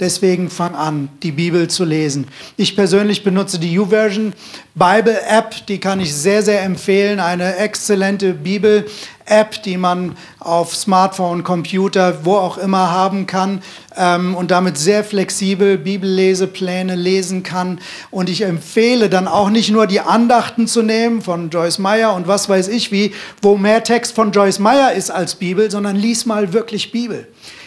Deswegen 0.00 0.50
fang 0.50 0.74
an, 0.74 1.08
die 1.22 1.32
Bibel 1.32 1.68
zu 1.68 1.84
lesen. 1.84 2.26
Ich 2.56 2.74
persönlich 2.74 3.22
benutze 3.22 3.58
die 3.58 3.72
YouVersion 3.72 4.32
Bible 4.74 5.20
App, 5.28 5.66
die 5.66 5.78
kann 5.78 6.00
ich 6.00 6.14
sehr, 6.14 6.42
sehr 6.42 6.62
empfehlen. 6.62 7.20
Eine 7.20 7.56
exzellente 7.56 8.34
Bibel 8.34 8.86
App, 9.26 9.62
die 9.62 9.76
man 9.76 10.16
auf 10.38 10.74
Smartphone, 10.74 11.44
Computer, 11.44 12.24
wo 12.24 12.34
auch 12.34 12.58
immer 12.58 12.90
haben 12.90 13.26
kann 13.26 13.62
ähm, 13.96 14.34
und 14.34 14.50
damit 14.50 14.76
sehr 14.76 15.04
flexibel 15.04 15.78
Bibellesepläne 15.78 16.94
lesen 16.94 17.42
kann. 17.42 17.78
Und 18.10 18.28
ich 18.28 18.42
empfehle 18.42 19.08
dann 19.08 19.28
auch 19.28 19.48
nicht 19.48 19.70
nur 19.70 19.86
die 19.86 20.00
Andachten 20.00 20.66
zu 20.66 20.82
nehmen 20.82 21.22
von 21.22 21.50
Joyce 21.50 21.78
Meyer 21.78 22.14
und 22.14 22.26
was 22.26 22.48
weiß 22.48 22.68
ich 22.68 22.92
wie, 22.92 23.14
wo 23.40 23.56
mehr 23.56 23.82
Text 23.84 24.14
von 24.14 24.32
Joyce 24.32 24.58
Meyer 24.58 24.92
ist 24.92 25.10
als 25.10 25.36
Bibel, 25.36 25.70
sondern 25.70 25.96
lies 25.96 26.26
mal 26.26 26.52
wirklich 26.52 26.92
Bibel. 26.92 27.26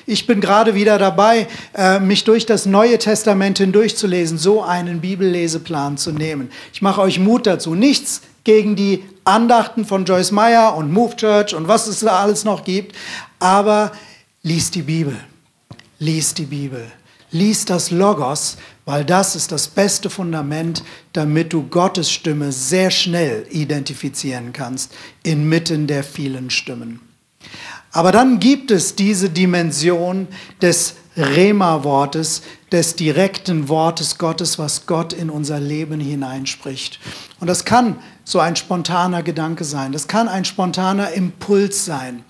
Ich 0.09 0.25
bin 0.25 0.39
gerade 0.39 0.73
wieder 0.73 0.97
dabei, 0.97 1.47
äh, 1.75 1.99
mich 1.99 2.23
durch 2.23 2.45
das 2.45 2.65
Neue 2.65 2.97
Testament 2.97 3.57
hindurchzulesen, 3.57 4.37
so 4.37 4.63
einen 4.63 5.01
Bibelleseplan 5.01 5.97
zu 5.97 6.13
nehmen. 6.13 6.49
Ich 6.71 6.81
mache 6.81 7.01
euch 7.01 7.19
Mut 7.19 7.45
dazu. 7.45 7.75
Nichts 7.75 8.21
gegen 8.45 8.77
die 8.77 9.03
Andachten 9.25 9.83
von 9.83 10.05
Joyce 10.05 10.31
Meyer 10.31 10.77
und 10.77 10.93
Move 10.93 11.17
Church 11.17 11.53
und 11.53 11.67
was 11.67 11.87
es 11.87 11.99
da 11.99 12.19
alles 12.19 12.45
noch 12.45 12.63
gibt. 12.63 12.95
Aber 13.39 13.91
lies 14.43 14.71
die 14.71 14.83
Bibel. 14.83 15.19
Lies 15.99 16.33
die 16.33 16.45
Bibel. 16.45 16.89
Lies 17.31 17.65
das 17.65 17.91
Logos, 17.91 18.55
weil 18.85 19.03
das 19.03 19.35
ist 19.35 19.51
das 19.51 19.67
beste 19.67 20.09
Fundament, 20.09 20.85
damit 21.11 21.51
du 21.51 21.63
Gottes 21.63 22.09
Stimme 22.09 22.53
sehr 22.53 22.91
schnell 22.91 23.45
identifizieren 23.49 24.53
kannst 24.53 24.93
inmitten 25.23 25.85
der 25.85 26.05
vielen 26.05 26.49
Stimmen. 26.49 27.01
Aber 27.97 28.11
dann 28.11 28.39
gibt 28.39 28.69
es 28.69 28.93
diese 28.93 29.27
Dimension 29.27 30.27
des 30.61 30.97
Rema-Wortes, 31.15 32.43
des 32.71 32.95
direkten 32.95 33.69
Wortes 33.69 34.19
Gottes, 34.19 34.59
was 34.59 34.85
Gott 34.85 35.13
in 35.13 35.31
unser 35.31 35.59
Leben 35.59 35.99
hineinspricht. 35.99 36.99
Und 37.39 37.47
das 37.47 37.65
kann 37.65 37.95
so 38.23 38.39
ein 38.39 38.55
spontaner 38.55 39.23
Gedanke 39.23 39.63
sein, 39.63 39.93
das 39.93 40.07
kann 40.07 40.27
ein 40.27 40.45
spontaner 40.45 41.09
Impuls 41.13 41.85
sein. 41.85 42.23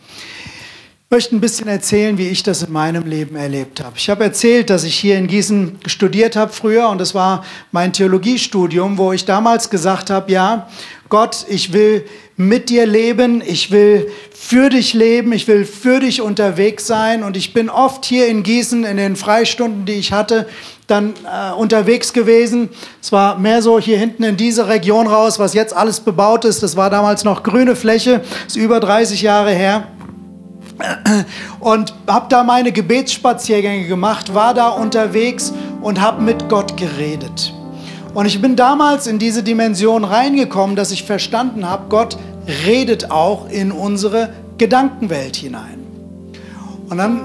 Ich 1.09 1.11
möchte 1.11 1.37
ein 1.37 1.39
bisschen 1.39 1.69
erzählen, 1.69 2.17
wie 2.17 2.27
ich 2.27 2.43
das 2.43 2.63
in 2.63 2.73
meinem 2.73 3.07
Leben 3.07 3.37
erlebt 3.37 3.81
habe. 3.81 3.93
Ich 3.95 4.09
habe 4.09 4.25
erzählt, 4.25 4.69
dass 4.69 4.83
ich 4.83 4.93
hier 4.93 5.17
in 5.17 5.27
Gießen 5.27 5.79
studiert 5.85 6.35
habe 6.35 6.51
früher 6.51 6.89
und 6.89 6.99
das 6.99 7.15
war 7.15 7.45
mein 7.71 7.93
Theologiestudium, 7.93 8.97
wo 8.97 9.13
ich 9.13 9.23
damals 9.23 9.69
gesagt 9.69 10.09
habe, 10.09 10.29
ja, 10.29 10.67
Gott, 11.07 11.45
ich 11.47 11.71
will 11.71 12.03
mit 12.35 12.69
dir 12.69 12.85
leben, 12.85 13.41
ich 13.41 13.71
will 13.71 14.11
für 14.35 14.69
dich 14.69 14.93
leben, 14.93 15.31
ich 15.31 15.47
will 15.47 15.63
für 15.63 16.01
dich 16.01 16.21
unterwegs 16.21 16.87
sein 16.87 17.23
und 17.23 17.37
ich 17.37 17.53
bin 17.53 17.69
oft 17.69 18.03
hier 18.03 18.27
in 18.27 18.43
Gießen 18.43 18.83
in 18.83 18.97
den 18.97 19.15
Freistunden, 19.15 19.85
die 19.85 19.93
ich 19.93 20.11
hatte, 20.11 20.45
dann 20.87 21.13
äh, 21.23 21.53
unterwegs 21.53 22.11
gewesen. 22.11 22.67
Es 23.01 23.13
war 23.13 23.39
mehr 23.39 23.61
so 23.61 23.79
hier 23.79 23.97
hinten 23.97 24.23
in 24.23 24.35
diese 24.35 24.67
Region 24.67 25.07
raus, 25.07 25.39
was 25.39 25.53
jetzt 25.53 25.73
alles 25.73 26.01
bebaut 26.01 26.43
ist. 26.43 26.63
Das 26.63 26.75
war 26.75 26.89
damals 26.89 27.23
noch 27.23 27.43
grüne 27.43 27.77
Fläche, 27.77 28.25
ist 28.45 28.57
über 28.57 28.81
30 28.81 29.21
Jahre 29.21 29.51
her. 29.51 29.87
Und 31.59 31.93
habe 32.07 32.27
da 32.29 32.43
meine 32.43 32.71
Gebetsspaziergänge 32.71 33.87
gemacht, 33.87 34.33
war 34.33 34.53
da 34.53 34.69
unterwegs 34.69 35.53
und 35.81 35.99
habe 36.01 36.21
mit 36.21 36.49
Gott 36.49 36.77
geredet. 36.77 37.53
Und 38.13 38.25
ich 38.25 38.41
bin 38.41 38.55
damals 38.55 39.07
in 39.07 39.19
diese 39.19 39.43
Dimension 39.43 40.03
reingekommen, 40.03 40.75
dass 40.75 40.91
ich 40.91 41.03
verstanden 41.03 41.67
habe, 41.67 41.85
Gott 41.89 42.17
redet 42.65 43.11
auch 43.11 43.49
in 43.49 43.71
unsere 43.71 44.29
Gedankenwelt 44.57 45.35
hinein. 45.35 45.83
Und 46.89 46.97
dann 46.97 47.21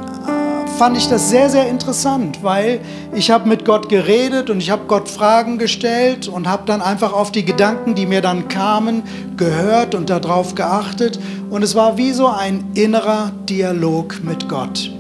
fand 0.83 0.97
ich 0.97 1.07
das 1.09 1.31
sehr, 1.31 1.49
sehr 1.49 1.69
interessant, 1.69 2.43
weil 2.43 2.81
ich 3.15 3.31
habe 3.31 3.49
mit 3.49 3.65
Gott 3.65 3.89
geredet 3.89 4.51
und 4.51 4.59
ich 4.59 4.73
habe 4.73 4.83
Gott 4.89 5.09
Fragen 5.09 5.57
gestellt 5.57 6.27
und 6.27 6.49
habe 6.49 6.65
dann 6.67 6.83
einfach 6.83 7.13
auf 7.13 7.31
die 7.31 7.45
Gedanken, 7.45 7.95
die 7.95 8.05
mir 8.05 8.21
dann 8.21 8.49
kamen, 8.49 9.05
gehört 9.37 9.95
und 9.95 10.11
darauf 10.11 10.57
geachtet. 10.57 11.21
Und 11.51 11.63
es 11.63 11.77
war 11.77 11.99
wie 11.99 12.11
so 12.11 12.27
ein 12.27 12.65
innerer 12.75 13.31
Dialog 13.49 14.25
mit 14.25 14.49
Gott, 14.49 14.91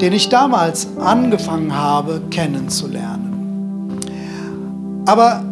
den 0.00 0.12
ich 0.12 0.30
damals 0.30 0.88
angefangen 0.98 1.78
habe 1.78 2.20
kennenzulernen. 2.32 4.00
Aber 5.06 5.44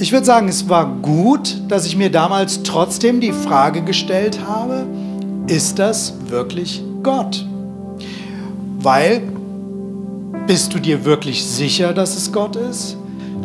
ich 0.00 0.10
würde 0.10 0.24
sagen, 0.24 0.48
es 0.48 0.70
war 0.70 0.86
gut, 1.02 1.60
dass 1.68 1.84
ich 1.84 1.98
mir 1.98 2.10
damals 2.10 2.62
trotzdem 2.62 3.20
die 3.20 3.32
Frage 3.32 3.82
gestellt 3.82 4.38
habe, 4.48 4.86
ist 5.48 5.78
das 5.78 6.14
wirklich 6.30 6.82
Gott? 7.02 7.44
Weil, 8.84 9.22
bist 10.46 10.74
du 10.74 10.78
dir 10.78 11.06
wirklich 11.06 11.42
sicher, 11.42 11.94
dass 11.94 12.14
es 12.18 12.30
Gott 12.30 12.54
ist? 12.54 12.98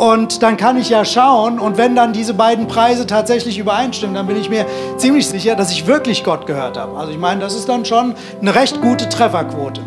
Und 0.00 0.42
dann 0.42 0.56
kann 0.56 0.78
ich 0.78 0.88
ja 0.88 1.04
schauen, 1.04 1.58
und 1.58 1.76
wenn 1.76 1.94
dann 1.94 2.14
diese 2.14 2.32
beiden 2.32 2.66
Preise 2.66 3.06
tatsächlich 3.06 3.58
übereinstimmen, 3.58 4.14
dann 4.14 4.26
bin 4.26 4.40
ich 4.40 4.48
mir 4.48 4.64
ziemlich 4.96 5.28
sicher, 5.28 5.56
dass 5.56 5.70
ich 5.70 5.86
wirklich 5.86 6.24
Gott 6.24 6.46
gehört 6.46 6.78
habe. 6.78 6.96
Also 6.96 7.12
ich 7.12 7.18
meine, 7.18 7.42
das 7.42 7.54
ist 7.54 7.68
dann 7.68 7.84
schon 7.84 8.14
eine 8.40 8.54
recht 8.54 8.80
gute 8.80 9.10
Trefferquote. 9.10 9.82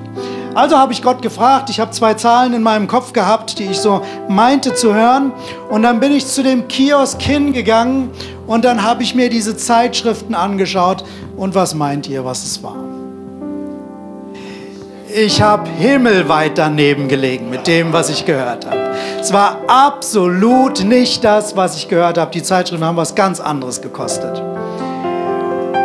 Also 0.54 0.78
habe 0.78 0.94
ich 0.94 1.02
Gott 1.02 1.24
gefragt, 1.24 1.72
ich 1.72 1.80
habe 1.80 1.90
zwei 1.90 2.14
Zahlen 2.14 2.54
in 2.54 2.62
meinem 2.62 2.88
Kopf 2.88 3.14
gehabt, 3.14 3.58
die 3.58 3.64
ich 3.64 3.80
so 3.80 4.04
meinte 4.30 4.76
zu 4.76 4.94
hören. 4.94 5.32
Und 5.72 5.82
dann 5.82 6.00
bin 6.00 6.12
ich 6.12 6.28
zu 6.28 6.44
dem 6.44 6.68
Kiosk 6.68 7.20
hingegangen 7.20 8.12
und 8.46 8.66
dann 8.66 8.84
habe 8.84 9.02
ich 9.02 9.16
mir 9.16 9.32
diese 9.32 9.58
Zeitschriften 9.58 10.36
angeschaut. 10.36 11.04
Und 11.36 11.56
was 11.56 11.74
meint 11.74 12.08
ihr, 12.08 12.24
was 12.24 12.44
es 12.44 12.62
war? 12.62 12.93
Ich 15.16 15.44
habe 15.44 15.70
himmelweit 15.70 16.58
daneben 16.58 17.08
gelegen 17.08 17.52
mit 17.52 17.68
dem, 17.68 17.94
was 17.94 18.10
ich 18.10 18.26
gehört 18.26 18.66
habe. 18.66 18.96
Es 19.22 19.32
war 19.32 19.60
absolut 19.68 20.84
nicht 20.84 21.24
das, 21.24 21.56
was 21.56 21.78
ich 21.78 21.88
gehört 21.88 22.18
habe. 22.18 22.32
Die 22.32 22.42
Zeitschriften 22.42 22.84
haben 22.84 22.98
was 22.98 23.14
ganz 23.14 23.40
anderes 23.40 23.84
gekostet. 23.84 24.42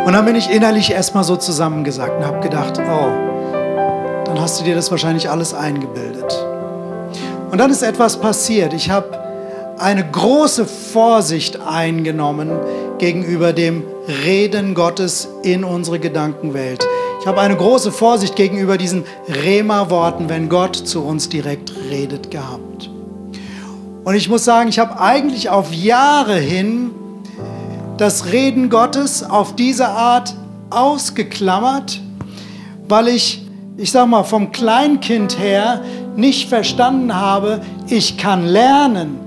Und 0.03 0.13
dann 0.13 0.25
bin 0.25 0.35
ich 0.35 0.49
innerlich 0.49 0.89
erstmal 0.89 1.23
so 1.23 1.35
zusammengesagt 1.35 2.17
und 2.17 2.25
habe 2.25 2.39
gedacht, 2.39 2.79
oh, 2.79 3.11
dann 4.25 4.41
hast 4.41 4.59
du 4.59 4.63
dir 4.63 4.73
das 4.73 4.89
wahrscheinlich 4.89 5.29
alles 5.29 5.53
eingebildet. 5.53 6.33
Und 7.51 7.59
dann 7.59 7.69
ist 7.69 7.83
etwas 7.83 8.17
passiert. 8.17 8.73
Ich 8.73 8.89
habe 8.89 9.11
eine 9.77 10.09
große 10.09 10.65
Vorsicht 10.65 11.59
eingenommen 11.61 12.49
gegenüber 12.97 13.53
dem 13.53 13.83
Reden 14.25 14.73
Gottes 14.73 15.27
in 15.43 15.63
unsere 15.63 15.99
Gedankenwelt. 15.99 16.83
Ich 17.19 17.27
habe 17.27 17.41
eine 17.41 17.57
große 17.57 17.91
Vorsicht 17.91 18.37
gegenüber 18.37 18.77
diesen 18.77 19.03
Rema-Worten, 19.27 20.29
wenn 20.29 20.47
Gott 20.47 20.75
zu 20.77 21.03
uns 21.03 21.27
direkt 21.27 21.73
redet, 21.89 22.31
gehabt. 22.31 22.89
Und 24.05 24.15
ich 24.15 24.29
muss 24.29 24.45
sagen, 24.45 24.69
ich 24.69 24.79
habe 24.79 25.01
eigentlich 25.01 25.49
auf 25.49 25.73
Jahre 25.73 26.35
hin 26.35 26.91
das 27.97 28.31
Reden 28.31 28.69
Gottes 28.69 29.21
auf 29.21 29.53
diese 29.53 29.89
Art 29.89 30.33
ausgeklammert, 30.69 31.99
weil 32.87 33.09
ich, 33.09 33.45
ich 33.75 33.91
sag 33.91 34.07
mal, 34.07 34.23
vom 34.23 34.53
Kleinkind 34.53 35.37
her 35.37 35.81
nicht 36.15 36.47
verstanden 36.47 37.13
habe, 37.13 37.59
ich 37.89 38.17
kann 38.17 38.45
lernen, 38.45 39.19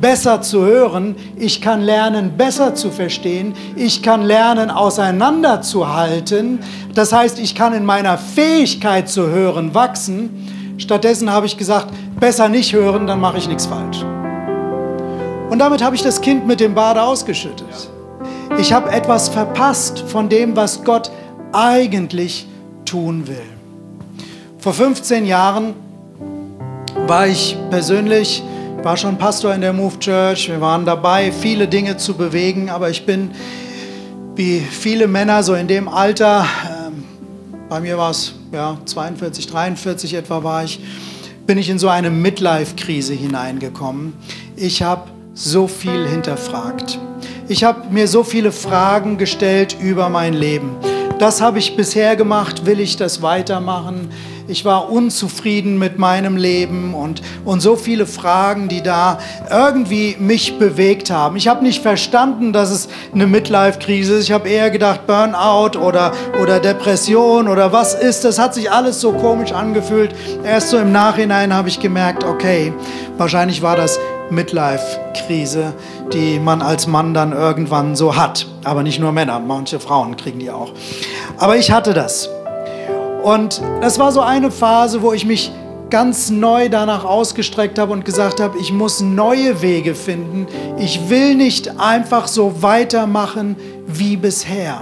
besser 0.00 0.42
zu 0.42 0.64
hören, 0.64 1.16
ich 1.36 1.60
kann 1.60 1.82
lernen, 1.82 2.36
besser 2.36 2.74
zu 2.74 2.90
verstehen, 2.90 3.54
ich 3.76 4.02
kann 4.02 4.22
lernen, 4.22 4.70
auseinanderzuhalten. 4.70 6.60
Das 6.94 7.12
heißt, 7.12 7.38
ich 7.38 7.54
kann 7.54 7.72
in 7.74 7.84
meiner 7.84 8.18
Fähigkeit 8.18 9.08
zu 9.08 9.28
hören 9.28 9.74
wachsen. 9.74 10.76
Stattdessen 10.78 11.30
habe 11.32 11.46
ich 11.46 11.56
gesagt, 11.56 11.88
besser 12.20 12.48
nicht 12.48 12.72
hören, 12.72 13.06
dann 13.06 13.20
mache 13.20 13.38
ich 13.38 13.48
nichts 13.48 13.66
falsch. 13.66 14.04
Und 15.50 15.58
damit 15.58 15.82
habe 15.82 15.96
ich 15.96 16.02
das 16.02 16.20
Kind 16.20 16.46
mit 16.46 16.60
dem 16.60 16.74
Bade 16.74 17.02
ausgeschüttet. 17.02 17.90
Ich 18.58 18.72
habe 18.72 18.90
etwas 18.90 19.28
verpasst 19.28 20.00
von 20.06 20.28
dem, 20.28 20.56
was 20.56 20.84
Gott 20.84 21.10
eigentlich 21.52 22.46
tun 22.84 23.26
will. 23.26 23.36
Vor 24.58 24.72
15 24.72 25.26
Jahren 25.26 25.74
war 27.06 27.26
ich 27.26 27.56
persönlich, 27.70 28.42
war 28.82 28.96
schon 28.96 29.18
Pastor 29.18 29.54
in 29.54 29.60
der 29.60 29.72
Move 29.72 29.98
Church. 29.98 30.48
Wir 30.48 30.60
waren 30.60 30.84
dabei, 30.84 31.32
viele 31.32 31.66
Dinge 31.66 31.96
zu 31.96 32.14
bewegen, 32.14 32.70
aber 32.70 32.90
ich 32.90 33.04
bin 33.04 33.32
wie 34.34 34.60
viele 34.60 35.08
Männer 35.08 35.42
so 35.42 35.54
in 35.54 35.66
dem 35.66 35.88
Alter, 35.88 36.46
ähm, 36.86 37.02
bei 37.68 37.80
mir 37.80 37.98
war 37.98 38.12
es 38.12 38.34
ja, 38.52 38.78
42, 38.84 39.48
43 39.48 40.14
etwa 40.14 40.44
war 40.44 40.62
ich, 40.62 40.80
bin 41.44 41.58
ich 41.58 41.68
in 41.68 41.78
so 41.78 41.88
eine 41.88 42.08
Midlife-Krise 42.10 43.14
hineingekommen. 43.14 44.12
Ich 44.54 44.82
habe 44.82 45.10
so 45.34 45.66
viel 45.66 46.06
hinterfragt. 46.06 47.00
Ich 47.48 47.64
habe 47.64 47.88
mir 47.90 48.06
so 48.06 48.22
viele 48.22 48.52
Fragen 48.52 49.18
gestellt 49.18 49.76
über 49.80 50.08
mein 50.08 50.34
Leben. 50.34 50.76
Das 51.18 51.40
habe 51.40 51.58
ich 51.58 51.76
bisher 51.76 52.14
gemacht, 52.14 52.64
will 52.64 52.78
ich 52.78 52.96
das 52.96 53.22
weitermachen? 53.22 54.10
Ich 54.50 54.64
war 54.64 54.90
unzufrieden 54.90 55.78
mit 55.78 55.98
meinem 55.98 56.38
Leben 56.38 56.94
und, 56.94 57.20
und 57.44 57.60
so 57.60 57.76
viele 57.76 58.06
Fragen, 58.06 58.68
die 58.68 58.82
da 58.82 59.18
irgendwie 59.50 60.16
mich 60.18 60.58
bewegt 60.58 61.10
haben. 61.10 61.36
Ich 61.36 61.48
habe 61.48 61.62
nicht 61.62 61.82
verstanden, 61.82 62.54
dass 62.54 62.70
es 62.70 62.88
eine 63.12 63.26
Midlife-Krise 63.26 64.14
ist. 64.14 64.24
Ich 64.24 64.32
habe 64.32 64.48
eher 64.48 64.70
gedacht, 64.70 65.06
Burnout 65.06 65.78
oder, 65.78 66.14
oder 66.40 66.60
Depression 66.60 67.46
oder 67.46 67.72
was 67.72 67.92
ist. 67.92 68.24
Das 68.24 68.38
hat 68.38 68.54
sich 68.54 68.72
alles 68.72 69.02
so 69.02 69.12
komisch 69.12 69.52
angefühlt. 69.52 70.14
Erst 70.42 70.70
so 70.70 70.78
im 70.78 70.92
Nachhinein 70.92 71.52
habe 71.52 71.68
ich 71.68 71.78
gemerkt, 71.78 72.24
okay, 72.24 72.72
wahrscheinlich 73.18 73.60
war 73.60 73.76
das 73.76 74.00
Midlife-Krise, 74.30 75.74
die 76.14 76.38
man 76.38 76.62
als 76.62 76.86
Mann 76.86 77.12
dann 77.12 77.32
irgendwann 77.32 77.96
so 77.96 78.16
hat. 78.16 78.46
Aber 78.64 78.82
nicht 78.82 78.98
nur 78.98 79.12
Männer, 79.12 79.40
manche 79.40 79.78
Frauen 79.78 80.16
kriegen 80.16 80.38
die 80.38 80.50
auch. 80.50 80.72
Aber 81.36 81.58
ich 81.58 81.70
hatte 81.70 81.92
das. 81.92 82.30
Und 83.22 83.60
das 83.80 83.98
war 83.98 84.12
so 84.12 84.20
eine 84.20 84.50
Phase, 84.50 85.02
wo 85.02 85.12
ich 85.12 85.26
mich 85.26 85.50
ganz 85.90 86.30
neu 86.30 86.68
danach 86.68 87.04
ausgestreckt 87.04 87.78
habe 87.78 87.92
und 87.92 88.04
gesagt 88.04 88.40
habe, 88.40 88.58
ich 88.58 88.72
muss 88.72 89.00
neue 89.00 89.62
Wege 89.62 89.94
finden. 89.94 90.46
Ich 90.78 91.08
will 91.08 91.34
nicht 91.34 91.78
einfach 91.80 92.28
so 92.28 92.62
weitermachen 92.62 93.56
wie 93.86 94.16
bisher. 94.16 94.80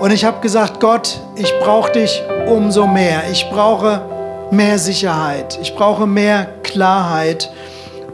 Und 0.00 0.12
ich 0.12 0.24
habe 0.24 0.40
gesagt, 0.40 0.80
Gott, 0.80 1.20
ich 1.36 1.52
brauche 1.60 1.92
dich 1.92 2.22
umso 2.48 2.86
mehr. 2.86 3.22
Ich 3.30 3.48
brauche 3.50 4.02
mehr 4.50 4.78
Sicherheit. 4.78 5.58
Ich 5.62 5.74
brauche 5.74 6.06
mehr 6.06 6.48
Klarheit. 6.62 7.50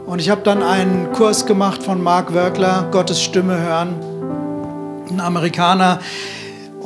Und 0.05 0.19
ich 0.19 0.29
habe 0.29 0.41
dann 0.43 0.63
einen 0.63 1.11
Kurs 1.13 1.45
gemacht 1.45 1.83
von 1.83 2.01
Mark 2.01 2.33
Wörkler, 2.33 2.87
Gottes 2.91 3.21
Stimme 3.21 3.59
hören. 3.59 3.95
Ein 5.09 5.19
Amerikaner, 5.19 5.99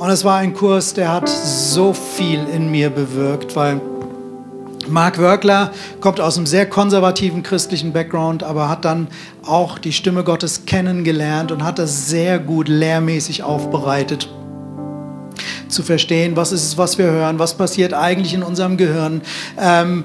und 0.04 0.10
es 0.10 0.26
war 0.26 0.39
ein 0.39 0.54
Kurs, 0.54 0.93
der 0.93 1.14
hat 1.14 1.30
so 1.30 1.93
viel 1.93 2.45
in 2.54 2.70
mir 2.70 2.89
bewirkt, 2.89 3.56
weil 3.56 3.80
Mark 4.89 5.18
Wörgler 5.18 5.72
kommt 6.01 6.20
aus 6.20 6.36
einem 6.36 6.45
sehr 6.45 6.66
konservativen 6.66 7.41
christlichen 7.41 7.93
Background, 7.93 8.43
aber 8.43 8.68
hat 8.68 8.84
dann 8.84 9.08
auch 9.45 9.80
die 9.80 9.93
Stimme 9.93 10.26
Gottes 10.26 10.66
kennengelernt 10.66 11.54
und 11.54 11.64
hat 11.64 11.80
das 11.80 12.10
sehr 12.10 12.38
gut 12.39 12.68
lehrmäßig 12.68 13.43
aufbereitet 13.43 14.28
zu 15.74 15.84
verstehen, 15.84 16.36
was 16.36 16.51
ist 16.51 16.63
es, 16.63 16.78
was 16.78 16.97
wir 16.97 17.05
hören, 17.05 17.39
was 17.39 17.55
passiert 17.55 17.93
eigentlich 17.93 18.34
in 18.34 18.43
unserem 18.43 18.78
Gehirn 18.78 19.21
ähm, 19.59 20.03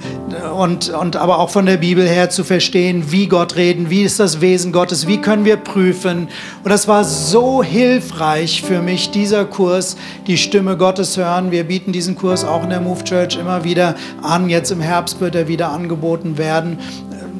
und, 0.57 0.91
und 0.91 1.17
aber 1.17 1.39
auch 1.39 1.51
von 1.51 1.67
der 1.67 1.77
Bibel 1.77 2.07
her 2.07 2.31
zu 2.31 2.45
verstehen, 2.45 3.13
wie 3.13 3.27
Gott 3.27 3.57
reden, 3.57 3.91
wie 3.91 4.03
ist 4.03 4.19
das 4.19 4.41
Wesen 4.41 4.73
Gottes, 4.73 5.07
wie 5.07 5.19
können 5.19 5.45
wir 5.45 5.57
prüfen. 5.57 6.29
Und 6.65 6.71
das 6.71 6.89
war 6.89 7.05
so 7.05 7.63
hilfreich 7.63 8.63
für 8.63 8.81
mich, 8.83 9.11
dieser 9.11 9.45
Kurs, 9.45 9.97
die 10.27 10.39
Stimme 10.39 10.77
Gottes 10.77 11.17
hören. 11.17 11.51
Wir 11.51 11.65
bieten 11.65 11.93
diesen 11.93 12.17
Kurs 12.17 12.45
auch 12.45 12.65
in 12.65 12.71
der 12.71 12.81
Move 12.81 13.05
Church 13.05 13.37
immer 13.39 13.65
wieder 13.65 13.95
an. 14.23 14.49
Jetzt 14.49 14.71
im 14.71 14.81
Herbst 14.81 15.21
wird 15.21 15.35
er 15.35 15.49
wieder 15.49 15.71
angeboten 15.71 16.39
werden. 16.39 16.79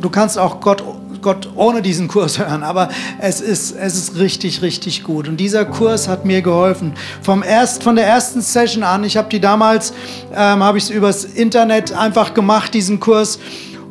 Du 0.01 0.11
kannst 0.11 0.39
auch 0.39 0.61
Gott 0.61 0.83
Gott 1.23 1.51
ohne 1.55 1.83
diesen 1.83 2.09
Kurs 2.09 2.39
hören, 2.39 2.63
aber 2.63 2.89
es 3.21 3.41
ist, 3.41 3.73
es 3.77 3.97
ist 3.97 4.19
richtig, 4.19 4.63
richtig 4.63 5.03
gut. 5.05 5.29
Und 5.29 5.39
dieser 5.39 5.65
Kurs 5.65 6.09
hat 6.09 6.25
mir 6.25 6.43
geholfen. 6.43 6.93
Vom 7.23 7.43
erst, 7.43 7.83
von 7.83 7.97
der 7.97 8.07
ersten 8.07 8.41
Session 8.41 8.83
an, 8.83 9.05
ich 9.05 9.17
habe 9.17 9.29
die 9.29 9.41
damals, 9.41 9.93
ähm, 10.33 10.63
habe 10.63 10.79
ich 10.79 10.85
es 10.85 10.91
übers 10.91 11.25
Internet 11.25 11.93
einfach 11.93 12.35
gemacht, 12.35 12.75
diesen 12.75 13.01
Kurs. 13.01 13.39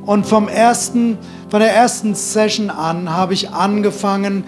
Und 0.05 0.25
vom 0.25 0.47
ersten, 0.47 1.17
von 1.49 1.59
der 1.59 1.73
ersten 1.75 2.15
Session 2.15 2.69
an 2.69 3.13
habe 3.13 3.33
ich 3.33 3.49
angefangen, 3.49 4.43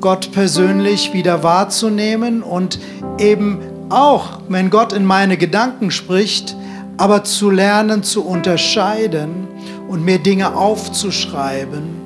Gott 0.00 0.32
persönlich 0.32 1.14
wieder 1.14 1.42
wahrzunehmen 1.42 2.42
und 2.42 2.78
eben 3.18 3.58
auch, 3.88 4.40
wenn 4.48 4.68
Gott 4.68 4.92
in 4.92 5.04
meine 5.04 5.38
Gedanken 5.38 5.90
spricht, 5.90 6.56
aber 6.96 7.24
zu 7.24 7.50
lernen 7.50 8.02
zu 8.02 8.24
unterscheiden 8.24 9.48
und 9.88 10.04
mir 10.04 10.18
Dinge 10.18 10.56
aufzuschreiben 10.56 12.03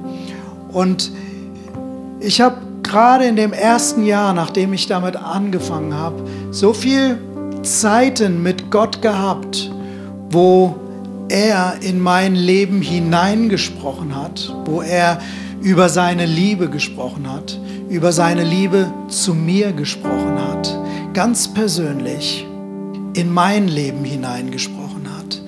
und 0.73 1.11
ich 2.21 2.41
habe 2.41 2.57
gerade 2.83 3.27
in 3.27 3.37
dem 3.37 3.53
ersten 3.53 4.05
Jahr, 4.05 4.33
nachdem 4.33 4.73
ich 4.73 4.87
damit 4.87 5.17
angefangen 5.17 5.95
habe, 5.95 6.25
so 6.51 6.73
viel 6.73 7.19
Zeiten 7.63 8.43
mit 8.43 8.71
Gott 8.71 9.03
gehabt, 9.03 9.71
wo 10.31 10.77
er 11.29 11.75
in 11.81 12.01
mein 12.01 12.35
Leben 12.35 12.81
hineingesprochen 12.81 14.17
hat, 14.17 14.55
wo 14.65 14.81
er 14.81 15.19
über 15.61 15.89
seine 15.89 16.25
Liebe 16.27 16.69
gesprochen 16.69 17.31
hat, 17.31 17.59
über 17.89 18.13
seine 18.13 18.45
Liebe 18.45 18.93
zu 19.09 19.35
mir 19.35 19.73
gesprochen 19.73 20.39
hat, 20.39 20.79
ganz 21.15 21.53
persönlich 21.53 22.47
in 23.15 23.33
mein 23.33 23.69
Leben 23.69 24.05
hineingesprochen 24.05 25.09
hat. 25.19 25.43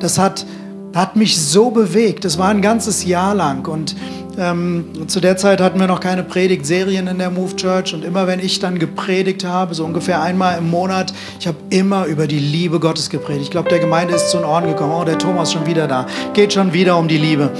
Das 0.00 0.18
hat, 0.18 0.46
hat 0.94 1.16
mich 1.16 1.38
so 1.38 1.70
bewegt. 1.70 2.24
Das 2.24 2.38
war 2.38 2.48
ein 2.48 2.62
ganzes 2.62 3.04
Jahr 3.04 3.34
lang 3.34 3.66
und 3.66 3.96
ähm, 4.38 5.08
zu 5.08 5.20
der 5.20 5.36
Zeit 5.36 5.60
hatten 5.60 5.80
wir 5.80 5.86
noch 5.86 6.00
keine 6.00 6.22
Predigtserien 6.22 7.06
in 7.06 7.18
der 7.18 7.30
Move 7.30 7.56
Church 7.56 7.94
und 7.94 8.04
immer 8.04 8.26
wenn 8.26 8.40
ich 8.40 8.58
dann 8.58 8.78
gepredigt 8.78 9.44
habe, 9.44 9.74
so 9.74 9.84
ungefähr 9.84 10.20
einmal 10.20 10.58
im 10.58 10.70
Monat, 10.70 11.12
ich 11.40 11.46
habe 11.46 11.56
immer 11.70 12.04
über 12.06 12.26
die 12.26 12.38
Liebe 12.38 12.78
Gottes 12.78 13.08
gepredigt. 13.08 13.44
Ich 13.44 13.50
glaube, 13.50 13.68
der 13.68 13.78
Gemeinde 13.78 14.14
ist 14.14 14.30
zu 14.30 14.38
den 14.38 14.46
Ohren 14.46 14.66
gekommen, 14.66 14.92
oh, 14.92 15.04
der 15.04 15.18
Thomas 15.18 15.48
ist 15.48 15.54
schon 15.54 15.66
wieder 15.66 15.86
da, 15.86 16.06
geht 16.34 16.52
schon 16.52 16.72
wieder 16.72 16.98
um 16.98 17.08
die 17.08 17.18
Liebe. 17.18 17.50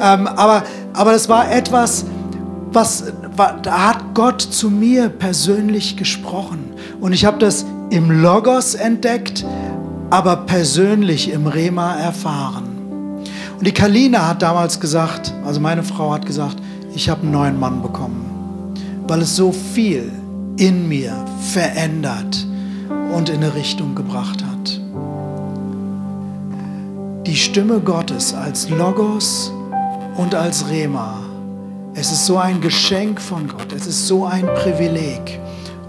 Ähm, 0.00 0.26
aber, 0.26 0.62
aber 0.94 1.12
das 1.12 1.28
war 1.28 1.52
etwas, 1.52 2.06
was, 2.72 3.12
war, 3.36 3.58
da 3.62 3.88
hat 3.90 4.14
Gott 4.14 4.40
zu 4.40 4.70
mir 4.70 5.10
persönlich 5.10 5.96
gesprochen 5.96 6.72
und 7.00 7.12
ich 7.12 7.24
habe 7.24 7.38
das 7.38 7.66
im 7.90 8.22
Logos 8.22 8.74
entdeckt, 8.74 9.44
aber 10.08 10.36
persönlich 10.36 11.30
im 11.30 11.46
Rema 11.46 11.96
erfahren. 11.96 12.71
Und 13.62 13.68
die 13.68 13.74
Kalina 13.74 14.26
hat 14.26 14.42
damals 14.42 14.80
gesagt, 14.80 15.32
also 15.44 15.60
meine 15.60 15.84
Frau 15.84 16.12
hat 16.12 16.26
gesagt, 16.26 16.56
ich 16.96 17.08
habe 17.08 17.22
einen 17.22 17.30
neuen 17.30 17.60
Mann 17.60 17.80
bekommen, 17.80 18.74
weil 19.06 19.22
es 19.22 19.36
so 19.36 19.52
viel 19.52 20.10
in 20.56 20.88
mir 20.88 21.14
verändert 21.52 22.44
und 23.14 23.28
in 23.28 23.36
eine 23.36 23.54
Richtung 23.54 23.94
gebracht 23.94 24.42
hat. 24.42 24.80
Die 27.24 27.36
Stimme 27.36 27.78
Gottes 27.78 28.34
als 28.34 28.68
Logos 28.68 29.52
und 30.16 30.34
als 30.34 30.68
Rema, 30.68 31.20
es 31.94 32.10
ist 32.10 32.26
so 32.26 32.38
ein 32.38 32.60
Geschenk 32.60 33.20
von 33.20 33.46
Gott, 33.46 33.72
es 33.72 33.86
ist 33.86 34.08
so 34.08 34.24
ein 34.24 34.44
Privileg. 34.44 35.38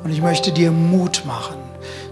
Und 0.04 0.12
ich 0.12 0.22
möchte 0.22 0.52
dir 0.52 0.72
Mut 0.72 1.24
machen 1.26 1.63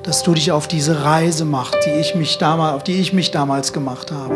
dass 0.03 0.23
du 0.23 0.33
dich 0.33 0.51
auf 0.51 0.67
diese 0.67 1.03
Reise 1.03 1.45
machst, 1.45 1.77
die 1.85 1.99
ich 1.99 2.15
mich 2.15 2.37
damals, 2.37 2.75
auf 2.75 2.83
die 2.83 2.99
ich 2.99 3.13
mich 3.13 3.31
damals 3.31 3.73
gemacht 3.73 4.11
habe. 4.11 4.35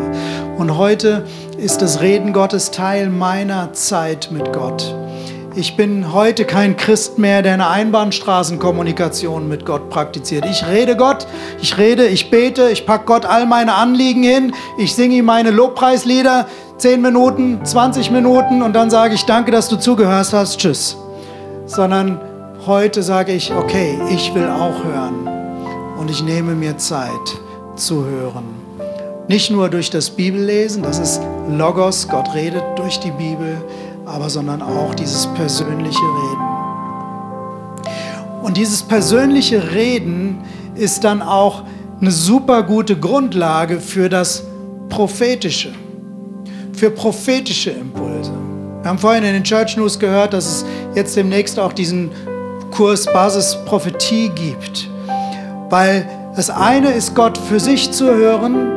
Und 0.57 0.77
heute 0.77 1.25
ist 1.57 1.81
das 1.81 2.01
Reden 2.01 2.33
Gottes 2.33 2.71
Teil 2.71 3.09
meiner 3.09 3.73
Zeit 3.73 4.29
mit 4.31 4.53
Gott. 4.53 4.95
Ich 5.57 5.77
bin 5.77 6.11
heute 6.11 6.43
kein 6.43 6.75
Christ 6.75 7.17
mehr, 7.17 7.41
der 7.41 7.53
eine 7.53 7.69
Einbahnstraßenkommunikation 7.69 9.47
mit 9.47 9.65
Gott 9.65 9.89
praktiziert. 9.89 10.45
Ich 10.45 10.67
rede 10.67 10.97
Gott, 10.97 11.25
ich 11.61 11.77
rede, 11.77 12.07
ich 12.07 12.29
bete, 12.29 12.69
ich 12.69 12.85
packe 12.85 13.05
Gott 13.05 13.25
all 13.25 13.45
meine 13.45 13.73
Anliegen 13.73 14.21
hin, 14.21 14.53
ich 14.77 14.93
singe 14.93 15.15
ihm 15.15 15.25
meine 15.25 15.51
Lobpreislieder, 15.51 16.47
10 16.77 17.01
Minuten, 17.01 17.61
20 17.63 18.11
Minuten 18.11 18.61
und 18.61 18.73
dann 18.73 18.89
sage 18.89 19.15
ich, 19.15 19.23
danke, 19.23 19.51
dass 19.51 19.69
du 19.69 19.77
zugehört 19.77 20.33
hast, 20.33 20.59
tschüss. 20.59 20.97
Sondern 21.67 22.19
heute 22.65 23.01
sage 23.01 23.31
ich, 23.31 23.53
okay, 23.53 23.97
ich 24.09 24.35
will 24.35 24.49
auch 24.49 24.83
hören 24.83 25.44
und 25.97 26.09
ich 26.11 26.23
nehme 26.23 26.55
mir 26.55 26.77
Zeit 26.77 27.11
zu 27.75 28.05
hören. 28.05 28.45
Nicht 29.27 29.49
nur 29.49 29.69
durch 29.69 29.89
das 29.89 30.09
Bibellesen, 30.09 30.83
das 30.83 30.99
ist 30.99 31.21
Logos, 31.49 32.07
Gott 32.07 32.33
redet 32.33 32.63
durch 32.75 32.99
die 32.99 33.11
Bibel, 33.11 33.57
aber 34.05 34.29
sondern 34.29 34.61
auch 34.61 34.93
dieses 34.93 35.25
persönliche 35.33 35.99
Reden. 35.99 36.45
Und 38.43 38.57
dieses 38.57 38.83
persönliche 38.83 39.73
Reden 39.73 40.37
ist 40.75 41.03
dann 41.03 41.23
auch 41.23 41.63
eine 41.99 42.11
super 42.11 42.61
gute 42.61 42.95
Grundlage 42.95 43.79
für 43.79 44.09
das 44.09 44.43
Prophetische, 44.89 45.73
für 46.73 46.91
prophetische 46.91 47.71
Impulse. 47.71 48.31
Wir 48.81 48.89
haben 48.89 48.99
vorhin 48.99 49.23
in 49.23 49.33
den 49.33 49.43
Church 49.43 49.75
News 49.77 49.97
gehört, 49.97 50.33
dass 50.33 50.45
es 50.45 50.65
jetzt 50.93 51.15
demnächst 51.15 51.57
auch 51.57 51.73
diesen 51.73 52.11
Kurs 52.69 53.05
Basis 53.05 53.57
Prophetie 53.65 54.29
gibt. 54.29 54.87
Weil 55.75 56.07
das 56.37 56.49
eine 56.49 56.91
ist 56.91 57.15
Gott 57.15 57.37
für 57.37 57.59
sich 57.59 57.91
zu 57.91 58.05
hören, 58.05 58.71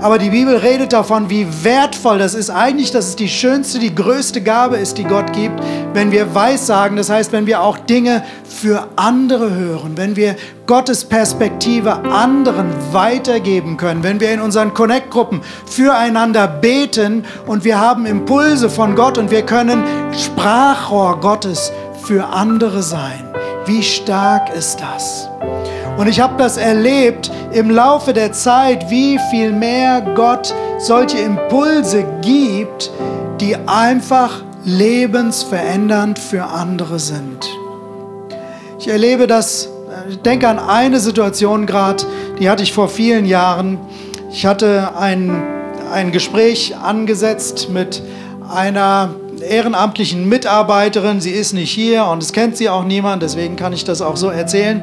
aber 0.00 0.16
die 0.16 0.30
Bibel 0.30 0.54
redet 0.54 0.92
davon, 0.92 1.28
wie 1.28 1.44
wertvoll 1.64 2.20
das 2.20 2.34
ist. 2.34 2.50
Eigentlich, 2.50 2.92
dass 2.92 3.08
es 3.08 3.16
die 3.16 3.28
schönste, 3.28 3.80
die 3.80 3.92
größte 3.92 4.40
Gabe 4.40 4.76
ist, 4.76 4.96
die 4.96 5.02
Gott 5.02 5.32
gibt, 5.32 5.60
wenn 5.92 6.12
wir 6.12 6.36
Weissagen, 6.36 6.96
das 6.96 7.10
heißt, 7.10 7.32
wenn 7.32 7.48
wir 7.48 7.62
auch 7.62 7.78
Dinge 7.78 8.22
für 8.44 8.86
andere 8.94 9.56
hören, 9.56 9.96
wenn 9.96 10.14
wir 10.14 10.36
Gottes 10.68 11.04
Perspektive 11.04 12.04
anderen 12.04 12.68
weitergeben 12.92 13.76
können, 13.76 14.04
wenn 14.04 14.20
wir 14.20 14.30
in 14.30 14.40
unseren 14.40 14.72
Connect-Gruppen 14.72 15.40
füreinander 15.68 16.46
beten 16.46 17.24
und 17.48 17.64
wir 17.64 17.80
haben 17.80 18.06
Impulse 18.06 18.70
von 18.70 18.94
Gott 18.94 19.18
und 19.18 19.32
wir 19.32 19.42
können 19.42 19.82
Sprachrohr 20.12 21.18
Gottes 21.18 21.72
für 22.04 22.24
andere 22.24 22.84
sein. 22.84 23.34
Wie 23.64 23.82
stark 23.82 24.54
ist 24.54 24.78
das? 24.80 25.28
Und 25.96 26.08
ich 26.08 26.20
habe 26.20 26.34
das 26.36 26.56
erlebt 26.56 27.30
im 27.52 27.70
Laufe 27.70 28.12
der 28.12 28.32
Zeit, 28.32 28.90
wie 28.90 29.18
viel 29.30 29.52
mehr 29.52 30.02
Gott 30.14 30.54
solche 30.78 31.18
Impulse 31.18 32.04
gibt, 32.20 32.90
die 33.40 33.56
einfach 33.66 34.42
lebensverändernd 34.64 36.18
für 36.18 36.44
andere 36.44 36.98
sind. 36.98 37.48
Ich 38.78 38.88
erlebe 38.88 39.26
das, 39.26 39.70
ich 40.08 40.20
denke 40.20 40.48
an 40.48 40.58
eine 40.58 41.00
Situation 41.00 41.64
gerade, 41.64 42.04
die 42.38 42.50
hatte 42.50 42.62
ich 42.62 42.72
vor 42.72 42.88
vielen 42.88 43.24
Jahren. 43.24 43.78
Ich 44.30 44.44
hatte 44.44 44.96
ein, 44.98 45.42
ein 45.92 46.12
Gespräch 46.12 46.76
angesetzt 46.76 47.70
mit 47.70 48.02
einer 48.54 49.14
ehrenamtlichen 49.40 50.28
Mitarbeiterin. 50.28 51.20
Sie 51.20 51.30
ist 51.30 51.52
nicht 51.52 51.70
hier 51.70 52.04
und 52.06 52.22
es 52.22 52.32
kennt 52.32 52.56
sie 52.56 52.68
auch 52.68 52.84
niemand, 52.84 53.22
deswegen 53.22 53.56
kann 53.56 53.72
ich 53.72 53.84
das 53.84 54.02
auch 54.02 54.16
so 54.16 54.28
erzählen. 54.30 54.82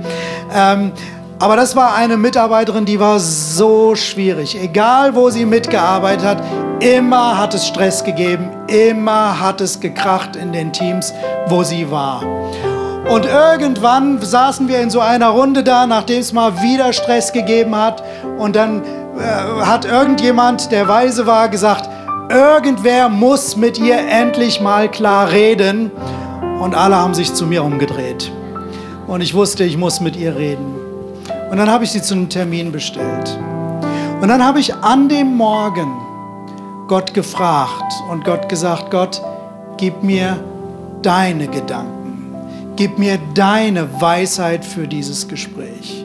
Ähm, 0.53 0.91
aber 1.39 1.55
das 1.57 1.75
war 1.75 1.95
eine 1.95 2.15
Mitarbeiterin, 2.15 2.85
die 2.85 2.99
war 2.99 3.19
so 3.19 3.95
schwierig. 3.95 4.57
Egal, 4.61 5.13
wo 5.15 5.29
sie 5.29 5.45
mitgearbeitet 5.45 6.25
hat, 6.25 6.43
immer 6.79 7.37
hat 7.37 7.53
es 7.53 7.67
Stress 7.67 8.03
gegeben, 8.03 8.49
immer 8.67 9.39
hat 9.39 9.59
es 9.59 9.79
gekracht 9.79 10.35
in 10.35 10.53
den 10.53 10.71
Teams, 10.71 11.13
wo 11.47 11.63
sie 11.63 11.91
war. 11.91 12.23
Und 13.09 13.25
irgendwann 13.25 14.21
saßen 14.21 14.69
wir 14.69 14.79
in 14.79 14.89
so 14.89 15.01
einer 15.01 15.27
Runde 15.27 15.63
da, 15.63 15.85
nachdem 15.85 16.21
es 16.21 16.31
mal 16.31 16.61
wieder 16.61 16.93
Stress 16.93 17.33
gegeben 17.33 17.75
hat. 17.75 18.01
Und 18.37 18.55
dann 18.55 18.81
äh, 18.81 19.65
hat 19.65 19.83
irgendjemand, 19.83 20.71
der 20.71 20.87
weise 20.87 21.27
war, 21.27 21.49
gesagt, 21.49 21.89
Irgendwer 22.33 23.09
muss 23.09 23.55
mit 23.57 23.77
ihr 23.77 23.95
endlich 23.95 24.59
mal 24.59 24.89
klar 24.89 25.31
reden. 25.31 25.91
Und 26.59 26.73
alle 26.73 26.95
haben 26.95 27.13
sich 27.13 27.31
zu 27.31 27.45
mir 27.45 27.63
umgedreht. 27.63 28.31
Und 29.05 29.21
ich 29.21 29.35
wusste, 29.35 29.63
ich 29.63 29.77
muss 29.77 30.01
mit 30.01 30.15
ihr 30.15 30.35
reden. 30.35 30.73
Und 31.51 31.57
dann 31.57 31.69
habe 31.69 31.83
ich 31.83 31.91
sie 31.91 32.01
zu 32.01 32.15
einem 32.15 32.29
Termin 32.29 32.71
bestellt. 32.71 33.37
Und 34.19 34.29
dann 34.29 34.43
habe 34.43 34.59
ich 34.59 34.73
an 34.73 35.09
dem 35.09 35.35
Morgen 35.35 35.93
Gott 36.87 37.13
gefragt 37.13 37.93
und 38.09 38.25
Gott 38.25 38.49
gesagt, 38.49 38.89
Gott, 38.89 39.21
gib 39.77 40.01
mir 40.01 40.43
deine 41.03 41.47
Gedanken. 41.47 42.33
Gib 42.75 42.97
mir 42.97 43.19
deine 43.35 44.01
Weisheit 44.01 44.65
für 44.65 44.87
dieses 44.87 45.27
Gespräch. 45.27 46.02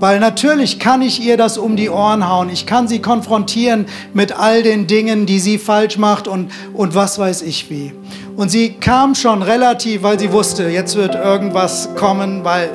Weil 0.00 0.18
natürlich 0.18 0.78
kann 0.78 1.02
ich 1.02 1.20
ihr 1.22 1.36
das 1.36 1.58
um 1.58 1.76
die 1.76 1.90
Ohren 1.90 2.26
hauen. 2.26 2.48
Ich 2.48 2.64
kann 2.64 2.88
sie 2.88 3.00
konfrontieren 3.00 3.84
mit 4.14 4.32
all 4.32 4.62
den 4.62 4.86
Dingen, 4.86 5.26
die 5.26 5.38
sie 5.38 5.58
falsch 5.58 5.98
macht 5.98 6.26
und, 6.26 6.50
und 6.72 6.94
was 6.94 7.18
weiß 7.18 7.42
ich 7.42 7.68
wie. 7.68 7.92
Und 8.34 8.50
sie 8.50 8.72
kam 8.72 9.14
schon 9.14 9.42
relativ, 9.42 10.02
weil 10.02 10.18
sie 10.18 10.32
wusste, 10.32 10.68
jetzt 10.70 10.96
wird 10.96 11.14
irgendwas 11.14 11.90
kommen, 11.96 12.44
weil 12.44 12.70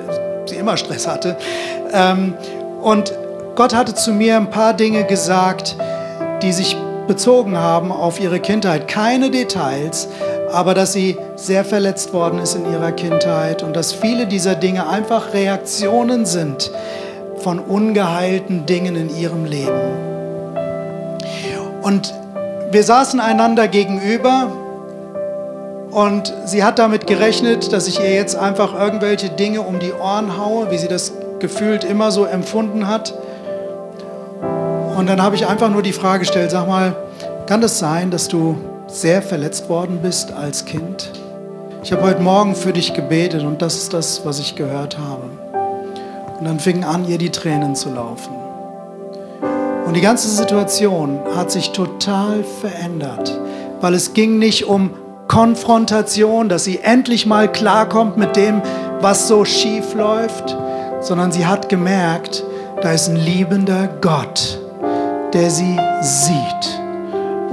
sie 0.46 0.56
immer 0.56 0.78
Stress 0.78 1.08
hatte. 1.08 1.36
Ähm, 1.92 2.36
und 2.84 3.12
Gott 3.56 3.74
hatte 3.74 3.96
zu 3.96 4.12
mir 4.12 4.38
ein 4.38 4.52
paar 4.52 4.76
Dinge 4.76 5.04
gesagt, 5.06 5.76
die 6.44 6.52
sich 6.52 6.78
bezogen 7.08 7.58
haben 7.58 7.92
auf 7.92 8.20
ihre 8.20 8.40
Kindheit. 8.40 8.88
Keine 8.88 9.32
Details, 9.32 10.10
aber 10.52 10.76
dass 10.76 10.94
sie 10.94 11.18
sehr 11.36 11.66
verletzt 11.66 12.14
worden 12.14 12.38
ist 12.38 12.56
in 12.56 12.72
ihrer 12.72 12.92
Kindheit 12.92 13.64
und 13.64 13.76
dass 13.76 13.94
viele 13.94 14.28
dieser 14.28 14.54
Dinge 14.54 14.88
einfach 14.88 15.34
Reaktionen 15.34 16.26
sind, 16.26 16.72
von 17.46 17.60
ungeheilten 17.60 18.66
Dingen 18.66 18.96
in 18.96 19.16
ihrem 19.16 19.46
Leben. 19.46 19.70
Und 21.84 22.12
wir 22.72 22.82
saßen 22.84 23.20
einander 23.20 23.68
gegenüber 23.68 24.52
und 25.91 26.34
sie 26.46 26.64
hat 26.64 26.80
damit 26.80 27.06
gerechnet, 27.06 27.72
dass 27.72 27.88
ich 27.88 28.00
ihr 28.00 28.16
jetzt 28.16 28.36
einfach 28.36 28.74
irgendwelche 28.74 29.30
Dinge 29.30 29.62
um 29.62 29.78
die 29.78 29.93
Ohren 29.93 30.39
haue, 30.39 30.72
wie 30.72 30.80
sie 30.80 30.88
das 30.88 31.14
gefühlt 31.38 31.84
immer 31.84 32.10
so 32.10 32.26
empfunden 32.26 32.88
hat. 32.88 33.14
Und 34.98 35.08
dann 35.08 35.22
habe 35.22 35.36
ich 35.36 35.46
einfach 35.46 35.70
nur 35.70 35.84
die 35.84 35.93
Frage 35.93 36.22
gestellt, 36.22 36.50
sag 36.50 36.68
mal, 36.68 36.96
kann 37.46 37.62
das 37.62 37.78
sein, 37.78 38.10
dass 38.10 38.28
du 38.28 38.58
sehr 38.88 39.22
verletzt 39.22 39.70
worden 39.70 40.00
bist 40.02 40.34
als 40.34 40.66
Kind? 40.66 41.12
Ich 41.84 41.91
habe 41.91 42.02
heute 42.02 42.22
Morgen 42.22 42.56
für 42.56 42.74
dich 42.74 42.96
gebetet 42.96 43.43
und 43.43 43.62
das 43.62 43.76
ist 43.76 43.93
das, 43.93 44.26
was 44.26 44.39
ich 44.39 44.56
gehört 44.56 44.98
habe. 44.98 45.30
Und 46.40 46.46
dann 46.46 46.60
fingen 46.60 46.84
an, 46.84 47.08
ihr 47.08 47.18
die 47.18 47.30
Tränen 47.30 47.76
zu 47.76 47.90
laufen. 47.90 48.34
Und 49.86 49.96
die 49.96 50.02
ganze 50.02 50.28
Situation 50.28 51.20
hat 51.36 51.52
sich 51.52 51.72
total 51.72 52.44
verändert, 52.44 53.40
weil 53.82 53.94
es 53.94 54.14
ging 54.14 54.40
nicht 54.40 54.66
um 54.66 54.92
Konfrontation, 55.28 56.50
dass 56.50 56.64
sie 56.64 56.80
endlich 56.80 57.26
mal 57.26 57.52
klarkommt 57.52 58.18
mit 58.18 58.36
dem, 58.36 58.62
was 59.00 59.28
so 59.28 59.46
schief 59.46 59.94
läuft, 59.94 60.56
sondern 61.02 61.32
sie 61.32 61.46
hat 61.46 61.70
gemerkt, 61.70 62.44
da 62.82 62.92
ist 62.92 63.10
ein 63.10 63.16
liebender 63.16 63.88
Gott, 64.02 64.60
der 65.34 65.50
sie 65.50 65.80
sieht. 66.02 66.82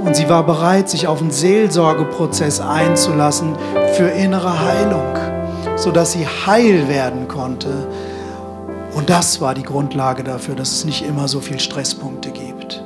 Und 0.03 0.15
sie 0.15 0.27
war 0.27 0.43
bereit, 0.43 0.89
sich 0.89 1.07
auf 1.07 1.21
einen 1.21 1.31
Seelsorgeprozess 1.31 2.59
einzulassen 2.59 3.55
für 3.95 4.09
innere 4.09 4.59
Heilung, 4.59 5.77
sodass 5.77 6.11
sie 6.11 6.27
heil 6.27 6.89
werden 6.89 7.27
konnte 7.27 7.87
und 8.95 9.09
das 9.09 9.41
war 9.41 9.53
die 9.53 9.63
Grundlage 9.63 10.23
dafür, 10.23 10.55
dass 10.55 10.71
es 10.71 10.85
nicht 10.85 11.05
immer 11.05 11.27
so 11.27 11.39
viele 11.39 11.59
Stresspunkte 11.59 12.31
gibt. 12.31 12.83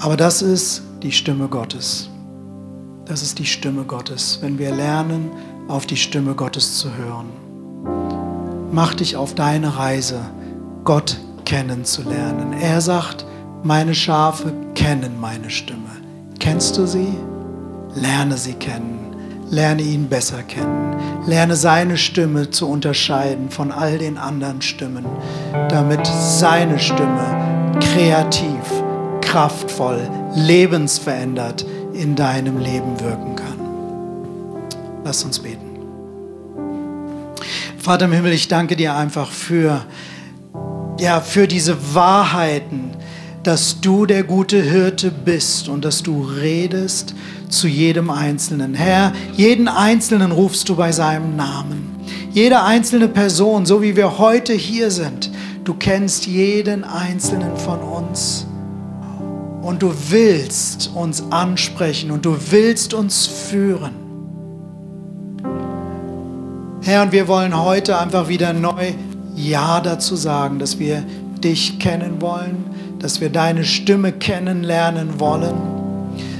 Aber 0.00 0.16
das 0.16 0.42
ist 0.42 0.82
die 1.02 1.12
Stimme 1.12 1.48
Gottes. 1.48 2.08
Das 3.04 3.22
ist 3.22 3.38
die 3.38 3.46
Stimme 3.46 3.84
Gottes, 3.84 4.38
wenn 4.42 4.58
wir 4.58 4.70
lernen, 4.70 5.30
auf 5.66 5.86
die 5.86 5.96
Stimme 5.96 6.34
Gottes 6.34 6.78
zu 6.78 6.94
hören. 6.94 7.26
Mach 8.70 8.94
dich 8.94 9.16
auf 9.16 9.34
deine 9.34 9.76
Reise, 9.76 10.20
Gott 10.84 11.18
kennenzulernen. 11.44 12.52
Er 12.52 12.80
sagt, 12.80 13.24
meine 13.62 13.94
Schafe 13.94 14.52
kennen 14.74 15.18
meine 15.20 15.50
Stimme. 15.50 15.90
Kennst 16.38 16.76
du 16.76 16.86
sie? 16.86 17.08
Lerne 17.94 18.36
sie 18.36 18.54
kennen. 18.54 19.07
Lerne 19.50 19.82
ihn 19.82 20.08
besser 20.08 20.42
kennen. 20.42 20.96
Lerne 21.26 21.56
seine 21.56 21.96
Stimme 21.96 22.50
zu 22.50 22.68
unterscheiden 22.68 23.50
von 23.50 23.72
all 23.72 23.98
den 23.98 24.18
anderen 24.18 24.62
Stimmen, 24.62 25.06
damit 25.68 26.06
seine 26.06 26.78
Stimme 26.78 27.76
kreativ, 27.80 28.60
kraftvoll, 29.20 30.00
lebensverändert 30.34 31.64
in 31.92 32.14
deinem 32.14 32.58
Leben 32.58 33.00
wirken 33.00 33.36
kann. 33.36 33.58
Lass 35.04 35.24
uns 35.24 35.38
beten. 35.38 35.68
Vater 37.78 38.04
im 38.04 38.12
Himmel, 38.12 38.32
ich 38.32 38.48
danke 38.48 38.76
dir 38.76 38.94
einfach 38.94 39.30
für, 39.30 39.84
ja, 40.98 41.20
für 41.20 41.48
diese 41.48 41.94
Wahrheiten, 41.94 42.90
dass 43.42 43.80
du 43.80 44.04
der 44.04 44.24
gute 44.24 44.60
Hirte 44.60 45.10
bist 45.10 45.68
und 45.68 45.84
dass 45.84 46.02
du 46.02 46.22
redest 46.22 47.14
zu 47.52 47.68
jedem 47.68 48.10
Einzelnen. 48.10 48.74
Herr, 48.74 49.12
jeden 49.34 49.68
Einzelnen 49.68 50.32
rufst 50.32 50.68
du 50.68 50.76
bei 50.76 50.92
seinem 50.92 51.36
Namen. 51.36 51.96
Jede 52.32 52.62
einzelne 52.62 53.08
Person, 53.08 53.66
so 53.66 53.82
wie 53.82 53.96
wir 53.96 54.18
heute 54.18 54.52
hier 54.52 54.90
sind, 54.90 55.30
du 55.64 55.74
kennst 55.74 56.26
jeden 56.26 56.84
Einzelnen 56.84 57.56
von 57.56 57.80
uns. 57.80 58.46
Und 59.62 59.82
du 59.82 59.92
willst 60.10 60.90
uns 60.94 61.22
ansprechen 61.30 62.10
und 62.10 62.24
du 62.24 62.36
willst 62.50 62.94
uns 62.94 63.26
führen. 63.26 63.92
Herr, 66.82 67.02
und 67.02 67.12
wir 67.12 67.28
wollen 67.28 67.56
heute 67.56 67.98
einfach 67.98 68.28
wieder 68.28 68.52
neu 68.52 68.92
Ja 69.34 69.80
dazu 69.80 70.16
sagen, 70.16 70.58
dass 70.58 70.78
wir 70.78 71.02
dich 71.42 71.78
kennen 71.78 72.20
wollen, 72.20 72.64
dass 72.98 73.20
wir 73.20 73.30
deine 73.30 73.64
Stimme 73.64 74.12
kennenlernen 74.12 75.20
wollen 75.20 75.87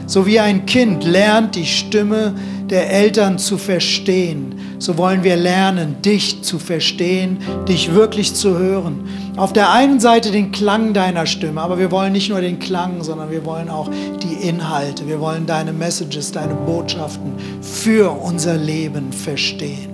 So 0.08 0.24
wie 0.24 0.40
ein 0.40 0.64
Kind 0.64 1.04
lernt, 1.04 1.54
die 1.54 1.66
Stimme 1.66 2.34
der 2.70 2.90
Eltern 2.90 3.38
zu 3.38 3.58
verstehen, 3.58 4.54
so 4.78 4.96
wollen 4.96 5.22
wir 5.22 5.36
lernen, 5.36 6.00
dich 6.00 6.42
zu 6.42 6.58
verstehen, 6.58 7.36
dich 7.68 7.92
wirklich 7.92 8.34
zu 8.34 8.58
hören. 8.58 9.06
Auf 9.36 9.52
der 9.52 9.70
einen 9.70 10.00
Seite 10.00 10.30
den 10.30 10.50
Klang 10.50 10.94
deiner 10.94 11.26
Stimme, 11.26 11.60
aber 11.60 11.78
wir 11.78 11.90
wollen 11.90 12.14
nicht 12.14 12.30
nur 12.30 12.40
den 12.40 12.58
Klang, 12.58 13.02
sondern 13.02 13.30
wir 13.30 13.44
wollen 13.44 13.68
auch 13.68 13.90
die 14.22 14.48
Inhalte, 14.48 15.06
wir 15.06 15.20
wollen 15.20 15.44
deine 15.44 15.74
Messages, 15.74 16.32
deine 16.32 16.54
Botschaften 16.54 17.34
für 17.60 18.10
unser 18.10 18.56
Leben 18.56 19.12
verstehen. 19.12 19.90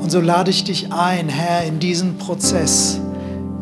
Und 0.00 0.10
so 0.10 0.20
lade 0.20 0.50
ich 0.50 0.64
dich 0.64 0.92
ein, 0.92 1.28
Herr, 1.28 1.62
in 1.64 1.78
diesen 1.78 2.18
Prozess, 2.18 2.98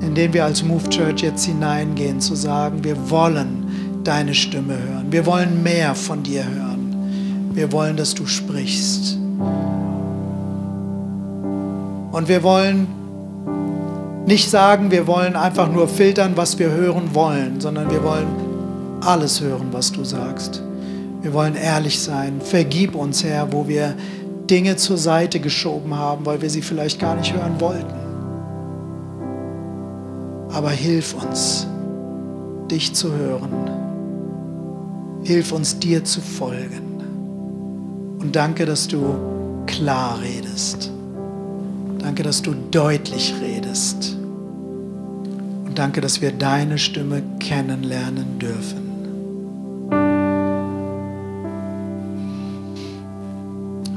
in 0.01 0.15
den 0.15 0.33
wir 0.33 0.45
als 0.45 0.63
Move 0.63 0.89
Church 0.89 1.23
jetzt 1.23 1.45
hineingehen, 1.45 2.21
zu 2.21 2.35
sagen, 2.35 2.85
wir 2.85 3.11
wollen 3.11 4.01
deine 4.05 4.35
Stimme 4.35 4.75
hören. 4.75 5.07
Wir 5.11 5.27
wollen 5.27 5.63
mehr 5.63 5.95
von 5.95 6.23
dir 6.23 6.45
hören. 6.45 7.51
Wir 7.53 7.73
wollen, 7.73 7.97
dass 7.97 8.15
du 8.15 8.27
sprichst. 8.27 9.19
Und 12.13 12.29
wir 12.29 12.43
wollen 12.43 12.87
nicht 14.27 14.51
sagen, 14.51 14.91
wir 14.91 15.07
wollen 15.07 15.37
einfach 15.37 15.71
nur 15.71 15.89
filtern, 15.89 16.33
was 16.37 16.59
wir 16.59 16.71
hören 16.71 17.15
wollen, 17.15 17.61
sondern 17.61 17.91
wir 17.91 18.03
wollen 18.03 18.27
alles 19.01 19.41
hören, 19.41 19.69
was 19.73 19.93
du 19.93 20.05
sagst. 20.05 20.63
Wir 21.23 21.33
wollen 21.33 21.55
ehrlich 21.55 21.99
sein. 21.99 22.41
Vergib 22.41 22.95
uns, 22.95 23.25
Herr, 23.25 23.53
wo 23.53 23.67
wir 23.67 23.95
Dinge 24.49 24.77
zur 24.77 24.97
Seite 24.97 25.41
geschoben 25.41 25.95
haben, 25.95 26.25
weil 26.25 26.41
wir 26.41 26.51
sie 26.51 26.63
vielleicht 26.63 27.01
gar 27.01 27.17
nicht 27.17 27.33
hören 27.35 27.61
wollten. 27.61 28.08
Aber 30.51 30.71
hilf 30.71 31.15
uns, 31.15 31.67
dich 32.71 32.95
zu 32.95 33.13
hören. 33.13 33.51
Hilf 35.25 35.53
uns 35.53 35.79
dir 35.79 36.05
zu 36.05 36.21
folgen. 36.21 38.19
Und 38.21 38.35
danke, 38.35 38.65
dass 38.65 38.89
du 38.89 39.15
klar 39.67 40.19
redest. 40.21 40.91
Danke, 41.99 42.23
dass 42.23 42.43
du 42.43 42.55
deutlich 42.71 43.35
redest. 43.43 44.17
Und 45.67 45.79
danke, 45.79 46.01
dass 46.01 46.21
wir 46.21 46.33
deine 46.33 46.79
Stimme 46.79 47.23
kennenlernen 47.39 48.39
dürfen. 48.39 48.89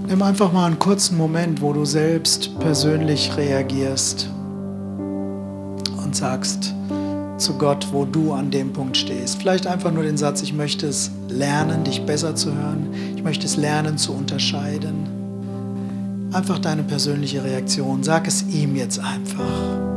Nimm 0.07 0.21
einfach 0.21 0.51
mal 0.51 0.65
einen 0.65 0.77
kurzen 0.77 1.17
Moment, 1.17 1.61
wo 1.61 1.71
du 1.71 1.85
selbst 1.85 2.59
persönlich 2.59 3.31
reagierst 3.37 4.29
und 6.11 6.15
sagst, 6.17 6.73
zu 7.37 7.53
Gott, 7.57 7.87
wo 7.93 8.03
du 8.03 8.33
an 8.33 8.51
dem 8.51 8.73
Punkt 8.73 8.97
stehst. 8.97 9.37
Vielleicht 9.37 9.65
einfach 9.65 9.93
nur 9.93 10.03
den 10.03 10.17
Satz, 10.17 10.41
ich 10.41 10.51
möchte 10.51 10.85
es 10.85 11.09
lernen, 11.29 11.85
dich 11.85 12.05
besser 12.05 12.35
zu 12.35 12.53
hören. 12.53 12.93
Ich 13.15 13.23
möchte 13.23 13.45
es 13.45 13.55
lernen 13.55 13.97
zu 13.97 14.11
unterscheiden. 14.11 15.07
Einfach 16.33 16.59
deine 16.59 16.83
persönliche 16.83 17.45
Reaktion. 17.45 18.03
Sag 18.03 18.27
es 18.27 18.43
ihm 18.43 18.75
jetzt 18.75 18.99
einfach. 18.99 19.90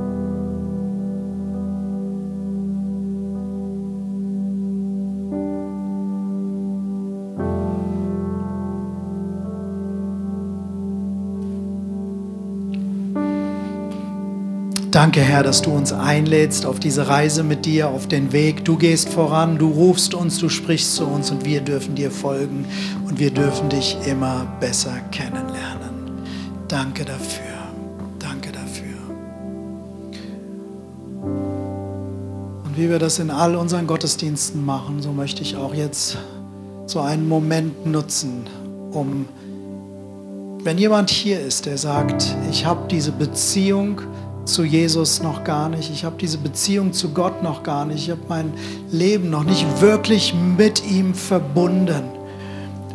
Danke, 15.05 15.21
Herr, 15.21 15.43
dass 15.43 15.61
du 15.61 15.71
uns 15.71 15.93
einlädst 15.93 16.65
auf 16.65 16.81
diese 16.81 17.09
Reise 17.09 17.43
mit 17.43 17.67
dir, 17.67 17.89
auf 17.89 18.09
den 18.09 18.33
Weg. 18.33 18.65
Du 18.65 18.79
gehst 18.79 19.11
voran, 19.11 19.59
du 19.59 19.69
rufst 19.69 20.15
uns, 20.15 20.39
du 20.39 20.49
sprichst 20.49 20.95
zu 20.97 21.05
uns 21.05 21.31
und 21.31 21.45
wir 21.45 21.61
dürfen 21.61 21.95
dir 21.95 22.11
folgen 22.11 22.65
und 23.07 23.19
wir 23.19 23.31
dürfen 23.31 23.69
dich 23.69 23.99
immer 24.07 24.47
besser 24.61 24.95
kennenlernen. 25.11 26.23
Danke 26.69 27.05
dafür. 27.05 27.45
Danke 28.19 28.51
dafür. 28.51 28.97
Und 32.65 32.79
wie 32.79 32.89
wir 32.89 32.99
das 32.99 33.19
in 33.19 33.31
all 33.31 33.57
unseren 33.57 33.87
Gottesdiensten 33.87 34.65
machen, 34.65 35.03
so 35.03 35.13
möchte 35.13 35.43
ich 35.43 35.55
auch 35.55 35.75
jetzt 35.75 36.17
so 36.87 37.01
einen 37.01 37.29
Moment 37.29 37.85
nutzen, 37.85 38.47
um, 38.91 39.27
wenn 40.63 40.79
jemand 40.79 41.11
hier 41.11 41.41
ist, 41.41 41.67
der 41.67 41.77
sagt, 41.77 42.35
ich 42.51 42.65
habe 42.65 42.89
diese 42.89 43.13
Beziehung, 43.13 44.01
zu 44.45 44.65
Jesus 44.65 45.23
noch 45.23 45.45
gar 45.45 45.69
nicht. 45.69 45.91
Ich 45.91 46.05
habe 46.05 46.17
diese 46.21 46.39
Beziehung 46.39 46.93
zu 46.93 47.11
Gott 47.11 47.43
noch 47.43 47.63
gar 47.63 47.85
nicht. 47.85 48.05
Ich 48.05 48.11
habe 48.11 48.23
mein 48.29 48.53
Leben 48.91 49.31
noch 49.31 49.45
nicht 49.45 49.67
wirklich 49.81 50.35
mit 50.35 50.85
ihm 50.87 51.15
verbunden. 51.15 52.05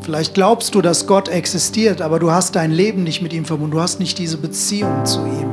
Vielleicht 0.02 0.34
glaubst 0.34 0.76
du, 0.76 0.82
dass 0.82 1.08
Gott 1.08 1.28
existiert, 1.28 2.02
aber 2.02 2.20
du 2.20 2.32
hast 2.32 2.56
dein 2.56 2.72
Leben 2.72 3.04
nicht 3.04 3.22
mit 3.22 3.34
ihm 3.34 3.46
verbunden. 3.46 3.72
Du 3.72 3.82
hast 3.82 4.00
nicht 4.00 4.18
diese 4.18 4.38
Beziehung 4.38 5.06
zu 5.06 5.20
ihm. 5.20 5.50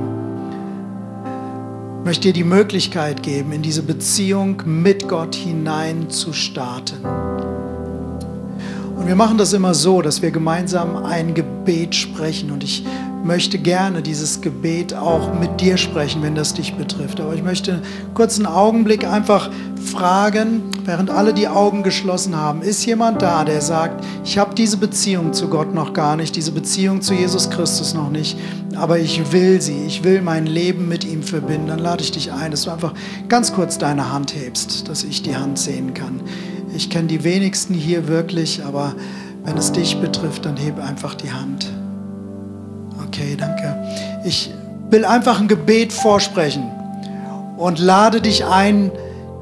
Ich 2.00 2.04
möchte 2.04 2.28
dir 2.28 2.32
die 2.32 2.44
Möglichkeit 2.44 3.22
geben, 3.22 3.50
in 3.52 3.62
diese 3.62 3.82
Beziehung 3.82 4.62
mit 4.64 5.08
Gott 5.08 5.34
hinein 5.34 6.08
zu 6.08 6.32
starten. 6.32 7.04
Und 8.96 9.08
wir 9.08 9.16
machen 9.16 9.38
das 9.38 9.52
immer 9.52 9.74
so, 9.74 10.02
dass 10.02 10.22
wir 10.22 10.30
gemeinsam 10.30 11.04
ein 11.04 11.34
Gebet 11.34 11.94
sprechen. 11.94 12.50
Und 12.50 12.64
ich 12.64 12.84
möchte 13.24 13.58
gerne 13.58 14.02
dieses 14.02 14.40
Gebet 14.40 14.94
auch 14.94 15.34
mit 15.38 15.60
dir 15.60 15.76
sprechen, 15.76 16.22
wenn 16.22 16.34
das 16.34 16.54
dich 16.54 16.74
betrifft. 16.74 17.20
Aber 17.20 17.34
ich 17.34 17.42
möchte 17.42 17.82
einen 18.14 18.46
Augenblick 18.46 19.06
einfach 19.06 19.50
fragen, 19.86 20.62
während 20.84 21.10
alle 21.10 21.32
die 21.32 21.48
Augen 21.48 21.82
geschlossen 21.82 22.36
haben, 22.36 22.62
ist 22.62 22.84
jemand 22.86 23.22
da, 23.22 23.44
der 23.44 23.60
sagt, 23.60 24.04
ich 24.24 24.38
habe 24.38 24.54
diese 24.54 24.76
Beziehung 24.76 25.32
zu 25.32 25.48
Gott 25.48 25.74
noch 25.74 25.92
gar 25.92 26.16
nicht, 26.16 26.36
diese 26.36 26.52
Beziehung 26.52 27.02
zu 27.02 27.14
Jesus 27.14 27.50
Christus 27.50 27.94
noch 27.94 28.10
nicht, 28.10 28.38
aber 28.76 28.98
ich 28.98 29.32
will 29.32 29.60
sie, 29.60 29.84
ich 29.86 30.04
will 30.04 30.22
mein 30.22 30.46
Leben 30.46 30.88
mit 30.88 31.04
ihm 31.04 31.22
verbinden. 31.22 31.68
Dann 31.68 31.78
lade 31.78 32.02
ich 32.02 32.12
dich 32.12 32.32
ein, 32.32 32.50
dass 32.50 32.62
du 32.62 32.70
einfach 32.70 32.94
ganz 33.28 33.52
kurz 33.52 33.78
deine 33.78 34.12
Hand 34.12 34.34
hebst, 34.34 34.88
dass 34.88 35.04
ich 35.04 35.22
die 35.22 35.36
Hand 35.36 35.58
sehen 35.58 35.94
kann. 35.94 36.20
Ich 36.74 36.90
kenne 36.90 37.08
die 37.08 37.24
wenigsten 37.24 37.74
hier 37.74 38.08
wirklich, 38.08 38.64
aber 38.64 38.94
wenn 39.44 39.56
es 39.56 39.72
dich 39.72 40.00
betrifft, 40.00 40.44
dann 40.44 40.56
heb 40.56 40.78
einfach 40.78 41.14
die 41.14 41.32
Hand. 41.32 41.70
Okay, 43.06 43.36
danke. 43.38 43.76
Ich 44.24 44.50
will 44.90 45.04
einfach 45.04 45.40
ein 45.40 45.48
Gebet 45.48 45.92
vorsprechen 45.92 46.70
und 47.56 47.78
lade 47.78 48.20
dich 48.20 48.44
ein, 48.44 48.90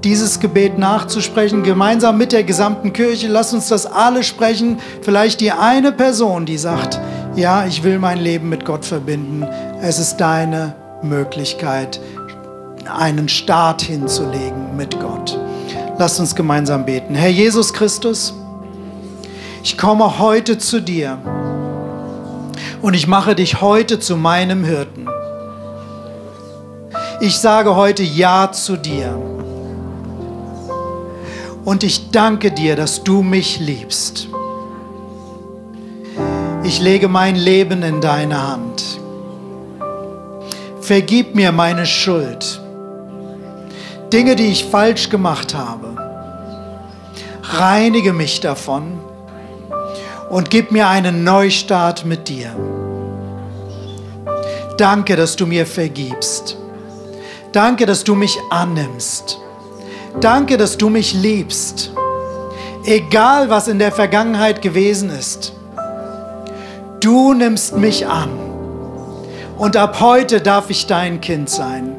dieses 0.04 0.38
Gebet 0.40 0.78
nachzusprechen, 0.78 1.62
gemeinsam 1.62 2.18
mit 2.18 2.32
der 2.32 2.44
gesamten 2.44 2.92
Kirche. 2.92 3.28
Lass 3.28 3.54
uns 3.54 3.68
das 3.68 3.86
alle 3.86 4.22
sprechen. 4.22 4.78
Vielleicht 5.00 5.40
die 5.40 5.52
eine 5.52 5.92
Person, 5.92 6.44
die 6.44 6.58
sagt, 6.58 7.00
ja, 7.36 7.66
ich 7.66 7.82
will 7.82 7.98
mein 7.98 8.18
Leben 8.18 8.48
mit 8.48 8.64
Gott 8.64 8.84
verbinden. 8.84 9.46
Es 9.80 9.98
ist 9.98 10.18
deine 10.18 10.74
Möglichkeit, 11.02 12.00
einen 12.86 13.28
Start 13.28 13.82
hinzulegen 13.82 14.76
mit 14.76 15.00
Gott. 15.00 15.38
Lass 15.98 16.20
uns 16.20 16.34
gemeinsam 16.34 16.84
beten. 16.84 17.14
Herr 17.14 17.30
Jesus 17.30 17.72
Christus, 17.72 18.34
ich 19.62 19.78
komme 19.78 20.18
heute 20.18 20.58
zu 20.58 20.80
dir 20.80 21.18
und 22.84 22.92
ich 22.92 23.06
mache 23.06 23.34
dich 23.34 23.62
heute 23.62 23.98
zu 23.98 24.14
meinem 24.14 24.62
Hirten. 24.62 25.08
Ich 27.22 27.38
sage 27.38 27.76
heute 27.76 28.02
Ja 28.02 28.52
zu 28.52 28.76
dir. 28.76 29.18
Und 31.64 31.82
ich 31.82 32.10
danke 32.10 32.50
dir, 32.50 32.76
dass 32.76 33.02
du 33.02 33.22
mich 33.22 33.58
liebst. 33.58 34.28
Ich 36.62 36.78
lege 36.78 37.08
mein 37.08 37.36
Leben 37.36 37.82
in 37.82 38.02
deine 38.02 38.46
Hand. 38.46 39.00
Vergib 40.82 41.34
mir 41.34 41.52
meine 41.52 41.86
Schuld. 41.86 42.60
Dinge, 44.12 44.36
die 44.36 44.48
ich 44.48 44.62
falsch 44.62 45.08
gemacht 45.08 45.54
habe. 45.54 45.96
Reinige 47.44 48.12
mich 48.12 48.40
davon 48.40 48.98
und 50.30 50.50
gib 50.50 50.70
mir 50.72 50.88
einen 50.88 51.24
Neustart 51.24 52.04
mit 52.04 52.28
dir. 52.28 52.50
Danke, 54.76 55.16
dass 55.16 55.36
du 55.36 55.46
mir 55.46 55.66
vergibst. 55.66 56.56
Danke, 57.52 57.86
dass 57.86 58.02
du 58.02 58.14
mich 58.14 58.36
annimmst. 58.50 59.38
Danke, 60.20 60.56
dass 60.56 60.76
du 60.76 60.88
mich 60.88 61.14
liebst. 61.14 61.92
Egal, 62.84 63.48
was 63.48 63.68
in 63.68 63.78
der 63.78 63.92
Vergangenheit 63.92 64.60
gewesen 64.60 65.10
ist. 65.10 65.52
Du 67.00 67.32
nimmst 67.32 67.76
mich 67.76 68.06
an. 68.06 68.30
Und 69.56 69.76
ab 69.76 70.00
heute 70.00 70.40
darf 70.40 70.70
ich 70.70 70.86
dein 70.86 71.20
Kind 71.20 71.48
sein. 71.48 71.94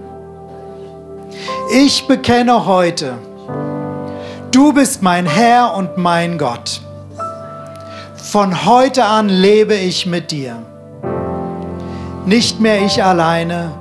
Ich 1.73 2.07
bekenne 2.07 2.65
heute, 2.65 3.17
du 4.51 4.73
bist 4.73 5.01
mein 5.01 5.25
Herr 5.25 5.73
und 5.75 5.97
mein 5.97 6.37
Gott. 6.37 6.81
Von 8.31 8.65
heute 8.65 9.05
an 9.05 9.29
lebe 9.29 9.75
ich 9.75 10.07
mit 10.07 10.31
dir. 10.31 10.57
Nicht 12.25 12.59
mehr 12.59 12.83
ich 12.83 13.03
alleine, 13.03 13.71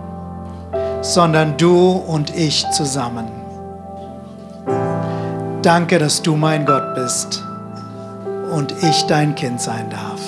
sondern 1.01 1.57
du 1.57 1.93
und 1.93 2.37
ich 2.37 2.63
zusammen. 2.71 3.27
Danke, 5.63 5.99
dass 5.99 6.21
du 6.21 6.37
mein 6.37 6.67
Gott 6.67 6.95
bist 6.95 7.43
und 8.53 8.75
ich 8.83 9.07
dein 9.07 9.35
Kind 9.35 9.63
sein 9.63 9.89
darf. 9.89 10.21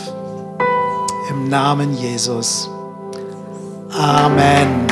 Im 1.29 1.51
Namen 1.51 1.95
Jesus. 1.95 2.71
Amen. 3.93 4.87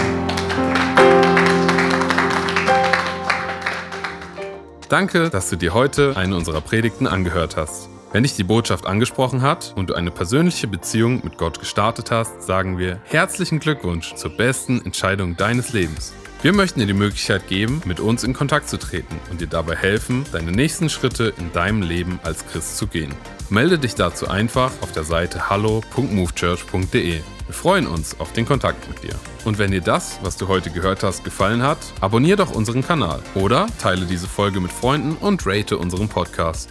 Danke, 4.91 5.31
dass 5.31 5.49
du 5.49 5.57
dir 5.57 5.73
heute 5.73 6.15
eine 6.15 6.37
unserer 6.37 6.61
Predigten 6.61 7.07
angehört 7.07 7.57
hast. 7.57 7.89
Wenn 8.15 8.23
dich 8.23 8.37
die 8.37 8.45
Botschaft 8.45 8.87
angesprochen 8.87 9.43
hat 9.43 9.73
und 9.75 9.91
du 9.91 9.95
eine 9.95 10.13
persönliche 10.13 10.69
Beziehung 10.69 11.23
mit 11.25 11.37
Gott 11.37 11.59
gestartet 11.59 12.13
hast, 12.13 12.45
sagen 12.45 12.79
wir 12.79 13.01
herzlichen 13.07 13.59
Glückwunsch 13.59 14.15
zur 14.15 14.31
besten 14.31 14.81
Entscheidung 14.85 15.37
deines 15.37 15.73
Lebens. 15.73 16.15
Wir 16.41 16.53
möchten 16.53 16.79
dir 16.79 16.87
die 16.87 16.93
Möglichkeit 16.93 17.49
geben, 17.49 17.83
mit 17.87 17.99
uns 17.99 18.23
in 18.23 18.33
Kontakt 18.33 18.69
zu 18.69 18.79
treten 18.79 19.19
und 19.33 19.41
dir 19.41 19.49
dabei 19.49 19.75
helfen, 19.75 20.25
deine 20.31 20.53
nächsten 20.53 20.91
Schritte 20.91 21.35
in 21.39 21.53
deinem 21.53 21.83
Leben 21.83 22.21
als 22.23 22.47
Christ 22.47 22.77
zu 22.77 22.87
gehen. 22.87 23.13
Melde 23.51 23.81
dich 23.81 23.97
dazu 23.97 24.29
einfach 24.29 24.71
auf 24.81 24.93
der 24.93 25.03
Seite 25.03 25.51
hallo.movechurch.de. 25.51 27.21
Wir 27.47 27.53
freuen 27.53 27.89
uns 27.89 28.21
auf 28.21 28.33
den 28.33 28.47
Kontakt 28.47 28.89
mit 28.89 29.03
dir. 29.03 29.19
Und 29.45 29.59
wenn 29.59 29.73
dir 29.73 29.81
das, 29.81 30.21
was 30.23 30.37
du 30.37 30.47
heute 30.47 30.71
gehört 30.71 31.03
hast, 31.03 31.25
gefallen 31.25 31.65
hat, 31.65 31.79
abonniere 32.01 32.37
doch 32.37 32.55
unseren 32.55 32.87
Kanal 32.87 33.21
oder 33.35 33.67
teile 33.81 34.07
diese 34.07 34.29
Folge 34.29 34.61
mit 34.61 34.71
Freunden 34.71 35.17
und 35.17 35.45
rate 35.45 35.77
unseren 35.79 36.09
Podcast. 36.09 36.71